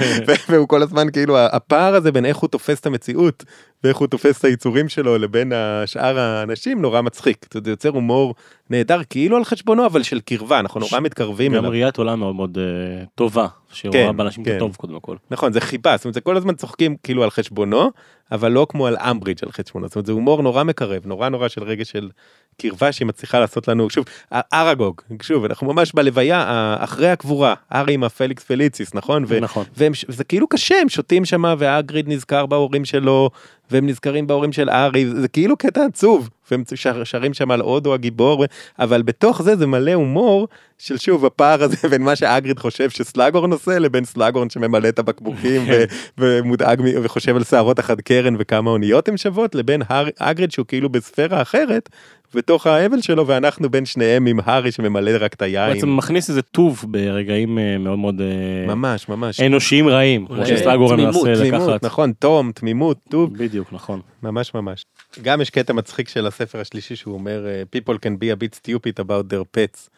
והוא 0.50 0.68
כל 0.68 0.82
הזמן 0.82 1.08
כאילו, 1.14 1.38
הפער 1.38 1.96
הזה 1.96 2.12
בין 2.12 2.26
איך 2.26 2.38
הוא 2.38 2.48
תופס 2.48 2.80
את 2.80 2.86
המציאות. 2.86 3.44
ואיך 3.84 3.98
הוא 3.98 4.08
תופס 4.08 4.40
את 4.40 4.46
היצורים 4.46 4.90
שלו 4.90 5.18
לבין 5.18 5.52
שאר 5.86 6.20
האנשים 6.20 6.82
נורא 6.82 7.02
מצחיק. 7.02 7.46
זה 7.64 7.72
יוצר 7.72 7.90
הומור 7.90 8.36
נהדר 8.70 9.02
כאילו 9.10 9.38
על 9.38 9.44
חשבונו 9.44 9.86
אבל 9.86 10.04
של 10.04 10.20
קרבה 10.20 10.60
אנחנו 10.60 10.80
נורא 10.80 11.00
מתקרבים 11.00 11.54
גם. 11.54 11.66
ראיית 11.66 11.98
עולם 11.98 12.20
מאוד 12.20 12.36
מאוד 12.36 12.58
אה, 12.58 13.06
טובה, 13.16 13.48
שרואה 13.72 14.12
באנשים 14.12 14.44
כן. 14.44 14.60
טוב 14.60 14.76
קודם 14.76 15.00
כל. 15.00 15.16
נכון 15.32 15.54
זה 15.54 15.62
חיבה 15.62 15.98
זאת 15.98 16.06
אומרת 16.06 16.14
זה 16.14 16.22
כל 16.22 16.38
הזמן 16.38 16.56
צוחקים 16.56 16.96
כאילו 17.04 17.24
על 17.24 17.30
חשבונו 17.30 17.92
אבל 18.32 18.52
לא 18.52 18.68
כמו 18.70 18.88
על 18.88 18.98
אמברידג' 18.98 19.44
על 19.44 19.52
חשבונו 19.52 19.88
זאת 19.88 19.96
אומרת 19.96 20.06
זה 20.06 20.12
הומור 20.12 20.42
נורא 20.42 20.64
מקרב 20.64 21.02
נורא 21.06 21.30
נורא 21.30 21.48
של 21.48 21.64
רגע 21.64 21.86
של 21.86 22.10
קרבה 22.58 22.92
שהיא 22.92 23.06
מצליחה 23.08 23.40
לעשות 23.40 23.68
לנו 23.68 23.90
שוב 23.90 24.06
אראגוג 24.54 25.02
שוב 25.22 25.46
אנחנו 25.46 25.74
ממש 25.74 25.92
בלוויה 25.94 26.46
אחרי 26.80 27.10
הקבורה 27.10 27.54
הארי 27.74 27.94
עם 27.94 28.04
הפליקס 28.04 28.44
פליציס 28.44 28.94
נכון 28.96 29.26
ו- 29.28 29.40
נכון. 29.40 29.66
והם, 29.78 29.94
ש- 29.94 30.06
זה 30.08 30.24
כאילו 30.24 30.48
קשה 30.48 30.76
הם 30.82 30.90
שותים 30.90 31.26
שמה 31.26 31.56
והאגריד 31.58 32.10
נזכר 32.10 32.46
בהורים 32.46 32.86
שלו 32.86 33.30
והם 33.72 33.88
נזכרים 33.88 34.28
בהורים 34.28 34.52
של 34.52 34.70
הארי 34.70 35.06
זה 35.10 35.28
כאילו 35.28 35.58
קטע 35.58 35.86
עצוב 35.86 36.30
והם 36.54 36.64
שר, 36.76 37.04
שרים 37.04 37.34
שם 37.34 37.52
על 37.52 37.62
הודו 37.62 37.94
הגיבור 37.94 38.46
אבל 38.80 39.02
בתוך 39.02 39.42
זה 39.42 39.56
זה 39.56 39.68
מלא 39.68 39.94
הומור 39.94 40.48
של 40.78 40.98
שוב 40.98 41.26
הפער 41.26 41.64
הזה 41.64 41.88
בין 41.92 42.02
מה 42.02 42.16
שאגריד 42.16 42.60
חושב 42.60 42.90
שסלאגהורן 42.90 43.52
עושה 43.52 43.80
לבין 43.80 44.06
סלאגהורן 44.06 44.50
שממלא 44.50 44.88
את 44.88 45.00
הבקבוקים 45.00 45.62
ו- 45.68 45.84
ומודאג 46.18 46.82
וחושב 47.04 47.36
על 47.36 47.44
שערות 47.44 47.80
החד 47.80 48.02
קרן 48.02 48.36
וכמה 48.40 48.70
אוניות 48.70 49.08
הן 49.08 49.18
שוות 49.18 49.56
לבין 49.56 49.82
הר- 49.90 50.10
אגריד 50.20 50.52
שהוא 50.52 50.66
כאילו 50.66 50.90
בספירה 50.90 51.42
אחרת 51.42 51.90
בתוך 52.36 52.68
האבל 52.68 53.02
שלו 53.02 53.28
ואנחנו 53.28 53.70
בין 53.70 53.86
שניהם 53.86 54.26
עם 54.26 54.40
הארי 54.46 54.72
שממלא 54.72 55.12
רק 55.20 55.34
את 55.34 55.42
היין. 55.42 55.74
בעצם 55.74 55.98
מכניס 55.98 56.30
איזה 56.30 56.42
טוב 56.42 56.86
ברגעים 56.88 57.60
אה, 57.60 57.78
מאוד 57.78 58.00
מאוד 58.00 58.22
אה, 58.22 58.76
ממש 58.76 59.10
ממש. 59.10 59.40
אנושיים 59.40 59.88
רעים, 59.88 60.26
כמו 60.28 60.36
אולי 60.36 60.58
שסלאגורן 60.58 61.00
מנסה 61.00 61.20
תמימות, 61.20 61.68
לקחת. 61.70 61.84
נכון, 61.86 62.14
תום, 62.20 62.52
תמימות, 62.52 62.98
טוב, 63.10 63.38
בדיוק, 63.38 63.74
נכון. 63.74 64.00
ממש 64.24 64.54
ממש. 64.54 64.86
גם 65.22 65.42
יש 65.42 65.50
קטע 65.50 65.74
מצחיק 65.74 66.10
של 66.10 66.28
הספר 66.28 66.60
השלישי 66.60 66.96
שהוא 66.96 67.14
אומר 67.14 67.46
אה, 67.48 67.64
people 67.78 67.94
can 67.96 68.12
be 68.20 68.38
a 68.38 68.44
bit 68.44 68.56
stupid 68.60 69.04
about 69.06 69.34
their 69.34 69.58
pets. 69.58 69.90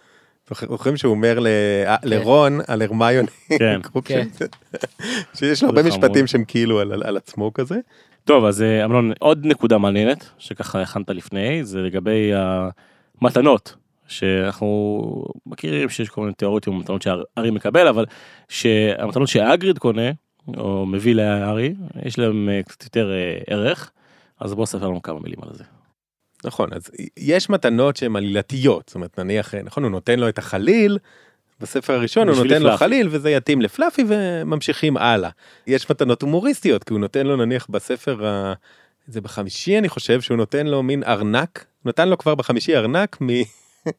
זוכרים 0.69 0.97
שהוא 0.97 1.11
אומר 1.11 1.39
ל- 1.39 1.47
אה, 1.85 1.95
לרון 2.03 2.59
על 2.67 2.81
הרמיוני, 2.81 3.27
כן. 3.59 3.79
כן. 4.05 4.27
שיש 5.33 5.63
לו 5.63 5.69
הרבה 5.69 5.83
משפטים. 5.83 6.27
שהם 6.27 6.43
כאילו 6.47 6.79
על- 6.79 6.91
על 6.93 7.03
על 7.05 7.17
עצמו 7.17 7.53
כזה. 7.53 7.75
טוב, 8.23 8.45
אז 8.45 8.61
אה, 8.61 8.85
אמנון, 8.85 9.11
עוד 9.19 9.45
נקודה 9.45 9.77
מעניינת, 9.77 10.29
שככה 10.37 10.81
הכנת 10.81 11.09
לפני, 11.09 11.63
זה 11.63 11.79
לגבי 11.81 12.31
המתנות, 13.21 13.75
שאנחנו 14.07 15.01
מכירים 15.45 15.89
שיש 15.89 16.09
כל 16.09 16.21
מיני 16.21 16.33
תיאוריות 16.33 16.67
עם 16.67 16.79
מתנות 16.79 17.01
שהארי 17.01 17.51
מקבל, 17.51 17.87
אבל 17.87 18.05
שהמתנות 18.49 19.27
שאגריד 19.27 19.77
קונה, 19.77 20.11
או 20.57 20.85
מביא 20.85 21.15
להארי, 21.15 21.73
יש 22.05 22.19
להם 22.19 22.49
קצת 22.67 22.83
יותר 22.83 23.11
ערך, 23.47 23.91
אז 24.39 24.53
בוא 24.53 24.65
ספר 24.65 24.87
לנו 24.87 25.01
כמה 25.01 25.19
מילים 25.19 25.39
על 25.41 25.49
זה. 25.53 25.63
נכון, 26.43 26.69
אז 26.73 26.91
יש 27.17 27.49
מתנות 27.49 27.97
שהן 27.97 28.15
עלילתיות, 28.15 28.83
זאת 28.87 28.95
אומרת 28.95 29.19
נניח, 29.19 29.55
אה, 29.55 29.61
נכון, 29.63 29.83
הוא 29.83 29.91
נותן 29.91 30.19
לו 30.19 30.29
את 30.29 30.37
החליל, 30.37 30.97
בספר 31.59 31.93
הראשון 31.93 32.29
הוא 32.29 32.37
נותן 32.37 32.61
לו 32.61 32.69
פלאפי. 32.69 32.77
חליל 32.77 33.07
וזה 33.11 33.31
יתאים 33.31 33.61
לפלאפי 33.61 34.03
וממשיכים 34.07 34.97
הלאה. 34.97 35.29
יש 35.67 35.89
מתנות 35.89 36.21
הומוריסטיות, 36.21 36.83
כי 36.83 36.93
הוא 36.93 36.99
נותן 36.99 37.27
לו 37.27 37.35
נניח 37.35 37.67
בספר, 37.69 38.27
ה- 38.27 38.53
זה 39.07 39.21
בחמישי 39.21 39.77
אני 39.77 39.89
חושב, 39.89 40.21
שהוא 40.21 40.37
נותן 40.37 40.67
לו 40.67 40.83
מין 40.83 41.03
ארנק, 41.03 41.65
נתן 41.85 42.09
לו 42.09 42.17
כבר 42.17 42.35
בחמישי 42.35 42.75
ארנק 42.75 43.17
מ... 43.21 43.27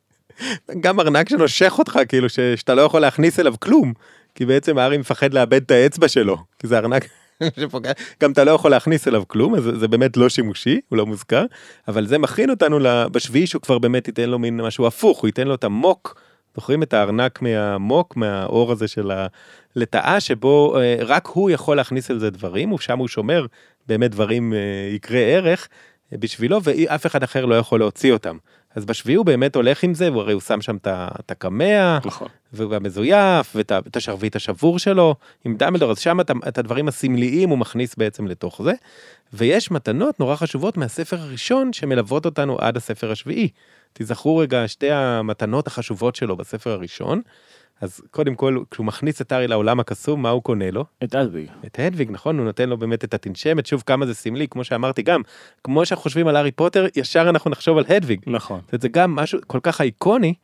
גם 0.85 1.01
ארנק 1.01 1.29
שנושך 1.29 1.75
אותך, 1.79 1.99
כאילו 2.09 2.29
ש... 2.29 2.40
שאתה 2.40 2.75
לא 2.75 2.83
יכול 2.83 3.01
להכניס 3.01 3.40
אליו 3.40 3.55
כלום, 3.61 3.92
כי 4.35 4.46
בעצם 4.46 4.79
הארי 4.79 4.99
מפחד 4.99 5.35
לאבד 5.35 5.62
את 5.62 5.70
האצבע 5.70 6.09
שלו, 6.09 6.37
כי 6.59 6.66
זה 6.66 6.79
ארנק 6.79 7.09
שפוגע, 7.61 7.92
גם 8.20 8.33
אתה 8.33 8.44
לא 8.44 8.51
יכול 8.51 8.70
להכניס 8.70 9.09
אליו 9.09 9.22
כלום, 9.29 9.55
אז 9.55 9.62
זה, 9.62 9.88
באמת 9.88 10.16
לא 10.16 10.29
שימושי, 10.29 10.81
הוא 10.88 10.96
לא 10.96 11.07
מוזכר, 11.07 11.44
אבל 11.88 12.07
זה 12.07 12.18
מכין 12.18 12.51
אותנו 12.51 12.79
בשביעי 13.12 13.46
שהוא 13.46 13.62
כבר 13.62 13.79
באמת 13.79 14.09
ייתן 14.09 14.31
לו 14.31 14.38
מין 14.38 14.61
משהו 14.61 14.87
הפוך, 14.87 15.20
הוא 15.20 15.29
ייתן 15.29 15.49
לו 15.49 15.55
את 15.55 15.64
המוק, 15.64 16.20
זוכרים 16.55 16.83
את 16.83 16.94
הארנק 16.94 17.42
מהמוק, 17.42 18.16
מהאור 18.16 18.72
הזה 18.72 18.88
של 18.88 19.11
הלטאה, 19.77 20.20
שבו 20.20 20.79
אה, 20.79 20.96
רק 21.01 21.27
הוא 21.27 21.51
יכול 21.51 21.77
להכניס 21.77 22.11
על 22.11 22.18
זה 22.18 22.31
דברים, 22.31 22.72
ושם 22.72 22.99
הוא 22.99 23.09
שומר 23.09 23.46
באמת 23.87 24.11
דברים 24.11 24.53
אה, 24.53 24.59
יקרי 24.94 25.35
ערך 25.35 25.68
אה, 26.12 26.18
בשבילו, 26.18 26.61
ואף 26.62 27.07
אחד 27.07 27.22
אחר 27.22 27.44
לא 27.44 27.55
יכול 27.55 27.81
להוציא 27.81 28.12
אותם. 28.12 28.37
אז 28.77 28.85
בשביעי 28.85 29.17
הוא 29.17 29.27
באמת 29.27 29.57
הולך 29.57 29.83
עם 29.83 29.95
זה, 29.95 30.12
והרי 30.12 30.33
הוא 30.33 30.41
שם 30.41 30.61
שם 30.61 30.77
את 30.85 31.31
הקמע, 31.31 31.99
נכון. 32.05 32.29
והמזויף, 32.53 33.53
ואת 33.57 33.71
ה- 33.71 33.79
את 33.79 33.97
השרביט 33.97 34.37
השבור 34.37 34.79
שלו 34.79 35.15
עם 35.45 35.57
דמבלדור, 35.57 35.91
אז 35.91 35.99
שם 35.99 36.21
את, 36.21 36.31
את 36.49 36.59
הדברים 36.59 36.89
הסמליים 36.89 37.49
הוא 37.49 37.59
מכניס 37.59 37.95
בעצם 37.97 38.27
לתוך 38.27 38.61
זה. 38.65 38.73
ויש 39.33 39.71
מתנות 39.71 40.21
נורא 40.21 40.37
חשובות 40.37 40.77
מהספר 40.77 41.21
הראשון 41.21 41.73
שמלוות 41.73 42.25
אותנו 42.25 42.57
עד 42.59 42.77
הספר 42.77 43.11
השביעי. 43.11 43.49
תזכרו 43.93 44.37
רגע 44.37 44.69
שתי 44.69 44.91
המתנות 44.91 45.67
החשובות 45.67 46.17
שלו 46.17 46.37
בספר 46.37 46.71
הראשון. 46.71 47.21
אז 47.81 48.01
קודם 48.11 48.35
כל, 48.35 48.59
כשהוא 48.71 48.87
מכניס 48.87 49.21
את 49.21 49.33
הארי 49.33 49.49
לעולם 49.49 49.81
הקסום, 49.81 50.23
מה 50.23 50.31
הוא 50.31 50.43
קונה 50.43 50.71
לו? 50.71 50.85
את 51.05 51.15
הדוויג. 51.14 51.49
את 51.67 51.79
הדוויג, 51.79 52.11
נכון? 52.11 52.39
הוא 52.39 52.45
נותן 52.45 52.69
לו 52.69 52.77
באמת 52.77 53.05
את 53.05 53.15
התנשמת, 53.15 53.67
שוב 53.67 53.83
כמה 53.87 54.07
זה 54.07 54.15
סמלי, 54.15 54.49
כמו 54.49 54.65
שאמרתי 54.65 55.03
גם, 55.03 55.23
כמו 55.65 55.87
שאנחנו 55.87 56.03
חושבים 56.03 56.29
על 56.29 56.37
הארי 56.37 56.53
פוטר, 56.53 56.87
ישר 56.97 57.29
אנחנו 57.29 57.51
נחשוב 57.51 57.79
על 57.79 57.85
הדוויג. 57.89 58.21
נכון. 58.27 58.61
זאת 58.61 58.73
אומרת, 58.73 58.83
זה 58.83 58.89
גם 58.89 59.15
משהו 59.15 59.39
כל 59.47 59.61
כך 59.62 59.81
איקוני, 59.81 60.35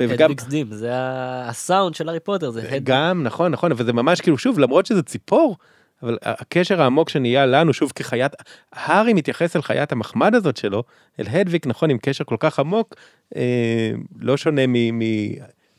וגם, 0.00 0.12
Hedwig's 0.14 0.44
Theme, 0.44 0.66
זה 0.72 0.94
ה- 0.94 1.48
הסאונד 1.48 1.94
של 1.94 2.08
הארי 2.08 2.20
פוטר, 2.20 2.50
זה 2.50 2.60
הדוויג. 2.60 2.82
גם, 2.84 3.22
נכון, 3.22 3.52
נכון, 3.52 3.72
אבל 3.72 3.84
זה 3.84 3.92
ממש 3.92 4.20
כאילו, 4.20 4.38
שוב, 4.38 4.58
למרות 4.58 4.86
שזה 4.86 5.02
ציפור, 5.02 5.56
אבל 6.02 6.18
הקשר 6.22 6.82
העמוק 6.82 7.08
שנהיה 7.08 7.46
לנו, 7.46 7.72
שוב, 7.72 7.92
כחיית, 7.94 8.32
הארי 8.72 9.12
מתייחס 9.12 9.56
אל 9.56 9.62
חיית 9.62 9.92
המחמד 9.92 10.34
הזאת 10.34 10.56
שלו, 10.56 10.82
אל 11.20 11.26
הדוויג, 11.28 11.62
נכון, 11.66 11.90
עם 11.90 11.98
קשר 11.98 12.24
כל 12.24 12.36
כך 12.40 12.58
עמוק, 12.58 12.94
אה, 13.36 13.90
לא 14.20 14.36
שונה 14.36 14.66
מ... 14.66 14.98
מ 14.98 15.02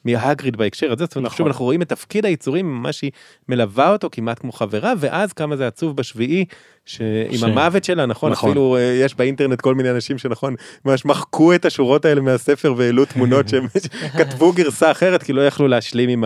מהגריד 0.05 0.57
בהקשר 0.57 0.91
הזה, 0.91 1.05
זאת 1.05 1.15
אומרת, 1.15 1.31
נכון. 1.31 1.47
אנחנו 1.47 1.65
רואים 1.65 1.81
את 1.81 1.89
תפקיד 1.89 2.25
היצורים, 2.25 2.65
ממש 2.65 3.01
היא 3.01 3.11
מלווה 3.49 3.89
אותו 3.89 4.09
כמעט 4.11 4.39
כמו 4.39 4.51
חברה, 4.51 4.93
ואז 4.99 5.33
כמה 5.33 5.55
זה 5.55 5.67
עצוב 5.67 5.95
בשביעי, 5.95 6.45
שעם 6.85 7.05
ש- 7.37 7.43
המוות 7.43 7.83
שלה, 7.83 8.05
נכון, 8.05 8.31
נכון. 8.31 8.49
אפילו 8.49 8.75
אה, 8.75 8.81
יש 8.81 9.15
באינטרנט 9.15 9.61
כל 9.61 9.75
מיני 9.75 9.91
אנשים 9.91 10.17
שנכון, 10.17 10.55
ממש 10.85 11.05
מחקו 11.05 11.55
את 11.55 11.65
השורות 11.65 12.05
האלה 12.05 12.21
מהספר 12.21 12.73
והעלו 12.77 13.05
תמונות 13.05 13.49
שהם 13.49 13.67
כתבו 14.17 14.53
גרסה 14.53 14.91
אחרת, 14.91 15.23
כי 15.23 15.33
לא 15.33 15.47
יכלו 15.47 15.67
להשלים 15.67 16.09
עם 16.09 16.23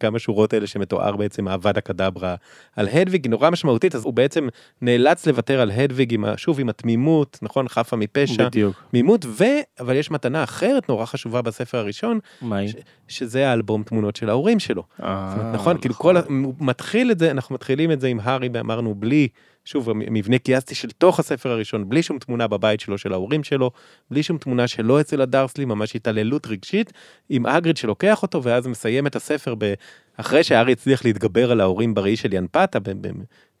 כמה 0.00 0.18
שורות 0.18 0.52
האלה 0.52 0.66
שמתואר 0.66 1.16
בעצם 1.16 1.48
האבד 1.48 1.78
הקדברה 1.78 2.34
על 2.76 2.88
הדוויג, 2.92 3.26
נורא 3.28 3.50
משמעותית, 3.50 3.94
אז 3.94 4.04
הוא 4.04 4.12
בעצם 4.12 4.48
נאלץ 4.82 5.26
לוותר 5.26 5.60
על 5.60 5.70
הדוויג, 5.70 6.14
עם 6.14 6.24
שוב 6.36 6.60
עם 6.60 6.68
התמימות, 6.68 7.38
נכון, 7.42 7.68
חפה 7.68 7.96
מפשע, 7.96 8.46
בדיוק. 8.48 8.82
תמימות, 8.90 9.26
ו... 9.28 9.44
אבל 9.80 9.96
יש 9.96 10.10
מתנה 10.10 10.44
אחרת 10.44 10.88
נורא 10.88 11.06
חשובה 11.06 11.42
בספר 11.42 11.78
הראשון, 11.78 12.18
מה 12.42 12.56
היא? 12.56 12.72
שזה 13.08 13.48
האלבום 13.48 13.82
תמונות 13.82 14.16
של 14.16 14.28
ההורים 14.28 14.58
שלו. 14.58 14.82
אה, 15.02 15.34
אומרת, 15.38 15.54
נכון, 15.54 15.78
כאילו 15.78 15.94
כל, 15.94 16.16
הוא 16.16 16.54
מתחיל 16.60 17.10
את 17.10 17.18
זה, 17.18 17.30
אנחנו 17.30 17.54
מתחילים 17.54 17.92
את 17.92 18.00
זה 18.00 18.08
עם 18.08 18.20
הארי, 18.22 18.48
אמרנו 18.60 18.94
בלי, 18.94 19.28
שוב, 19.64 19.92
מבנה 19.92 20.38
קיאסטי 20.38 20.74
של 20.74 20.90
תוך 20.90 21.20
הספר 21.20 21.50
הראשון, 21.50 21.88
בלי 21.88 22.02
שום 22.02 22.18
תמונה 22.18 22.46
בבית 22.46 22.80
שלו, 22.80 22.98
של 22.98 23.12
ההורים 23.12 23.44
שלו, 23.44 23.70
בלי 24.10 24.22
שום 24.22 24.38
תמונה 24.38 24.68
שלו 24.68 25.00
אצל 25.00 25.20
הדרסלי, 25.20 25.64
ממש 25.64 25.96
התעללות 25.96 26.46
רגשית, 26.46 26.92
עם 27.28 27.46
אגריד 27.46 27.76
שלוקח 27.76 28.22
אותו, 28.22 28.42
ואז 28.42 28.66
מסיים 28.66 29.06
את 29.06 29.16
הספר 29.16 29.54
ב... 29.58 29.74
אחרי 30.16 30.44
שהארי 30.44 30.72
הצליח 30.72 31.04
להתגבר 31.04 31.50
על 31.50 31.60
ההורים 31.60 31.94
בראי 31.94 32.16
של 32.16 32.32
ינפתה. 32.32 32.78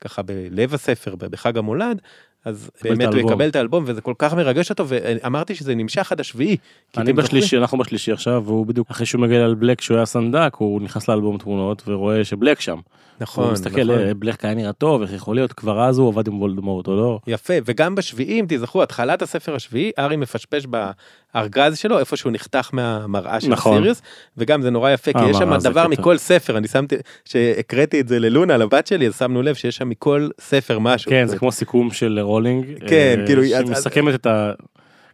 ככה 0.00 0.22
בלב 0.22 0.74
הספר, 0.74 1.16
בחג 1.16 1.58
המולד, 1.58 2.00
אז 2.44 2.70
באמת 2.82 3.14
הוא. 3.14 3.20
יקבל 3.20 3.48
את 3.48 3.56
האלבום, 3.56 3.84
וזה 3.86 4.00
כל 4.00 4.14
כך 4.18 4.34
מרגש 4.34 4.70
אותו, 4.70 4.84
ואמרתי 4.88 5.54
שזה 5.54 5.74
נמשך 5.74 6.12
עד 6.12 6.20
השביעי. 6.20 6.56
אני? 6.96 7.12
בשלישי, 7.12 7.56
אנחנו 7.58 7.78
בשלישי 7.78 8.12
עכשיו, 8.12 8.42
והוא 8.46 8.66
בדיוק 8.66 8.90
אחרי 8.90 9.06
שהוא 9.06 9.20
מגיע 9.20 9.44
על 9.44 9.54
בלק 9.54 9.80
שהוא 9.80 9.96
היה 9.96 10.06
סנדק, 10.06 10.54
הוא 10.56 10.80
נכנס 10.82 11.08
לאלבום 11.08 11.38
תמונות 11.38 11.82
ורואה 11.86 12.24
שבלק 12.24 12.60
שם. 12.60 12.78
נכון, 13.20 13.44
הוא 13.44 13.52
מסתכל, 13.52 13.84
נכון. 13.84 13.98
אה, 13.98 14.14
בלק 14.14 14.44
היה 14.44 14.54
נראה 14.54 14.72
טוב, 14.72 15.02
איך 15.02 15.12
יכול 15.12 15.36
להיות, 15.36 15.52
כבר 15.52 15.88
אז 15.88 15.98
הוא 15.98 16.08
עבד 16.08 16.28
עם 16.28 16.40
וולדמורט 16.40 16.86
או 16.86 16.96
לא. 16.96 17.18
יפה, 17.26 17.54
וגם 17.64 17.94
בשביעי, 17.94 18.40
אם 18.40 18.44
תזכרו, 18.48 18.82
התחלת 18.82 19.22
הספר 19.22 19.54
השביעי, 19.54 19.90
ארי 19.98 20.16
מפשפש 20.16 20.66
בארגז 20.66 21.78
שלו, 21.78 21.98
איפה 21.98 22.16
שהוא 22.16 22.32
נחתך 22.32 22.70
מהמראה 22.72 23.40
של 23.40 23.48
נכון. 23.48 23.76
סיריוס, 23.76 24.02
וגם 24.36 24.62
זה 24.62 24.70
נורא 24.70 24.90
יפה, 24.90 25.12
כי 25.12 25.30
יש 25.30 25.36
שם 25.36 25.56
דבר. 25.56 25.88
מכל 25.88 26.16
ספר, 26.16 26.56
אני 26.56 26.68
שמתי, 26.68 26.96
שהקראתי 27.24 28.00
את 28.00 28.08
זה 28.08 28.18
ללונה, 28.18 28.56
לבת 28.56 28.86
שלי, 28.86 29.06
אז 29.06 29.18
שמנו 29.18 29.42
לב 29.42 29.54
שיש 29.54 29.76
שם 29.76 29.88
מכל 29.88 30.28
ספר 30.40 30.78
משהו. 30.78 31.10
כן, 31.10 31.26
זה 31.26 31.38
כמו 31.38 31.52
סיכום 31.52 31.90
של 31.90 32.18
רולינג. 32.30 32.66
כן, 32.88 33.16
אה, 33.20 33.26
כאילו, 33.26 33.42
אז- 33.42 33.48
שהיא 33.48 33.70
מסכמת 33.70 34.14
את 34.14 34.26
ה... 34.26 34.52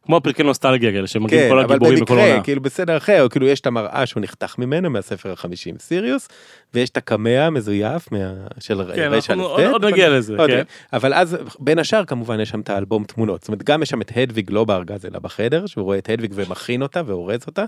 כמו 0.06 0.20
פרקי 0.20 0.42
נוסטלגיה 0.42 0.92
כאלה 0.92 1.06
שמגיעים 1.06 1.42
כן, 1.42 1.48
כל 1.48 1.58
אבל 1.58 1.70
הגיבורים 1.74 1.94
בכל 2.00 2.14
במקרה, 2.14 2.30
עונה. 2.30 2.42
כאילו 2.44 2.62
בסדר 2.62 2.96
אחר, 2.96 3.26
כאילו 3.30 3.46
יש 3.46 3.60
את 3.60 3.66
המראה 3.66 4.06
שהוא 4.06 4.22
נחתך 4.22 4.54
ממנו 4.58 4.90
מהספר 4.90 5.32
החמישי 5.32 5.70
עם 5.70 5.76
סיריוס, 5.78 6.28
ויש 6.76 6.90
את 6.90 6.96
הקמע 6.96 7.42
המזויף 7.46 8.12
מה... 8.12 8.18
של 8.58 8.82
כן, 8.94 9.08
רשע 9.12 9.34
לפט, 9.34 9.44
עוד- 9.44 9.60
עוד 9.64 9.84
אבל- 9.84 9.92
נגיע 9.92 10.08
לזה, 10.10 10.36
עוד 10.38 10.50
כן. 10.50 10.62
אבל 10.92 11.14
אז 11.14 11.36
בין 11.58 11.78
השאר 11.78 12.04
כמובן 12.04 12.40
יש 12.40 12.48
שם 12.48 12.60
את 12.60 12.70
האלבום 12.70 13.04
תמונות, 13.04 13.40
זאת 13.40 13.48
אומרת 13.48 13.62
גם 13.62 13.82
יש 13.82 13.88
שם 13.88 14.00
את 14.00 14.12
הדוויג 14.16 14.50
לא 14.50 14.64
בארגז 14.64 15.06
אלא 15.06 15.18
בחדר, 15.18 15.66
שהוא 15.66 15.84
רואה 15.84 15.98
את 15.98 16.08
הדוויג 16.10 16.32
ומכין 16.34 16.82
אותה 16.82 17.02
ואורז 17.06 17.40
אותה, 17.46 17.64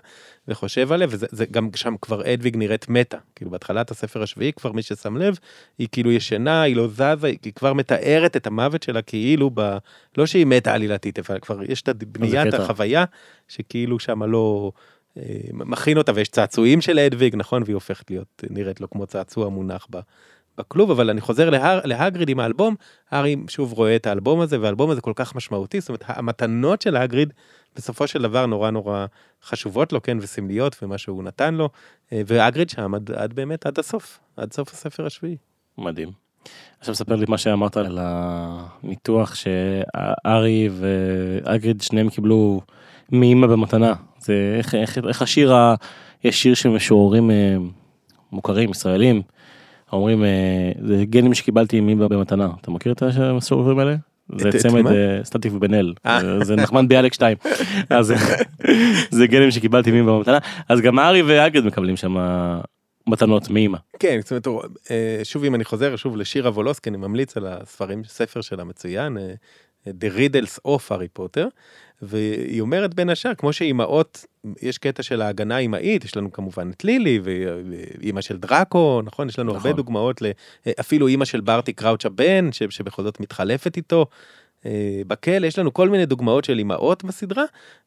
וחושב 0.48 0.92
עליה, 0.92 1.06
וזה 1.10 1.26
זה 1.30 1.44
גם 1.50 1.68
שם 1.76 1.94
כבר 2.02 2.22
הדוויג 2.26 2.56
נראית 2.56 2.88
מתה, 2.88 3.16
כאילו 3.36 3.50
בהתחלת 3.50 3.90
הספר 3.90 4.22
השביעי 4.22 4.52
כבר 4.52 4.72
מי 4.72 4.82
ששם 4.82 5.16
לב, 5.16 5.38
היא 5.78 5.88
כאילו 5.92 6.12
ישנה, 6.12 6.62
היא 6.62 6.76
לא 6.76 6.88
זזה, 6.88 7.14
היא 7.44 7.52
כבר 7.54 7.72
מתארת 7.72 8.36
את 8.36 8.46
המוות 8.46 8.82
שלה 8.82 9.02
כאילו 9.02 9.50
ב... 9.54 9.76
לא 10.18 10.26
שהיא 10.26 10.46
מתה 10.46 10.74
עלילתית, 10.74 11.18
אבל 11.18 11.38
כבר 11.38 11.62
יש 11.62 11.82
את 11.82 12.04
בניית. 12.04 12.54
החוויה, 12.54 13.04
שכאילו 13.48 13.98
שם 13.98 14.22
לא... 14.22 14.72
אה, 15.18 15.24
מכין 15.52 15.98
אותה 15.98 16.12
ויש 16.14 16.28
צעצועים 16.28 16.80
של 16.80 16.98
הדוויג 16.98 17.36
נכון 17.36 17.62
והיא 17.62 17.74
הופכת 17.74 18.10
להיות 18.10 18.44
נראית 18.50 18.80
לו 18.80 18.90
כמו 18.90 19.06
צעצוע 19.06 19.48
מונח 19.48 19.86
ב, 19.90 19.98
בכלוב 20.58 20.90
אבל 20.90 21.10
אני 21.10 21.20
חוזר 21.20 21.50
להר, 21.50 21.80
להגריד 21.84 22.28
עם 22.28 22.40
האלבום 22.40 22.74
הארי 23.10 23.36
שוב 23.48 23.72
רואה 23.72 23.96
את 23.96 24.06
האלבום 24.06 24.40
הזה 24.40 24.60
והאלבום 24.60 24.90
הזה 24.90 25.00
כל 25.00 25.12
כך 25.14 25.34
משמעותי 25.34 25.80
זאת 25.80 25.88
אומרת 25.88 26.02
המתנות 26.06 26.82
של 26.82 26.96
הגריד 26.96 27.32
בסופו 27.76 28.06
של 28.06 28.22
דבר 28.22 28.46
נורא 28.46 28.70
נורא 28.70 29.06
חשובות 29.42 29.92
לו 29.92 30.02
כן 30.02 30.18
וסמליות 30.20 30.76
ומה 30.82 30.98
שהוא 30.98 31.22
נתן 31.22 31.54
לו 31.54 31.68
אה, 32.12 32.22
והגריד 32.26 32.70
שם 32.70 32.94
עד, 32.94 33.10
עד 33.10 33.32
באמת 33.32 33.66
עד 33.66 33.78
הסוף 33.78 34.18
עד 34.36 34.52
סוף 34.52 34.72
הספר 34.72 35.06
השביעי. 35.06 35.36
מדהים. 35.78 36.08
עכשיו 36.80 36.94
ספר 36.94 37.14
לי 37.16 37.24
מה 37.28 37.38
שאמרת 37.38 37.76
על 37.76 37.98
הניתוח 38.00 39.34
שארי 39.34 40.68
ואגריד 40.72 41.80
שניהם 41.80 42.10
קיבלו 42.10 42.60
מאמא 43.12 43.46
במתנה. 43.46 43.94
זה 44.20 44.54
איך, 44.58 44.74
איך, 44.74 44.98
איך 45.08 45.22
השיר, 45.22 45.54
ה... 45.54 45.74
יש 46.24 46.42
שיר 46.42 46.54
של 46.54 46.68
משוררים 46.68 47.30
אה, 47.30 47.56
מוכרים 48.32 48.70
ישראלים, 48.70 49.22
אומרים 49.92 50.24
אה, 50.24 50.28
זה 50.86 51.04
גנים 51.04 51.34
שקיבלתי 51.34 51.80
מאמא 51.80 52.08
במתנה. 52.08 52.48
אתה 52.60 52.70
מכיר 52.70 52.92
את 52.92 53.02
המשוררים 53.02 53.78
האלה? 53.78 53.96
זה 54.38 54.50
צמד? 54.58 54.86
אה, 54.86 55.20
סטטיק 55.24 55.52
ובן 55.54 55.74
אל, 55.74 55.94
אה. 56.06 56.44
זה- 56.44 56.56
נחמן 56.56 56.88
ביאליק 56.88 57.12
2. 57.12 57.36
אז 57.90 58.12
זה 59.10 59.26
גנים 59.26 59.50
שקיבלתי 59.50 59.90
מאמא 59.90 60.12
במתנה, 60.12 60.38
אז 60.68 60.80
גם 60.80 60.98
הארי 60.98 61.22
ואגריד 61.22 61.64
מקבלים 61.64 61.96
שם 61.96 62.16
מתנות 63.06 63.50
מאמא. 63.50 63.78
כן, 63.98 64.18
זאת 64.24 64.46
אומרת, 64.46 64.64
אה, 64.90 65.20
שוב 65.24 65.44
אם 65.44 65.54
אני 65.54 65.64
חוזר 65.64 65.96
שוב 65.96 66.16
לשירה 66.16 66.50
וולוסקי, 66.50 66.90
אני 66.90 66.96
ממליץ 66.98 67.36
על 67.36 67.46
הספרים, 67.46 68.02
ספר 68.04 68.40
שלה 68.40 68.64
מצוין, 68.64 69.18
אה, 69.18 69.32
The 69.86 70.12
Riddles 70.18 70.58
of 70.68 70.80
הארי 70.90 71.08
פוטר, 71.08 71.48
והיא 72.02 72.60
אומרת 72.60 72.94
בין 72.94 73.10
השאר, 73.10 73.34
כמו 73.34 73.52
שאימהות, 73.52 74.24
יש 74.62 74.78
קטע 74.78 75.02
של 75.02 75.22
ההגנה 75.22 75.56
האימהית, 75.56 76.04
יש 76.04 76.16
לנו 76.16 76.32
כמובן 76.32 76.70
את 76.70 76.84
לילי, 76.84 77.20
ואימא 77.22 78.20
של 78.20 78.36
דראקו, 78.38 79.02
נכון? 79.04 79.28
יש 79.28 79.38
לנו 79.38 79.50
הרבה 79.50 79.60
נכון. 79.60 79.76
דוגמאות, 79.76 80.22
ל- 80.22 80.26
אה, 80.66 80.72
אפילו 80.80 81.06
אימא 81.06 81.24
של 81.24 81.40
ברטי 81.40 81.72
קראוץ' 81.72 82.06
הבן, 82.06 82.48
שבכל 82.52 83.02
זאת 83.02 83.20
מתחלפת 83.20 83.76
איתו. 83.76 84.06
אה, 84.66 85.00
בכלא 85.06 85.46
יש 85.46 85.58
לנו 85.58 85.74
כל 85.74 85.88
מיני 85.88 86.06
דוגמאות 86.06 86.44
של 86.44 86.58
אימהות 86.58 87.04
בסדרה 87.04 87.44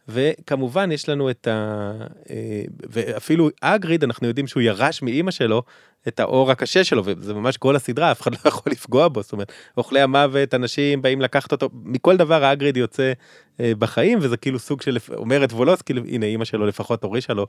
וכמובן 0.08 0.92
יש 0.92 1.10
לנו 1.10 1.30
את 1.30 1.48
ה... 1.48 1.92
אה, 2.30 2.64
ואפילו 2.90 3.50
אגריד 3.62 4.04
אנחנו 4.04 4.28
יודעים 4.28 4.48
שהוא 4.48 4.62
ירש 4.62 5.02
מאימא 5.02 5.32
שלו 5.32 5.64
את 6.08 6.20
האור 6.20 6.52
הקשה 6.52 6.84
שלו 6.84 7.04
וזה 7.06 7.34
ממש 7.34 7.58
כל 7.58 7.76
הסדרה 7.76 8.12
אף 8.12 8.22
אחד 8.22 8.32
לא 8.32 8.40
יכול 8.46 8.72
לפגוע 8.72 9.08
בו 9.08 9.22
זאת 9.22 9.32
אומרת 9.32 9.52
אוכלי 9.78 10.02
המוות 10.02 10.54
אנשים 10.54 11.02
באים 11.02 11.22
לקחת 11.22 11.52
אותו 11.52 11.70
מכל 11.74 12.18
דבר 12.18 12.52
אגריד 12.52 12.78
יוצא 12.78 13.14
אה, 13.60 13.72
בחיים 13.80 14.20
וזה 14.22 14.38
כאילו 14.38 14.60
סוג 14.60 14.82
של 14.82 14.98
אומרת 15.16 15.54
וולוס 15.54 15.82
כאילו 15.82 16.02
הנה 16.08 16.26
אימא 16.26 16.46
שלו 16.46 16.68
לפחות 16.68 17.04
הורישה 17.04 17.34
לו 17.34 17.48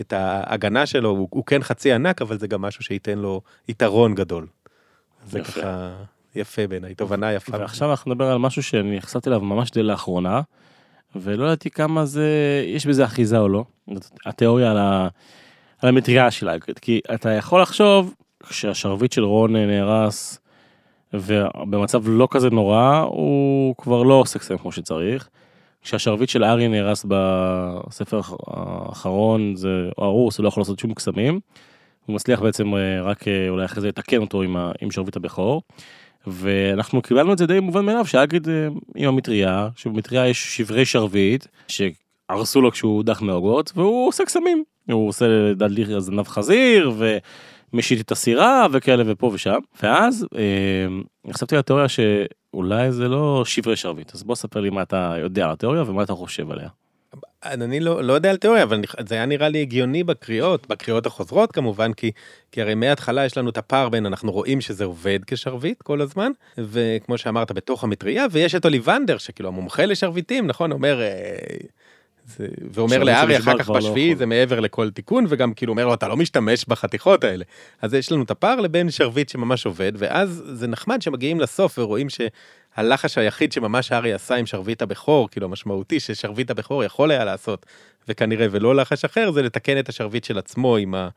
את 0.00 0.12
ההגנה 0.12 0.86
שלו 0.86 1.08
הוא, 1.08 1.28
הוא 1.30 1.44
כן 1.44 1.62
חצי 1.62 1.92
ענק 1.92 2.22
אבל 2.22 2.38
זה 2.38 2.46
גם 2.46 2.62
משהו 2.62 2.84
שייתן 2.84 3.18
לו 3.18 3.40
יתרון 3.68 4.14
גדול. 4.14 4.46
זה. 5.26 5.40
ככה 5.40 5.94
יפה 6.34 6.66
בעיניי 6.66 6.94
תובנה 6.94 7.32
יפה. 7.32 7.58
ועכשיו 7.60 7.90
אנחנו 7.90 8.14
נדבר 8.14 8.26
על 8.26 8.38
משהו 8.38 8.62
שאני 8.62 8.96
נחשפתי 8.96 9.28
אליו 9.28 9.40
ממש 9.40 9.70
די 9.70 9.82
לאחרונה, 9.82 10.40
ולא 11.16 11.44
ידעתי 11.44 11.70
כמה 11.70 12.04
זה, 12.04 12.28
יש 12.66 12.86
בזה 12.86 13.04
אחיזה 13.04 13.38
או 13.38 13.48
לא, 13.48 13.64
התיאוריה 14.26 14.70
על, 14.70 14.78
ה, 14.78 15.08
על 15.82 15.88
המטריה 15.88 16.30
של 16.30 16.48
האגריד, 16.48 16.78
כי 16.78 17.00
אתה 17.14 17.30
יכול 17.30 17.62
לחשוב 17.62 18.14
כשהשרביט 18.48 19.12
של 19.12 19.24
רון 19.24 19.56
נהרס 19.56 20.38
ובמצב 21.14 22.02
לא 22.08 22.28
כזה 22.30 22.50
נורא, 22.50 22.98
הוא 23.08 23.74
כבר 23.78 24.02
לא 24.02 24.14
עושה 24.14 24.38
קסם 24.38 24.58
כמו 24.58 24.72
שצריך. 24.72 25.28
כשהשרביט 25.82 26.28
של 26.28 26.44
ארי 26.44 26.68
נהרס 26.68 27.06
בספר 27.08 28.20
האחרון 28.46 29.56
זה 29.56 29.88
הרוס, 29.98 30.38
הוא 30.38 30.44
לא 30.44 30.48
יכול 30.48 30.60
לעשות 30.60 30.78
שום 30.78 30.94
קסמים. 30.94 31.40
הוא 32.06 32.14
מצליח 32.14 32.40
בעצם 32.40 32.74
אה, 32.74 33.02
רק 33.02 33.28
אה, 33.28 33.48
אולי 33.48 33.64
אחרי 33.64 33.80
זה 33.80 33.88
לתקן 33.88 34.16
אותו 34.16 34.42
עם, 34.42 34.56
ה- 34.56 34.72
עם 34.80 34.90
שרביט 34.90 35.16
הבכור. 35.16 35.62
ואנחנו 36.26 37.02
קיבלנו 37.02 37.32
את 37.32 37.38
זה 37.38 37.46
די 37.46 37.60
מובן 37.60 37.84
מאליו 37.84 38.06
שאגריד 38.06 38.48
אה, 38.48 38.68
עם 38.96 39.08
המטריה, 39.08 39.68
שבמטריה 39.76 40.28
יש 40.28 40.56
שברי 40.56 40.84
שרביט 40.84 41.46
שהרסו 41.68 42.60
לו 42.60 42.72
כשהוא 42.72 42.96
הודח 42.96 43.22
מהוגוורטס 43.22 43.72
והוא 43.76 44.08
עושה 44.08 44.24
קסמים. 44.24 44.64
הוא 44.90 45.08
עושה 45.08 45.26
לדלי 45.28 46.00
זנב 46.00 46.28
חזיר 46.28 46.92
ומשית 47.72 48.00
את 48.00 48.12
הסירה 48.12 48.66
וכאלה 48.72 49.02
ופה 49.06 49.30
ושם. 49.34 49.58
ואז 49.82 50.26
אה, 50.36 50.86
נחשפתי 51.24 51.56
לתיאוריה 51.56 51.86
שאולי 51.88 52.92
זה 52.92 53.08
לא 53.08 53.44
שברי 53.44 53.76
שרביט 53.76 54.14
אז 54.14 54.22
בוא 54.22 54.34
ספר 54.34 54.60
לי 54.60 54.70
מה 54.70 54.82
אתה 54.82 55.14
יודע 55.20 55.44
על 55.44 55.50
התיאוריה 55.50 55.82
ומה 55.86 56.02
אתה 56.02 56.12
חושב 56.12 56.50
עליה. 56.50 56.68
אני 57.44 57.80
לא, 57.80 58.04
לא 58.04 58.12
יודע 58.12 58.30
על 58.30 58.36
תיאוריה 58.36 58.62
אבל 58.62 58.80
זה 59.08 59.14
היה 59.14 59.26
נראה 59.26 59.48
לי 59.48 59.60
הגיוני 59.60 60.04
בקריאות 60.04 60.66
בקריאות 60.68 61.06
החוזרות 61.06 61.52
כמובן 61.52 61.92
כי 61.92 62.10
כי 62.52 62.62
הרי 62.62 62.74
מההתחלה 62.74 63.24
יש 63.24 63.38
לנו 63.38 63.50
את 63.50 63.58
הפער 63.58 63.88
בין 63.88 64.06
אנחנו 64.06 64.32
רואים 64.32 64.60
שזה 64.60 64.84
עובד 64.84 65.18
כשרביט 65.26 65.82
כל 65.82 66.00
הזמן 66.00 66.32
וכמו 66.58 67.18
שאמרת 67.18 67.52
בתוך 67.52 67.84
המטריה 67.84 68.26
ויש 68.30 68.54
את 68.54 68.64
אוליבנדר 68.64 69.18
שכאילו 69.18 69.48
המומחה 69.48 69.86
לשרביטים 69.86 70.46
נכון 70.46 70.72
אומר. 70.72 71.02
אה, 71.02 71.08
זה, 72.26 72.46
ואומר 72.72 73.04
לארי 73.04 73.38
אחר 73.38 73.58
כך 73.58 73.70
לא 73.70 73.76
בשביעי 73.78 74.06
יכול. 74.06 74.18
זה 74.18 74.26
מעבר 74.26 74.60
לכל 74.60 74.90
תיקון 74.90 75.24
וגם 75.28 75.54
כאילו 75.54 75.72
אומר 75.72 75.86
לו 75.86 75.94
אתה 75.94 76.08
לא 76.08 76.16
משתמש 76.16 76.64
בחתיכות 76.68 77.24
האלה 77.24 77.44
אז 77.82 77.94
יש 77.94 78.12
לנו 78.12 78.22
את 78.22 78.30
הפער 78.30 78.60
לבין 78.60 78.90
שרביט 78.90 79.28
שממש 79.28 79.66
עובד 79.66 79.92
ואז 79.96 80.42
זה 80.46 80.66
נחמד 80.66 81.02
שמגיעים 81.02 81.40
לסוף 81.40 81.78
ורואים 81.78 82.08
שהלחש 82.76 83.18
היחיד 83.18 83.52
שממש 83.52 83.92
הארי 83.92 84.12
עשה 84.12 84.34
עם 84.34 84.46
שרביט 84.46 84.82
הבכור 84.82 85.30
כאילו 85.30 85.46
המשמעותי 85.46 86.00
ששרביט 86.00 86.50
הבכור 86.50 86.84
יכול 86.84 87.10
היה 87.10 87.24
לעשות 87.24 87.66
וכנראה 88.08 88.46
ולא 88.50 88.76
לחש 88.76 89.04
אחר 89.04 89.30
זה 89.32 89.42
לתקן 89.42 89.78
את 89.78 89.88
השרביט 89.88 90.24
של 90.24 90.38
עצמו 90.38 90.76
עם 90.76 90.94
ה... 90.94 91.08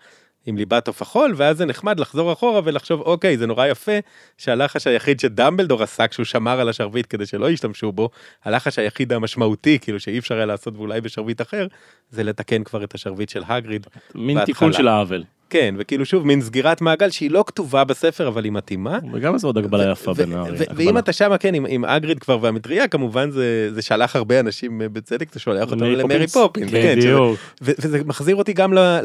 עם 0.47 0.57
ליבת 0.57 0.87
עוף 0.87 1.01
החול 1.01 1.33
ואז 1.37 1.57
זה 1.57 1.65
נחמד 1.65 1.99
לחזור 1.99 2.33
אחורה 2.33 2.61
ולחשוב 2.63 3.01
אוקיי 3.01 3.37
זה 3.37 3.47
נורא 3.47 3.65
יפה 3.65 3.91
שהלחש 4.37 4.87
היחיד 4.87 5.19
שדמבלדור 5.19 5.83
עשה 5.83 6.07
כשהוא 6.07 6.25
שמר 6.25 6.59
על 6.59 6.69
השרביט 6.69 7.05
כדי 7.09 7.25
שלא 7.25 7.49
ישתמשו 7.49 7.91
בו 7.91 8.09
הלחש 8.45 8.79
היחיד 8.79 9.13
המשמעותי 9.13 9.79
כאילו 9.81 9.99
שאי 9.99 10.19
אפשר 10.19 10.35
היה 10.35 10.45
לעשות 10.45 10.77
ואולי 10.77 11.01
בשרביט 11.01 11.41
אחר 11.41 11.67
זה 12.09 12.23
לתקן 12.23 12.63
כבר 12.63 12.83
את 12.83 12.95
השרביט 12.95 13.29
של 13.29 13.43
הגריד 13.47 13.87
מין 14.15 14.37
בהתחלה. 14.37 14.53
תיקון 14.53 14.73
של 14.73 14.87
העוול. 14.87 15.23
כן 15.49 15.75
וכאילו 15.77 16.05
שוב 16.05 16.27
מין 16.27 16.41
סגירת 16.41 16.81
מעגל 16.81 17.09
שהיא 17.09 17.31
לא 17.31 17.43
כתובה 17.47 17.83
בספר 17.83 18.27
אבל 18.27 18.43
היא 18.43 18.51
מתאימה. 18.51 18.99
וגם 19.13 19.33
איזו 19.33 19.47
עוד 19.47 19.57
הגבלה 19.57 19.91
יפה 19.91 20.13
בין. 20.13 20.33
ו- 20.33 20.45
ואם 20.75 20.97
אתה 20.97 21.13
שמה 21.13 21.37
כן 21.37 21.53
עם, 21.53 21.65
עם 21.69 21.85
אגריד 21.85 22.19
כבר 22.19 22.37
והמטריה 22.41 22.87
כמובן 22.87 23.31
זה 23.31 23.69
זה 23.73 23.81
שלח 23.81 24.15
הרבה 24.15 24.39
אנשים 24.39 24.81
אה, 24.81 24.89
בצדק 24.89 25.33
זה 25.33 25.39
שולח 25.39 25.71
אותם 25.71 25.83
למרי 25.85 26.27
פופינס. 26.27 26.71
כן, 26.71 26.95
שזה- 26.95 27.07
בדיוק. 27.07 27.39
ו- 27.61 27.71
וזה 27.79 28.01
מחזיר 28.05 28.35
אותי 28.35 28.53
גם 28.53 28.73
ל- 28.73 29.01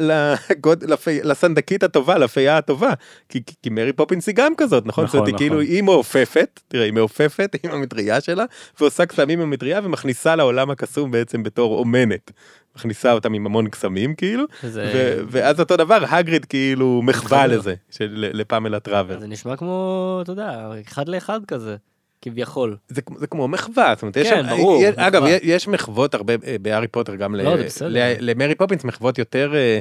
ל 0.50 0.57
god- 0.57 0.84
לפי- 0.84 1.20
לסנדקית 1.22 1.82
הטובה 1.82 2.18
לפייה 2.18 2.58
הטובה 2.58 2.90
כי, 3.28 3.40
כי, 3.62 3.70
מרי 3.70 3.92
פופינס 3.92 4.26
היא 4.26 4.34
גם 4.34 4.52
כזאת 4.56 4.86
נכון? 4.86 5.04
נכון, 5.04 5.36
כאילו 5.36 5.54
נכון. 5.54 5.66
היא 5.66 5.82
מעופפת 5.82 6.60
תראה 6.68 6.84
היא 6.84 6.92
מעופפת 6.92 7.56
עם 7.64 7.70
המטריה 7.70 8.20
שלה 8.20 8.44
ועושה 8.80 9.06
קסמים 9.06 9.40
עם 9.40 9.48
המטריה 9.48 9.80
ומכניסה 9.84 10.36
לעולם 10.36 10.70
הקסום 10.70 11.10
בעצם 11.10 11.42
בתור 11.42 11.78
אומנת. 11.78 12.30
מכניסה 12.76 13.12
אותם 13.12 13.34
עם 13.34 13.46
המון 13.46 13.68
קסמים 13.68 14.14
כאילו 14.14 14.44
זה, 14.62 14.90
ו- 14.94 15.24
ואז 15.30 15.60
אותו 15.60 15.76
דבר 15.76 16.04
הגריד 16.08 16.44
כאילו 16.44 17.00
מחווה. 17.04 17.46
לזה 17.46 17.74
של 17.90 18.30
לפמלה 18.32 18.80
טראברס. 18.80 19.18
זה 19.18 19.26
נשמע 19.26 19.56
כמו, 19.56 20.18
אתה 20.22 20.32
יודע, 20.32 20.70
אחד 20.88 21.08
לאחד 21.08 21.40
כזה, 21.44 21.76
כביכול. 22.22 22.76
זה, 22.88 23.00
זה 23.16 23.26
כמו 23.26 23.48
מחווה, 23.48 23.92
זאת 23.94 24.02
אומרת, 24.02 24.16
יש 24.16 24.28
כן, 24.28 24.42
שם, 24.42 24.56
ברור, 24.56 24.82
יש, 24.82 24.90
מחווה. 24.90 25.06
אגב, 25.06 25.22
יש, 25.26 25.40
יש 25.42 25.68
מחוות 25.68 26.14
הרבה 26.14 26.34
אה, 26.46 26.56
בהארי 26.62 26.88
פוטר, 26.88 27.14
גם 27.14 27.34
לא, 27.34 27.54
ל. 27.54 27.66
ל, 27.80 28.30
למרי 28.30 28.54
פופינס 28.54 28.84
מחוות 28.84 29.18
יותר 29.18 29.54
אה, 29.54 29.78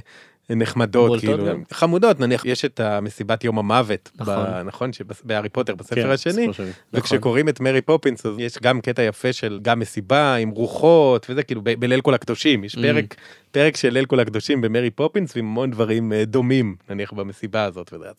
נחמדות, 0.49 1.19
כאילו, 1.19 1.45
גם. 1.47 1.63
חמודות, 1.71 2.19
נניח 2.19 2.45
יש 2.45 2.65
את 2.65 2.79
המסיבת 2.79 3.43
יום 3.43 3.59
המוות, 3.59 4.11
נכון. 4.15 4.35
ב, 4.35 4.61
נכון, 4.65 4.93
שבהארי 4.93 5.49
פוטר 5.49 5.75
בספר 5.75 5.95
כן, 5.95 6.09
השני, 6.09 6.53
של- 6.53 6.69
וכשקוראים 6.93 7.49
את 7.49 7.59
מרי 7.59 7.81
פופינס 7.81 8.25
אז 8.25 8.33
יש 8.39 8.57
גם 8.61 8.81
קטע 8.81 9.03
יפה 9.03 9.33
של 9.33 9.59
גם 9.61 9.79
מסיבה 9.79 10.35
עם 10.35 10.49
רוחות 10.49 11.25
וזה 11.29 11.43
כאילו 11.43 11.61
ב- 11.63 11.79
בליל 11.79 12.01
כל 12.01 12.13
הקדושים 12.13 12.63
יש 12.63 12.75
Mm. 12.75 12.81
פרק 12.81 13.15
פרק 13.51 13.77
של 13.77 13.89
ליל 13.93 14.05
כל 14.05 14.19
הקדושים 14.19 14.61
במרי 14.61 14.89
פופינס 14.89 15.35
ועם 15.35 15.45
המון 15.45 15.71
דברים 15.71 16.13
אה, 16.13 16.25
דומים 16.25 16.75
נניח 16.89 17.13
במסיבה 17.13 17.63
הזאת 17.63 17.93
וזה. 17.93 18.05
אז 18.09 18.15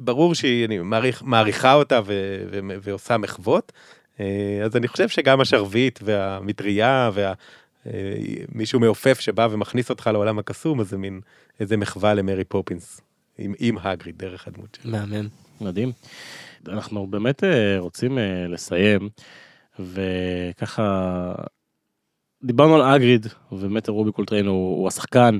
ברור 0.00 0.34
שהיא 0.34 0.80
מעריך 0.80 1.22
מעריכה 1.22 1.74
אותה 1.74 2.00
ו- 2.06 2.44
ו- 2.52 2.58
ועושה 2.82 3.16
מחוות 3.16 3.72
אה, 4.20 4.26
אז 4.64 4.76
אני 4.76 4.88
חושב 4.88 5.08
שגם 5.08 5.40
השרביט 5.40 5.98
והמטריה 6.02 7.10
ומישהו 7.86 8.80
מעופף 8.80 9.20
שבא 9.20 9.48
ומכניס 9.50 9.90
אותך 9.90 10.10
לעולם 10.12 10.38
הקסום, 10.38 10.80
אז 10.80 10.88
זה 10.88 10.98
מין 10.98 11.20
איזה 11.60 11.76
מחווה 11.76 12.14
למרי 12.14 12.44
פופינס, 12.44 13.00
עם, 13.38 13.54
עם 13.58 13.78
הגריד 13.78 14.18
דרך 14.18 14.48
הדמות 14.48 14.78
שלו. 14.82 14.92
מהמם. 14.92 15.28
מדהים. 15.60 15.92
אנחנו 16.68 17.06
באמת 17.06 17.44
אה, 17.44 17.78
רוצים 17.78 18.18
אה, 18.18 18.46
לסיים, 18.48 19.08
וככה, 19.78 21.34
דיברנו 22.44 22.74
על 22.74 22.82
אגריד, 22.82 23.26
ובאמת 23.52 23.88
רובי 23.88 24.12
קולטריין 24.12 24.46
הוא, 24.46 24.76
הוא 24.78 24.88
השחקן, 24.88 25.38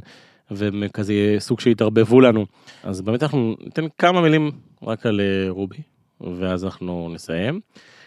וכזה 0.50 1.14
סוג 1.38 1.60
שהתערבבו 1.60 2.20
לנו. 2.20 2.46
אז 2.82 3.00
באמת 3.00 3.22
אנחנו 3.22 3.56
ניתן 3.60 3.84
כמה 3.98 4.20
מילים 4.20 4.50
רק 4.82 5.06
על 5.06 5.20
אה, 5.20 5.50
רובי, 5.50 5.82
ואז 6.20 6.64
אנחנו 6.64 7.10
נסיים. 7.14 7.60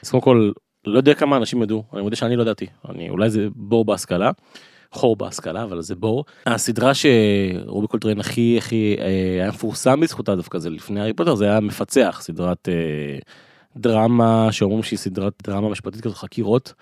אז 0.03 0.09
קודם 0.09 0.23
כל, 0.23 0.51
לא 0.85 0.97
יודע 0.97 1.13
כמה 1.13 1.37
אנשים 1.37 1.63
ידעו, 1.63 1.83
אני 1.93 2.01
מודה 2.01 2.15
שאני 2.15 2.35
לא 2.35 2.41
ידעתי, 2.41 2.65
אני, 2.89 3.09
אולי 3.09 3.29
זה 3.29 3.47
בור 3.55 3.85
בהשכלה. 3.85 4.31
חור 4.91 5.15
בהשכלה 5.15 5.63
אבל 5.63 5.81
זה 5.81 5.95
בור. 5.95 6.25
הסדרה 6.45 6.91
שרובי 6.93 7.87
קולטריין 7.87 8.19
הכי 8.19 8.55
הכי 8.57 8.95
אה, 8.99 9.05
היה 9.41 9.49
מפורסם 9.49 9.99
בזכותה 9.99 10.35
דווקא 10.35 10.59
זה 10.59 10.69
לפני 10.69 10.99
הארי 10.99 11.13
פוטר 11.13 11.35
זה 11.35 11.45
היה 11.45 11.59
מפצח 11.59 12.19
סדרת 12.21 12.69
אה, 12.69 13.17
דרמה 13.77 14.47
שאומרים 14.51 14.83
שהיא 14.83 14.99
סדרת 14.99 15.33
דרמה 15.47 15.69
משפטית 15.69 16.01
כזאת 16.01 16.17
חקירות. 16.17 16.73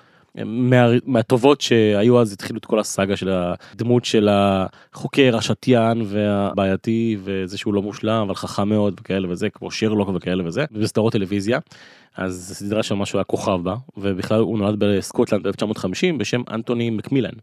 מה, 0.45 0.86
מהטובות 1.05 1.61
שהיו 1.61 2.21
אז 2.21 2.34
התחילו 2.34 2.59
את 2.59 2.65
כל 2.65 2.79
הסאגה 2.79 3.17
של 3.17 3.29
הדמות 3.29 4.05
של 4.05 4.29
החוקר 4.31 5.38
השתיין 5.38 6.01
והבעייתי 6.05 7.17
וזה 7.23 7.57
שהוא 7.57 7.73
לא 7.73 7.81
מושלם 7.81 8.21
אבל 8.25 8.36
חכם 8.36 8.69
מאוד 8.69 8.93
וכאלה 8.99 9.29
וזה 9.29 9.49
כמו 9.49 9.71
שרלוק 9.71 10.09
וכאלה 10.15 10.47
וזה 10.47 10.65
בסדרות 10.71 11.13
טלוויזיה. 11.13 11.59
אז 12.17 12.53
סדרה 12.55 12.84
שממש 12.84 13.11
הוא 13.11 13.19
היה 13.19 13.23
כוכב 13.23 13.59
בה 13.63 13.75
ובכלל 13.97 14.39
הוא 14.39 14.57
נולד 14.57 14.75
בסקוטלנד 14.79 15.47
ב-1950 15.47 16.17
בשם 16.17 16.41
אנטוני 16.51 16.89
מקמילן. 16.89 17.34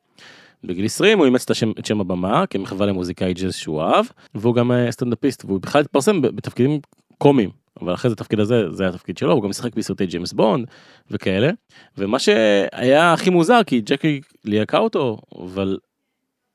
בגיל 0.64 0.84
20 0.84 1.18
הוא 1.18 1.26
אימץ 1.26 1.50
את 1.50 1.50
את 1.78 1.86
שם 1.86 2.00
הבמה 2.00 2.46
כמחווה 2.46 2.86
למוזיקאי 2.86 3.34
ג'אז 3.34 3.54
שהוא 3.54 3.82
אהב 3.82 4.06
והוא 4.34 4.54
גם 4.54 4.72
אה, 4.72 4.90
סטנדאפיסט 4.90 5.44
והוא 5.44 5.60
בכלל 5.60 5.80
התפרסם 5.80 6.22
בתפקידים 6.22 6.80
crime 7.18 7.59
אבל 7.82 7.94
אחרי 7.94 8.10
זה 8.10 8.14
התפקיד 8.14 8.40
הזה 8.40 8.70
זה 8.72 8.88
התפקיד 8.88 9.18
שלו 9.18 9.32
הוא 9.32 9.42
גם 9.42 9.50
משחק 9.50 9.74
בסרטי 9.74 10.06
ג'יימס 10.06 10.32
בונד 10.32 10.66
וכאלה 11.10 11.50
ומה 11.98 12.18
שהיה 12.18 13.12
הכי 13.12 13.30
מוזר 13.30 13.60
כי 13.66 13.80
ג'יי 13.80 14.03
קיי 14.03 14.20
ליהקה 14.44 14.78
אותו 14.78 15.18
אבל 15.42 15.78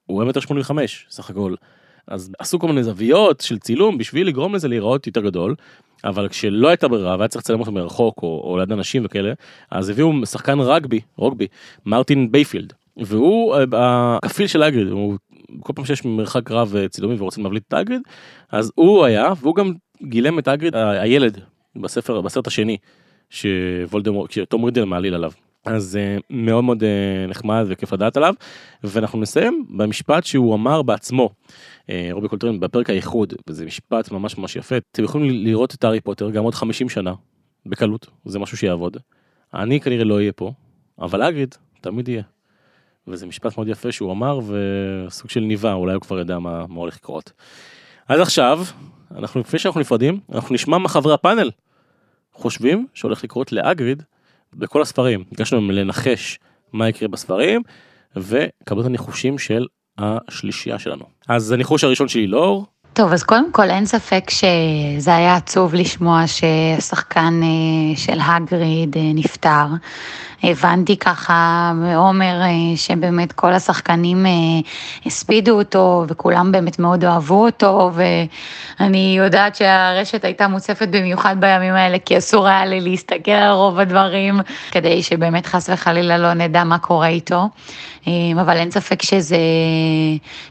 הוא 0.06 0.22
היה 0.22 0.30
מטר 0.30 0.40
85 0.40 1.06
סך 1.10 1.30
הכל. 1.30 1.56
אז 2.08 2.32
עשו 2.40 2.60
כל 2.60 2.68
מיני 2.68 2.84
זוויות 2.84 3.42
של 3.42 3.60
צילום 3.60 3.98
בשביל 3.98 4.28
לגרום 4.28 4.56
לזה 4.56 4.68
להיראות 4.68 5.08
יותר 5.08 5.22
גדול 5.22 5.56
אבל 6.04 6.28
כשלא 6.28 6.68
הייתה 6.68 6.88
ברירה 6.88 7.16
והיה 7.18 7.28
צריך 7.28 7.44
לצלם 7.46 7.60
אותו 7.60 7.72
מרחוק 7.72 8.24
או, 8.24 8.42
או 8.44 8.58
ליד 8.58 8.72
אנשים 8.72 9.06
וכאלה 9.06 9.34
אז 9.72 9.90
הביאו 9.90 10.26
שחקן 10.26 10.60
רגבי 10.60 11.00
רוגבי 11.16 11.48
מרטין 11.86 12.32
בייפילד. 12.32 12.74
והוא 12.98 13.56
אה, 13.56 14.18
הכפיל 14.24 14.48
של 14.48 14.64
אגריד 14.64 14.88
הוא 14.88 15.18
כל 15.60 15.74
פעם 15.76 15.86
שיש 15.86 16.06
מרחק 16.06 16.52
רב 16.52 16.76
אה, 16.76 16.88
צילומים 16.88 17.22
ורוצים 17.22 17.44
להבליט 17.44 17.64
את 17.68 17.74
אגריד 17.74 18.02
אז 18.52 18.72
הוא 18.76 19.06
היה 19.06 19.34
והוא 19.42 19.56
גם 19.56 19.74
גילם 20.04 20.40
את 20.40 20.48
אגריד 20.48 20.76
הילד 20.76 21.40
בספר 21.76 22.22
בסרט 22.22 22.48
השני 22.48 22.78
שוולדמורט 23.30 24.32
שתום 24.32 24.64
רידל 24.64 24.84
מעליל 24.84 25.14
עליו. 25.14 25.32
אז 25.66 26.00
uh, 26.20 26.24
מאוד 26.30 26.64
מאוד 26.64 26.84
uh, 26.84 27.30
נחמד 27.30 27.66
וכיף 27.68 27.94
לדעת 27.94 28.18
עליו 28.18 28.34
ואנחנו 28.84 29.20
נסיים 29.20 29.66
במשפט 29.70 30.26
שהוא 30.26 30.56
אמר 30.56 30.82
בעצמו 30.82 31.30
uh, 31.82 31.90
רובי 32.12 32.28
קולטרין 32.28 32.60
בפרק 32.60 32.90
האיחוד 32.90 33.34
וזה 33.48 33.66
משפט 33.66 34.12
ממש 34.12 34.38
ממש 34.38 34.56
יפה 34.56 34.76
אתם 34.92 35.04
יכולים 35.04 35.30
לראות 35.46 35.74
את 35.74 35.84
הארי 35.84 36.02
פוטר 36.02 36.30
גם 36.30 36.44
עוד 36.44 36.56
50 36.56 36.90
שנה 36.90 37.14
בקלות 37.66 38.08
זה 38.26 38.40
משהו 38.40 38.58
שיעבוד 38.58 38.98
אני 39.54 39.80
כנראה 39.80 40.04
לא 40.04 40.16
אהיה 40.16 40.32
פה 40.32 40.52
אבל 41.00 41.22
אגריד 41.22 41.56
תמיד 41.82 42.08
יהיה. 42.10 42.24
וזה 43.08 43.26
משפט 43.26 43.58
מאוד 43.58 43.68
יפה 43.68 43.92
שהוא 43.92 44.12
אמר 44.12 44.40
וסוג 44.48 45.30
של 45.30 45.40
ניבא 45.40 45.74
אולי 45.74 45.94
הוא 45.94 46.02
כבר 46.02 46.20
יודע 46.20 46.40
מה, 46.40 46.68
מה 46.68 46.80
הולך 46.80 46.96
לקרות. 46.96 47.32
אז 48.08 48.20
עכשיו 48.20 48.60
אנחנו 49.18 49.40
לפני 49.40 49.60
שאנחנו 49.60 49.80
נפרדים 49.82 50.20
אנחנו 50.32 50.56
נשמע 50.56 50.78
מה 50.78 50.90
חברי 50.90 51.14
הפאנל 51.14 51.52
חושבים 52.34 52.88
שהולך 52.94 53.24
לקרות 53.24 53.52
לאגריד 53.52 54.04
בכל 54.54 54.82
הספרים 54.82 55.24
ביקשנו 55.30 55.62
מהם 55.62 55.72
לנחש 55.72 56.40
מה 56.74 56.90
יקרה 56.90 57.08
בספרים 57.08 57.62
וקבלו 58.16 58.86
הניחושים 58.86 59.38
של 59.38 59.68
השלישייה 59.98 60.80
שלנו 60.80 61.06
אז 61.28 61.52
הניחוש 61.52 61.84
הראשון 61.84 62.08
שלי 62.08 62.28
לאור. 62.28 62.66
טוב, 62.96 63.14
אז 63.14 63.24
קודם 63.24 63.52
כל 63.52 63.70
אין 63.70 63.86
ספק 63.86 64.30
שזה 64.30 65.16
היה 65.16 65.36
עצוב 65.36 65.76
לשמוע 65.76 66.24
שהשחקן 66.28 67.42
אה, 67.44 67.98
של 67.98 68.20
הגריד 68.22 68.98
אה, 68.98 69.02
נפטר. 69.16 69.66
הבנתי 70.44 70.98
ככה 70.98 71.72
מעומר 71.76 72.42
אה, 72.42 72.78
שבאמת 72.78 73.32
כל 73.32 73.54
השחקנים 73.54 74.26
הספידו 75.06 75.58
אותו 75.58 76.06
וכולם 76.08 76.52
באמת 76.52 76.80
מאוד 76.80 77.06
אוהבו 77.06 77.46
אותו 77.46 77.92
ואני 77.94 79.16
יודעת 79.18 79.56
שהרשת 79.56 80.26
הייתה 80.26 80.48
מוצפת 80.48 80.88
במיוחד 80.88 81.36
בימים 81.40 81.74
האלה 81.74 82.00
כי 82.00 82.18
אסור 82.18 82.48
היה 82.48 82.66
לי 82.66 82.82
להסתכל 82.82 83.32
על 83.32 83.52
רוב 83.52 83.80
הדברים 83.80 84.40
כדי 84.72 85.04
שבאמת 85.04 85.46
חס 85.46 85.70
וחלילה 85.74 86.18
לא 86.18 86.34
נדע 86.34 86.64
מה 86.64 86.78
קורה 86.78 87.08
איתו. 87.08 87.50
אבל 88.42 88.58
אין 88.58 88.72
ספק 88.72 89.02
שזה, 89.02 89.38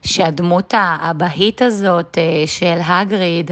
שהדמות 0.03 0.75
האבהית 0.77 1.63
הזאת 1.63 2.19
של 2.47 2.79
הגריד, 2.85 3.51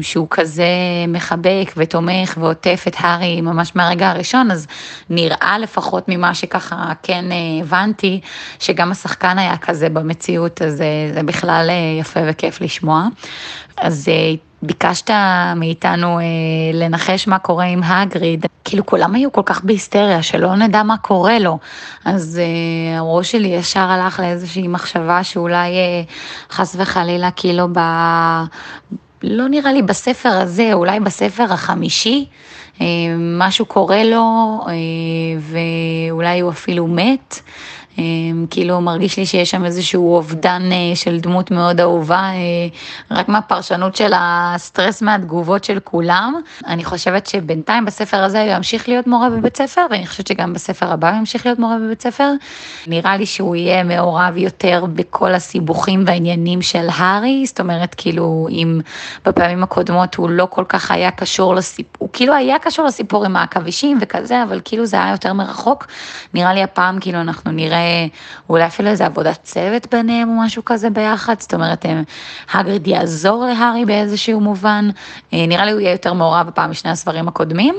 שהוא 0.00 0.26
כזה 0.30 0.64
מחבק 1.08 1.72
ותומך 1.76 2.34
ועוטף 2.40 2.84
את 2.88 2.96
הארי 2.98 3.40
ממש 3.40 3.76
מהרגע 3.76 4.10
הראשון, 4.10 4.50
אז 4.50 4.66
נראה 5.10 5.58
לפחות 5.58 6.04
ממה 6.08 6.34
שככה 6.34 6.92
כן 7.02 7.24
הבנתי, 7.60 8.20
שגם 8.58 8.90
השחקן 8.90 9.38
היה 9.38 9.56
כזה 9.56 9.88
במציאות, 9.88 10.62
אז 10.62 10.76
זה 11.14 11.22
בכלל 11.24 11.70
יפה 12.00 12.20
וכיף 12.28 12.60
לשמוע. 12.60 13.06
אז 13.76 14.08
ביקשת 14.66 15.10
מאיתנו 15.56 16.18
אה, 16.18 16.24
לנחש 16.72 17.28
מה 17.28 17.38
קורה 17.38 17.64
עם 17.64 17.82
הגריד, 17.82 18.46
כאילו 18.64 18.86
כולם 18.86 19.14
היו 19.14 19.32
כל 19.32 19.42
כך 19.44 19.64
בהיסטריה 19.64 20.22
שלא 20.22 20.56
נדע 20.56 20.82
מה 20.82 20.96
קורה 20.96 21.38
לו, 21.38 21.58
אז 22.04 22.40
אה, 22.42 22.98
הראש 22.98 23.32
שלי 23.32 23.48
ישר 23.48 23.80
הלך 23.80 24.20
לאיזושהי 24.20 24.68
מחשבה 24.68 25.24
שאולי 25.24 25.70
אה, 25.76 26.02
חס 26.50 26.76
וחלילה 26.78 27.30
כאילו 27.30 27.68
ב... 27.72 27.78
לא 29.22 29.48
נראה 29.48 29.72
לי 29.72 29.82
בספר 29.82 30.28
הזה, 30.28 30.70
אולי 30.72 31.00
בספר 31.00 31.52
החמישי, 31.52 32.24
אה, 32.80 32.86
משהו 33.18 33.66
קורה 33.66 34.04
לו 34.04 34.60
אה, 34.66 34.72
ואולי 35.40 36.40
הוא 36.40 36.50
אפילו 36.50 36.86
מת. 36.86 37.40
אמ, 37.98 38.46
כאילו 38.50 38.80
מרגיש 38.80 39.16
לי 39.16 39.26
שיש 39.26 39.50
שם 39.50 39.64
איזשהו 39.64 40.14
אובדן 40.14 40.62
אה, 40.72 40.96
של 40.96 41.20
דמות 41.20 41.50
מאוד 41.50 41.80
אהובה, 41.80 42.20
אה, 42.20 42.32
רק 43.10 43.28
מהפרשנות 43.28 43.96
של 43.96 44.12
הסטרס 44.16 45.02
מהתגובות 45.02 45.64
של 45.64 45.78
כולם. 45.84 46.34
אני 46.66 46.84
חושבת 46.84 47.26
שבינתיים 47.26 47.84
בספר 47.84 48.16
הזה 48.24 48.42
הוא 48.42 48.50
ימשיך 48.50 48.88
להיות 48.88 49.06
מורה 49.06 49.30
בבית 49.30 49.56
ספר, 49.56 49.86
ואני 49.90 50.06
חושבת 50.06 50.26
שגם 50.26 50.52
בספר 50.52 50.92
הבא 50.92 51.10
הוא 51.10 51.18
ימשיך 51.18 51.46
להיות 51.46 51.58
מורה 51.58 51.76
בבית 51.78 52.02
ספר. 52.02 52.30
נראה 52.86 53.16
לי 53.16 53.26
שהוא 53.26 53.56
יהיה 53.56 53.84
מעורב 53.84 54.36
יותר 54.36 54.84
בכל 54.94 55.34
הסיבוכים 55.34 56.04
והעניינים 56.06 56.62
של 56.62 56.86
הארי, 56.92 57.46
זאת 57.46 57.60
אומרת 57.60 57.94
כאילו 57.94 58.46
אם 58.50 58.80
בפעמים 59.26 59.62
הקודמות 59.62 60.14
הוא 60.14 60.30
לא 60.30 60.46
כל 60.50 60.64
כך 60.68 60.90
היה 60.90 61.10
קשור 61.10 61.54
לסיפור, 61.54 61.94
הוא 61.98 62.08
כאילו 62.12 62.34
היה 62.34 62.58
קשור 62.58 62.84
לסיפור 62.84 63.24
עם 63.24 63.36
העכבישים 63.36 63.98
וכזה, 64.00 64.42
אבל 64.42 64.60
כאילו 64.64 64.86
זה 64.86 64.96
היה 64.96 65.10
יותר 65.10 65.32
מרחוק. 65.32 65.86
נראה 66.34 66.54
לי 66.54 66.62
הפעם 66.62 67.00
כאילו 67.00 67.20
אנחנו 67.20 67.50
נראה 67.50 67.83
אולי 68.48 68.66
אפילו 68.66 68.88
איזה 68.88 69.06
עבודת 69.06 69.38
צוות 69.42 69.86
ביניהם 69.94 70.28
או 70.28 70.34
משהו 70.34 70.64
כזה 70.64 70.90
ביחד, 70.90 71.34
זאת 71.40 71.54
אומרת, 71.54 71.86
הגריד 72.52 72.86
יעזור 72.86 73.46
להארי 73.46 73.84
באיזשהו 73.84 74.40
מובן, 74.40 74.88
אה, 75.32 75.46
נראה 75.46 75.66
לי 75.66 75.72
הוא 75.72 75.80
יהיה 75.80 75.92
יותר 75.92 76.12
מעורב 76.12 76.46
בפעם 76.46 76.70
משני 76.70 76.90
הספרים 76.90 77.28
הקודמים, 77.28 77.74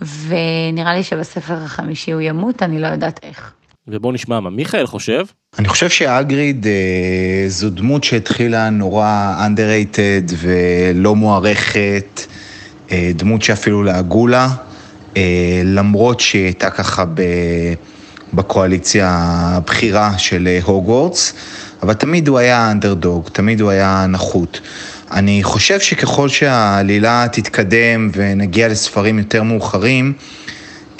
ונראה 0.00 0.94
לי 0.94 1.02
שבספר 1.02 1.54
החמישי 1.54 2.12
הוא 2.12 2.20
ימות, 2.20 2.62
אני 2.62 2.80
לא 2.80 2.86
יודעת 2.86 3.20
איך. 3.22 3.52
ובוא 3.88 4.12
נשמע 4.12 4.40
מה 4.40 4.50
מיכאל 4.50 4.86
חושב. 4.86 5.24
אני 5.58 5.68
חושב 5.68 5.88
שאגריד 5.88 6.66
אה, 6.66 7.44
זו 7.48 7.70
דמות 7.70 8.04
שהתחילה 8.04 8.70
נורא 8.70 9.34
underrated 9.46 10.32
ולא 10.36 11.16
מוערכת, 11.16 12.20
אה, 12.92 13.10
דמות 13.14 13.42
שאפילו 13.42 13.82
לעגו 13.82 14.26
לה, 14.26 14.48
אה, 15.16 15.62
למרות 15.64 16.20
שהיא 16.20 16.44
הייתה 16.44 16.70
ככה 16.70 17.04
ב... 17.04 17.22
בקואליציה 18.34 19.08
הבכירה 19.12 20.18
של 20.18 20.48
אה, 20.48 20.58
הוגוורטס, 20.64 21.34
אבל 21.82 21.94
תמיד 21.94 22.28
הוא 22.28 22.38
היה 22.38 22.70
אנדרדוג, 22.70 23.28
תמיד 23.32 23.60
הוא 23.60 23.70
היה 23.70 24.06
נחות. 24.08 24.60
אני 25.12 25.42
חושב 25.42 25.80
שככל 25.80 26.28
שהעלילה 26.28 27.26
תתקדם 27.32 28.10
ונגיע 28.12 28.68
לספרים 28.68 29.18
יותר 29.18 29.42
מאוחרים, 29.42 30.12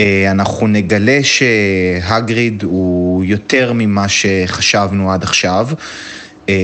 אה, 0.00 0.30
אנחנו 0.30 0.66
נגלה 0.66 1.18
שהגריד 1.22 2.62
הוא 2.62 3.24
יותר 3.24 3.72
ממה 3.74 4.08
שחשבנו 4.08 5.12
עד 5.12 5.22
עכשיו. 5.22 5.68
אה, 6.48 6.54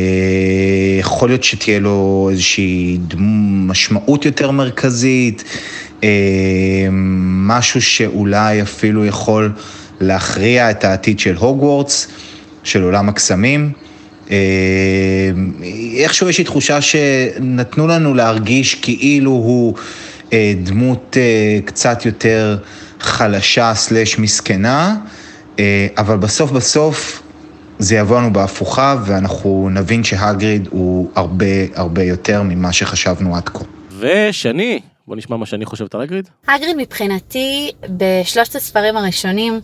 יכול 1.01 1.29
להיות 1.29 1.45
שתהיה 1.45 1.81
לו 1.81 2.29
איזושהי 2.33 2.99
משמעות 3.67 4.25
יותר 4.25 4.51
מרכזית, 4.51 5.45
משהו 7.47 7.83
שאולי 7.83 8.63
אפילו 8.63 9.05
יכול 9.05 9.53
להכריע 10.01 10.71
את 10.71 10.85
העתיד 10.85 11.19
של 11.19 11.35
הוגוורטס, 11.35 12.09
של 12.65 12.83
עולם 12.83 13.09
הקסמים. 13.09 13.73
אה, 14.31 15.31
איכשהו 15.97 16.29
יש 16.29 16.39
לי 16.39 16.45
תחושה 16.45 16.81
שנתנו 16.81 17.87
לנו 17.87 18.15
להרגיש 18.15 18.75
כאילו 18.75 19.31
הוא 19.31 19.75
אה, 20.33 20.53
דמות 20.63 21.17
אה, 21.21 21.59
קצת 21.65 22.07
יותר 22.07 22.59
חלשה 23.01 23.75
סלש 23.75 24.19
מסכנה, 24.19 24.97
אבל 25.97 26.17
בסוף 26.17 26.51
בסוף 26.51 27.23
זה 27.79 27.97
יבוא 27.97 28.19
לנו 28.19 28.33
בהפוכה 28.33 28.97
ואנחנו 29.05 29.69
נבין 29.73 30.05
שהגריד 30.05 30.69
הוא 30.71 31.11
הרבה 31.15 31.47
הרבה 31.75 32.03
יותר 32.03 32.43
ממה 32.43 32.73
שחשבנו 32.73 33.37
עד 33.37 33.49
כה. 33.49 33.65
ושני, 33.99 34.81
בוא 35.09 35.17
נשמע 35.17 35.37
מה 35.37 35.47
שאני 35.47 35.65
חושבת 35.65 35.95
על 35.95 36.01
אגריד. 36.01 36.29
הגריד 36.49 36.77
מבחינתי, 36.77 37.71
בשלושת 37.89 38.55
הספרים 38.55 38.97
הראשונים, 38.97 39.61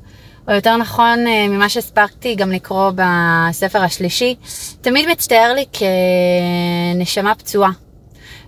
או 0.48 0.52
יותר 0.52 0.76
נכון 0.76 1.26
אה, 1.26 1.48
ממה 1.48 1.68
שהספקתי 1.68 2.34
גם 2.34 2.52
לקרוא 2.52 2.90
בספר 2.94 3.82
השלישי, 3.82 4.36
תמיד 4.80 5.08
מצטייר 5.08 5.52
לי 5.52 5.64
כנשמה 5.72 7.34
פצועה. 7.34 7.70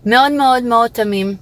מאוד 0.07 0.32
מאוד 0.32 0.62
מאוד 0.62 0.90
תמים. 0.90 1.36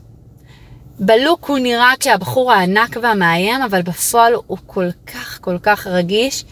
בלוק 0.99 1.45
הוא 1.45 1.59
נראה 1.59 1.93
כהבחור 2.01 2.53
הענק 2.53 2.97
והמאיים, 3.03 3.63
אבל 3.63 3.83
בפועל 3.83 4.33
הוא 4.47 4.59
כל 4.67 4.89
כך 5.07 5.39
כל 5.41 5.59
כך 5.63 5.87
רגיש, 5.87 6.45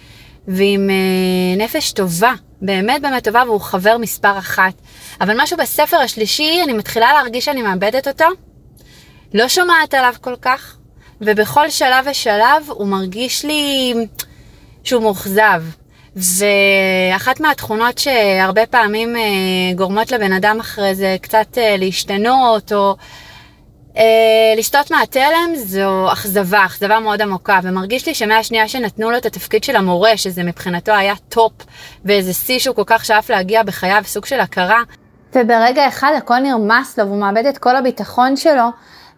ועם 0.49 0.91
אה, 0.91 1.65
נפש 1.65 1.93
טובה, 1.93 2.33
באמת 2.63 3.03
באמת 3.03 3.25
טובה, 3.25 3.43
והוא 3.47 3.61
חבר 3.61 3.99
מספר 3.99 4.39
אחת. 4.39 4.75
אבל 5.21 5.35
משהו 5.43 5.57
בספר 5.57 5.97
השלישי, 5.97 6.61
אני 6.65 6.73
מתחילה 6.73 7.13
להרגיש 7.13 7.45
שאני 7.45 7.63
מאבדת 7.63 8.09
אותו. 8.09 8.25
לא 9.35 9.49
שומעת 9.49 9.95
עליו 9.95 10.15
כל 10.21 10.35
כך, 10.43 10.77
ובכל 11.25 11.71
שלב 11.71 12.07
ושלב 12.11 12.69
הוא 12.69 12.87
מרגיש 12.87 13.45
לי 13.45 13.95
שהוא 14.85 15.03
מאוכזב. 15.03 15.63
ואחת 16.17 17.41
מהתכונות 17.41 17.99
שהרבה 17.99 18.67
פעמים 18.67 19.17
אה, 19.17 19.23
גורמות 19.75 20.13
לבן 20.13 20.33
אדם 20.33 20.61
אחרי 20.61 20.95
זה 20.95 21.17
קצת 21.23 21.59
אה, 21.59 21.77
להשתנות, 21.79 22.73
או 22.73 22.97
אה, 23.97 24.55
לסטות 24.57 24.91
מהתלם 24.91 25.51
זו 25.55 26.13
אכזבה, 26.13 26.65
אכזבה 26.65 27.01
מאוד 27.01 27.23
עמוקה, 27.23 27.61
ומרגיש 27.63 28.07
לי 28.07 28.15
שמהשנייה 28.15 28.69
שנתנו 28.69 29.11
לו 29.11 29.17
את 29.17 29.27
התפקיד 29.27 29.65
של 29.65 29.77
המורה, 29.77 30.17
שזה 30.17 30.43
מבחינתו 30.43 30.93
היה 30.93 31.15
top, 31.29 31.53
ואיזה 32.05 32.33
שיא 32.33 32.59
שהוא 32.59 32.77
כל 32.77 32.83
כך 32.87 33.05
שאף 33.05 33.31
להגיע 33.31 33.63
בחייו, 33.63 34.03
סוג 34.05 34.27
של 34.27 34.41
הכרה, 34.41 34.83
וברגע 35.35 35.89
אחד 35.89 36.13
הכל 36.17 36.39
נרמס 36.39 36.99
לו 36.99 37.07
והוא 37.07 37.19
מאבד 37.19 37.47
את 37.47 37.59
כל 37.59 37.77
הביטחון 37.77 38.37
שלו, 38.37 38.65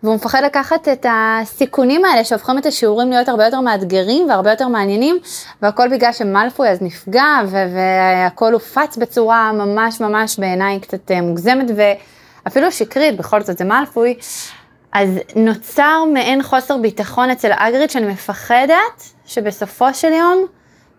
והוא 0.04 0.14
מפחד 0.14 0.42
לקחת 0.44 0.88
את 0.88 1.06
הסיכונים 1.10 2.04
האלה 2.04 2.24
שהופכים 2.24 2.58
את 2.58 2.66
השיעורים 2.66 3.10
להיות 3.10 3.28
הרבה 3.28 3.44
יותר 3.44 3.60
מאתגרים 3.60 4.28
והרבה 4.28 4.50
יותר 4.50 4.68
מעניינים, 4.68 5.18
והכל 5.62 5.88
בגלל 5.88 6.12
שמלפוי 6.12 6.68
אז 6.68 6.82
נפגע, 6.82 7.40
והכל 7.50 8.52
הופץ 8.52 8.96
בצורה 8.96 9.52
ממש 9.52 10.00
ממש 10.00 10.38
בעיניי 10.38 10.80
קצת 10.80 11.10
אה, 11.10 11.20
מוגזמת 11.20 11.66
ואפילו 11.76 12.72
שקרית, 12.72 13.16
בכל 13.16 13.42
זאת 13.42 13.58
זה 13.58 13.64
מלפוי. 13.64 14.14
אז 14.92 15.08
נוצר 15.36 16.04
מעין 16.12 16.42
חוסר 16.42 16.76
ביטחון 16.76 17.30
אצל 17.30 17.50
אגריד 17.52 17.90
שאני 17.90 18.06
מפחדת 18.06 19.02
שבסופו 19.26 19.94
של 19.94 20.12
יום 20.12 20.46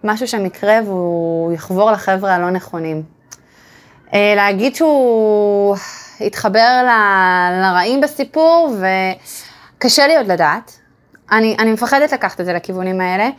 משהו 0.04 0.28
שם 0.28 0.46
יקרה 0.46 0.80
והוא 0.86 1.54
יחבור 1.54 1.92
לחבר'ה 1.92 2.36
הלא 2.36 2.50
נכונים. 2.50 3.04
אה, 4.14 4.34
להגיד 4.36 4.76
שהוא 4.76 5.76
התחבר 6.22 6.84
ל- 6.86 7.62
לרעים 7.62 8.02
בסיפור 8.02 8.76
וקשה 9.78 10.08
לי 10.08 10.18
עוד 10.18 10.28
לדעת. 10.28 10.80
אני, 11.32 11.56
אני 11.60 11.72
מפחדת 11.72 12.12
לקחת 12.12 12.42
את 12.42 12.46
זה 12.46 12.54
לכיוונים 12.54 13.02
האלה, 13.02 13.30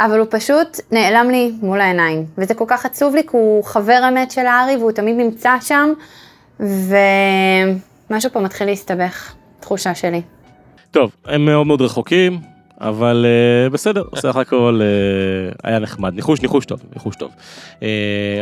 אבל 0.00 0.18
הוא 0.18 0.26
פשוט 0.30 0.80
נעלם 0.92 1.30
לי 1.30 1.52
מול 1.62 1.80
העיניים. 1.80 2.24
וזה 2.38 2.54
כל 2.54 2.64
כך 2.68 2.86
עצוב 2.86 3.14
לי, 3.14 3.22
כי 3.22 3.28
הוא 3.32 3.64
חבר 3.64 4.02
אמת 4.08 4.30
של 4.30 4.46
הארי 4.46 4.76
והוא 4.76 4.92
תמיד 4.92 5.16
נמצא 5.16 5.54
שם, 5.60 5.92
ומשהו 6.60 8.30
פה 8.32 8.40
מתחיל 8.40 8.66
להסתבך, 8.66 9.32
תחושה 9.60 9.94
שלי. 9.94 10.22
טוב, 10.90 11.10
הם 11.26 11.44
מאוד 11.44 11.66
מאוד 11.66 11.82
רחוקים, 11.82 12.40
אבל 12.80 13.26
uh, 13.26 13.72
בסדר, 13.72 14.02
סך 14.16 14.36
הכל 14.36 14.80
uh, 14.80 15.54
היה 15.64 15.78
נחמד. 15.78 16.14
ניחוש, 16.14 16.42
ניחוש 16.42 16.64
טוב, 16.64 16.82
ניחוש 16.94 17.16
טוב. 17.16 17.30
Uh, 17.80 17.82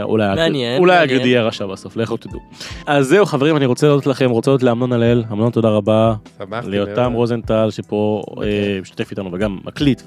אולי 0.02 0.34
מעניין, 0.34 0.78
אולי 0.80 0.98
מעניין. 0.98 1.10
אגריד 1.10 1.26
יהיה 1.26 1.42
רשע 1.42 1.66
בסוף, 1.66 1.96
לכו 1.96 2.16
תדעו. 2.16 2.40
אז 2.86 3.06
זהו 3.06 3.26
חברים, 3.26 3.56
אני 3.56 3.66
רוצה 3.66 3.86
להודות 3.86 4.06
לכם, 4.06 4.30
רוצה 4.30 4.50
להודות 4.50 4.62
לאמנון 4.62 4.92
הלל, 4.92 5.24
אמנון 5.32 5.50
תודה 5.50 5.68
רבה. 5.68 6.14
שמחתי 6.38 6.70
ליותם. 6.70 7.12
רוזנטל 7.12 7.70
שפה 7.70 8.22
אה, 8.42 8.78
משתתף 8.82 9.10
איתנו 9.10 9.32
וגם 9.32 9.58
מקליט 9.64 10.02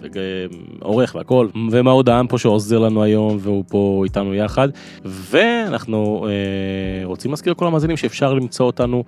ועורך 0.82 1.16
והכל 1.16 1.48
ומאוד 1.72 2.10
העם 2.10 2.28
פה 2.28 2.38
שעוזר 2.38 2.80
לנו 2.80 3.04
היום 3.04 3.38
והוא 3.40 3.64
פה 3.68 4.02
איתנו 4.06 4.36
יחד 4.36 4.70
ואנחנו 5.06 6.28
רוצים 7.04 7.32
להזכיר 7.32 7.54
לכל 7.54 7.68
המאזינים 7.68 7.98
שאפשר 7.98 8.34
למצוא 8.34 8.66
אותנו 8.66 9.04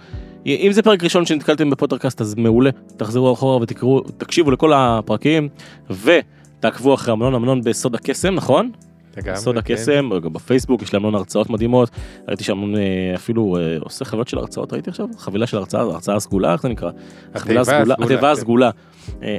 אם 0.46 0.72
זה 0.72 0.82
פרק 0.82 1.04
ראשון 1.04 1.26
שנתקלתם 1.26 1.70
בפודקאסט 1.70 2.22
אז 2.22 2.36
מעולה 2.36 2.70
תחזרו 2.98 3.34
אחורה 3.34 3.58
ותקראו 3.58 4.02
תקשיבו 4.02 4.52
לכל 4.52 4.74
הפרקים 4.76 5.50
ותעקבו 5.90 6.94
אחרי 6.94 7.14
אמנון 7.14 7.36
אמנון 7.36 7.62
בסוד 7.62 7.96
הקסם 7.96 8.34
נכון? 8.34 8.72
לגמרי, 9.18 9.38
סוד 9.38 9.56
כן. 9.56 9.74
הקסם, 9.74 10.10
גם 10.24 10.34
בפייסבוק 10.34 10.82
יש 10.82 10.94
להם 10.94 11.16
הרצאות 11.16 11.50
מדהימות, 11.50 11.90
ראיתי 12.28 12.44
שם 12.44 12.76
אה, 12.76 12.82
אפילו 13.16 13.58
אה, 13.58 13.78
עושה 13.80 14.06
חבילות 14.06 14.28
של 14.28 14.38
הרצאות, 14.38 14.74
ראיתי 14.74 14.90
עכשיו, 14.90 15.08
חבילה 15.18 15.48
של 15.48 15.58
הרצאה, 15.58 15.82
הרצאה 15.82 16.20
סגולה, 16.20 16.54
איך 16.54 16.62
זה 16.62 16.70
נקרא? 16.70 16.92
התיבה 17.34 17.64
סגולה, 17.64 17.80
הסגולה, 17.82 17.96
התיבה 18.06 18.22
כן. 18.22 18.28
הסגולה, 18.28 18.66
אה, 18.66 18.72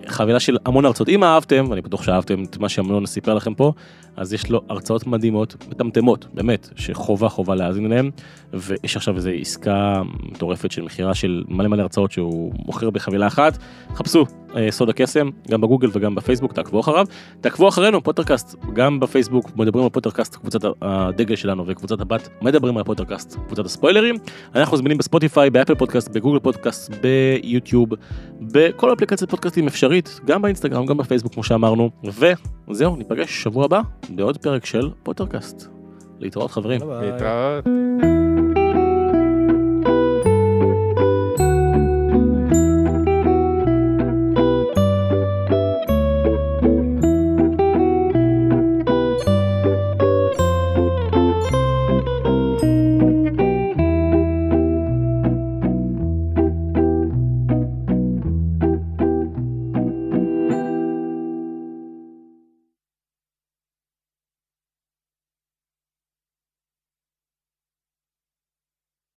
חבילה 0.06 0.40
של 0.40 0.56
המון 0.66 0.84
הרצאות, 0.84 1.08
אם 1.08 1.24
אהבתם, 1.24 1.66
ואני 1.70 1.80
בטוח 1.80 2.02
שאהבתם 2.02 2.44
את 2.44 2.58
מה 2.58 2.68
שאמנון 2.68 3.06
סיפר 3.06 3.34
לכם 3.34 3.54
פה, 3.54 3.72
אז 4.16 4.32
יש 4.32 4.50
לו 4.50 4.62
הרצאות 4.68 5.06
מדהימות, 5.06 5.56
מטמטמות, 5.70 6.26
באמת, 6.34 6.68
שחובה 6.76 7.28
חובה 7.28 7.54
להאזין 7.54 7.86
אליהם, 7.86 8.10
ויש 8.52 8.96
עכשיו 8.96 9.16
איזו 9.16 9.30
עסקה 9.30 10.02
מטורפת 10.22 10.72
של 10.72 10.82
מכירה 10.82 11.14
של 11.14 11.44
מלא 11.48 11.68
מלא 11.68 11.82
הרצאות 11.82 12.12
שהוא 12.12 12.52
מוכר 12.66 12.90
בחבילה 12.90 13.26
אחת, 13.26 13.58
חפשו 13.94 14.26
אה, 14.56 14.70
סוד 14.70 14.88
הקסם, 14.88 15.30
גם 15.50 15.60
בגוגל 15.60 15.88
וגם 15.92 16.14
בפייסבוק, 16.14 16.52
תעקבו 16.52 16.80
אחריו, 16.80 17.06
תעקבו 17.40 17.68
אחרינו, 17.68 18.02
פוטרקאסט, 18.02 18.56
גם 18.72 19.00
בפייסבוק 19.00 19.56
מדברים 19.56 19.84
על 19.84 19.90
פוטרקאסט, 19.90 20.36
קבוצת 20.36 20.60
הדגל 20.82 21.36
שלנו 21.36 21.64
וקבוצת 21.66 22.00
הבת 22.00 22.28
מדברים 22.42 22.76
על 22.76 22.84
פוטרקאסט, 22.84 23.36
קבוצת 23.46 23.64
הספוילרים. 23.64 24.14
אנחנו 24.54 24.76
זמינים 24.76 24.98
בספוטיפיי, 24.98 25.50
באפל 25.50 25.74
פודקאסט, 25.74 26.08
בגוגל 26.08 26.38
פודקאסט, 26.38 26.92
ביוטיוב, 27.02 27.88
בכל 28.40 28.92
אפליקציית 28.92 29.30
פודקאסטים 29.54 29.66
אפשרית, 29.66 30.20
גם 30.24 30.42
באינסטגרם, 30.42 30.86
גם 30.86 30.96
בפייסבוק 30.96 31.34
כמו 31.34 31.42
שאמרנו, 31.42 31.90
וזהו, 32.68 32.96
ניפגש 32.96 33.42
שבוע 33.42 33.64
הבא 33.64 33.80
בעוד 34.08 34.38
פרק 34.38 34.66
של 34.66 34.90
פוטרקאסט. 35.02 35.66
להתראות 36.20 36.50
חברים. 36.50 36.80
להתראות. 36.90 38.13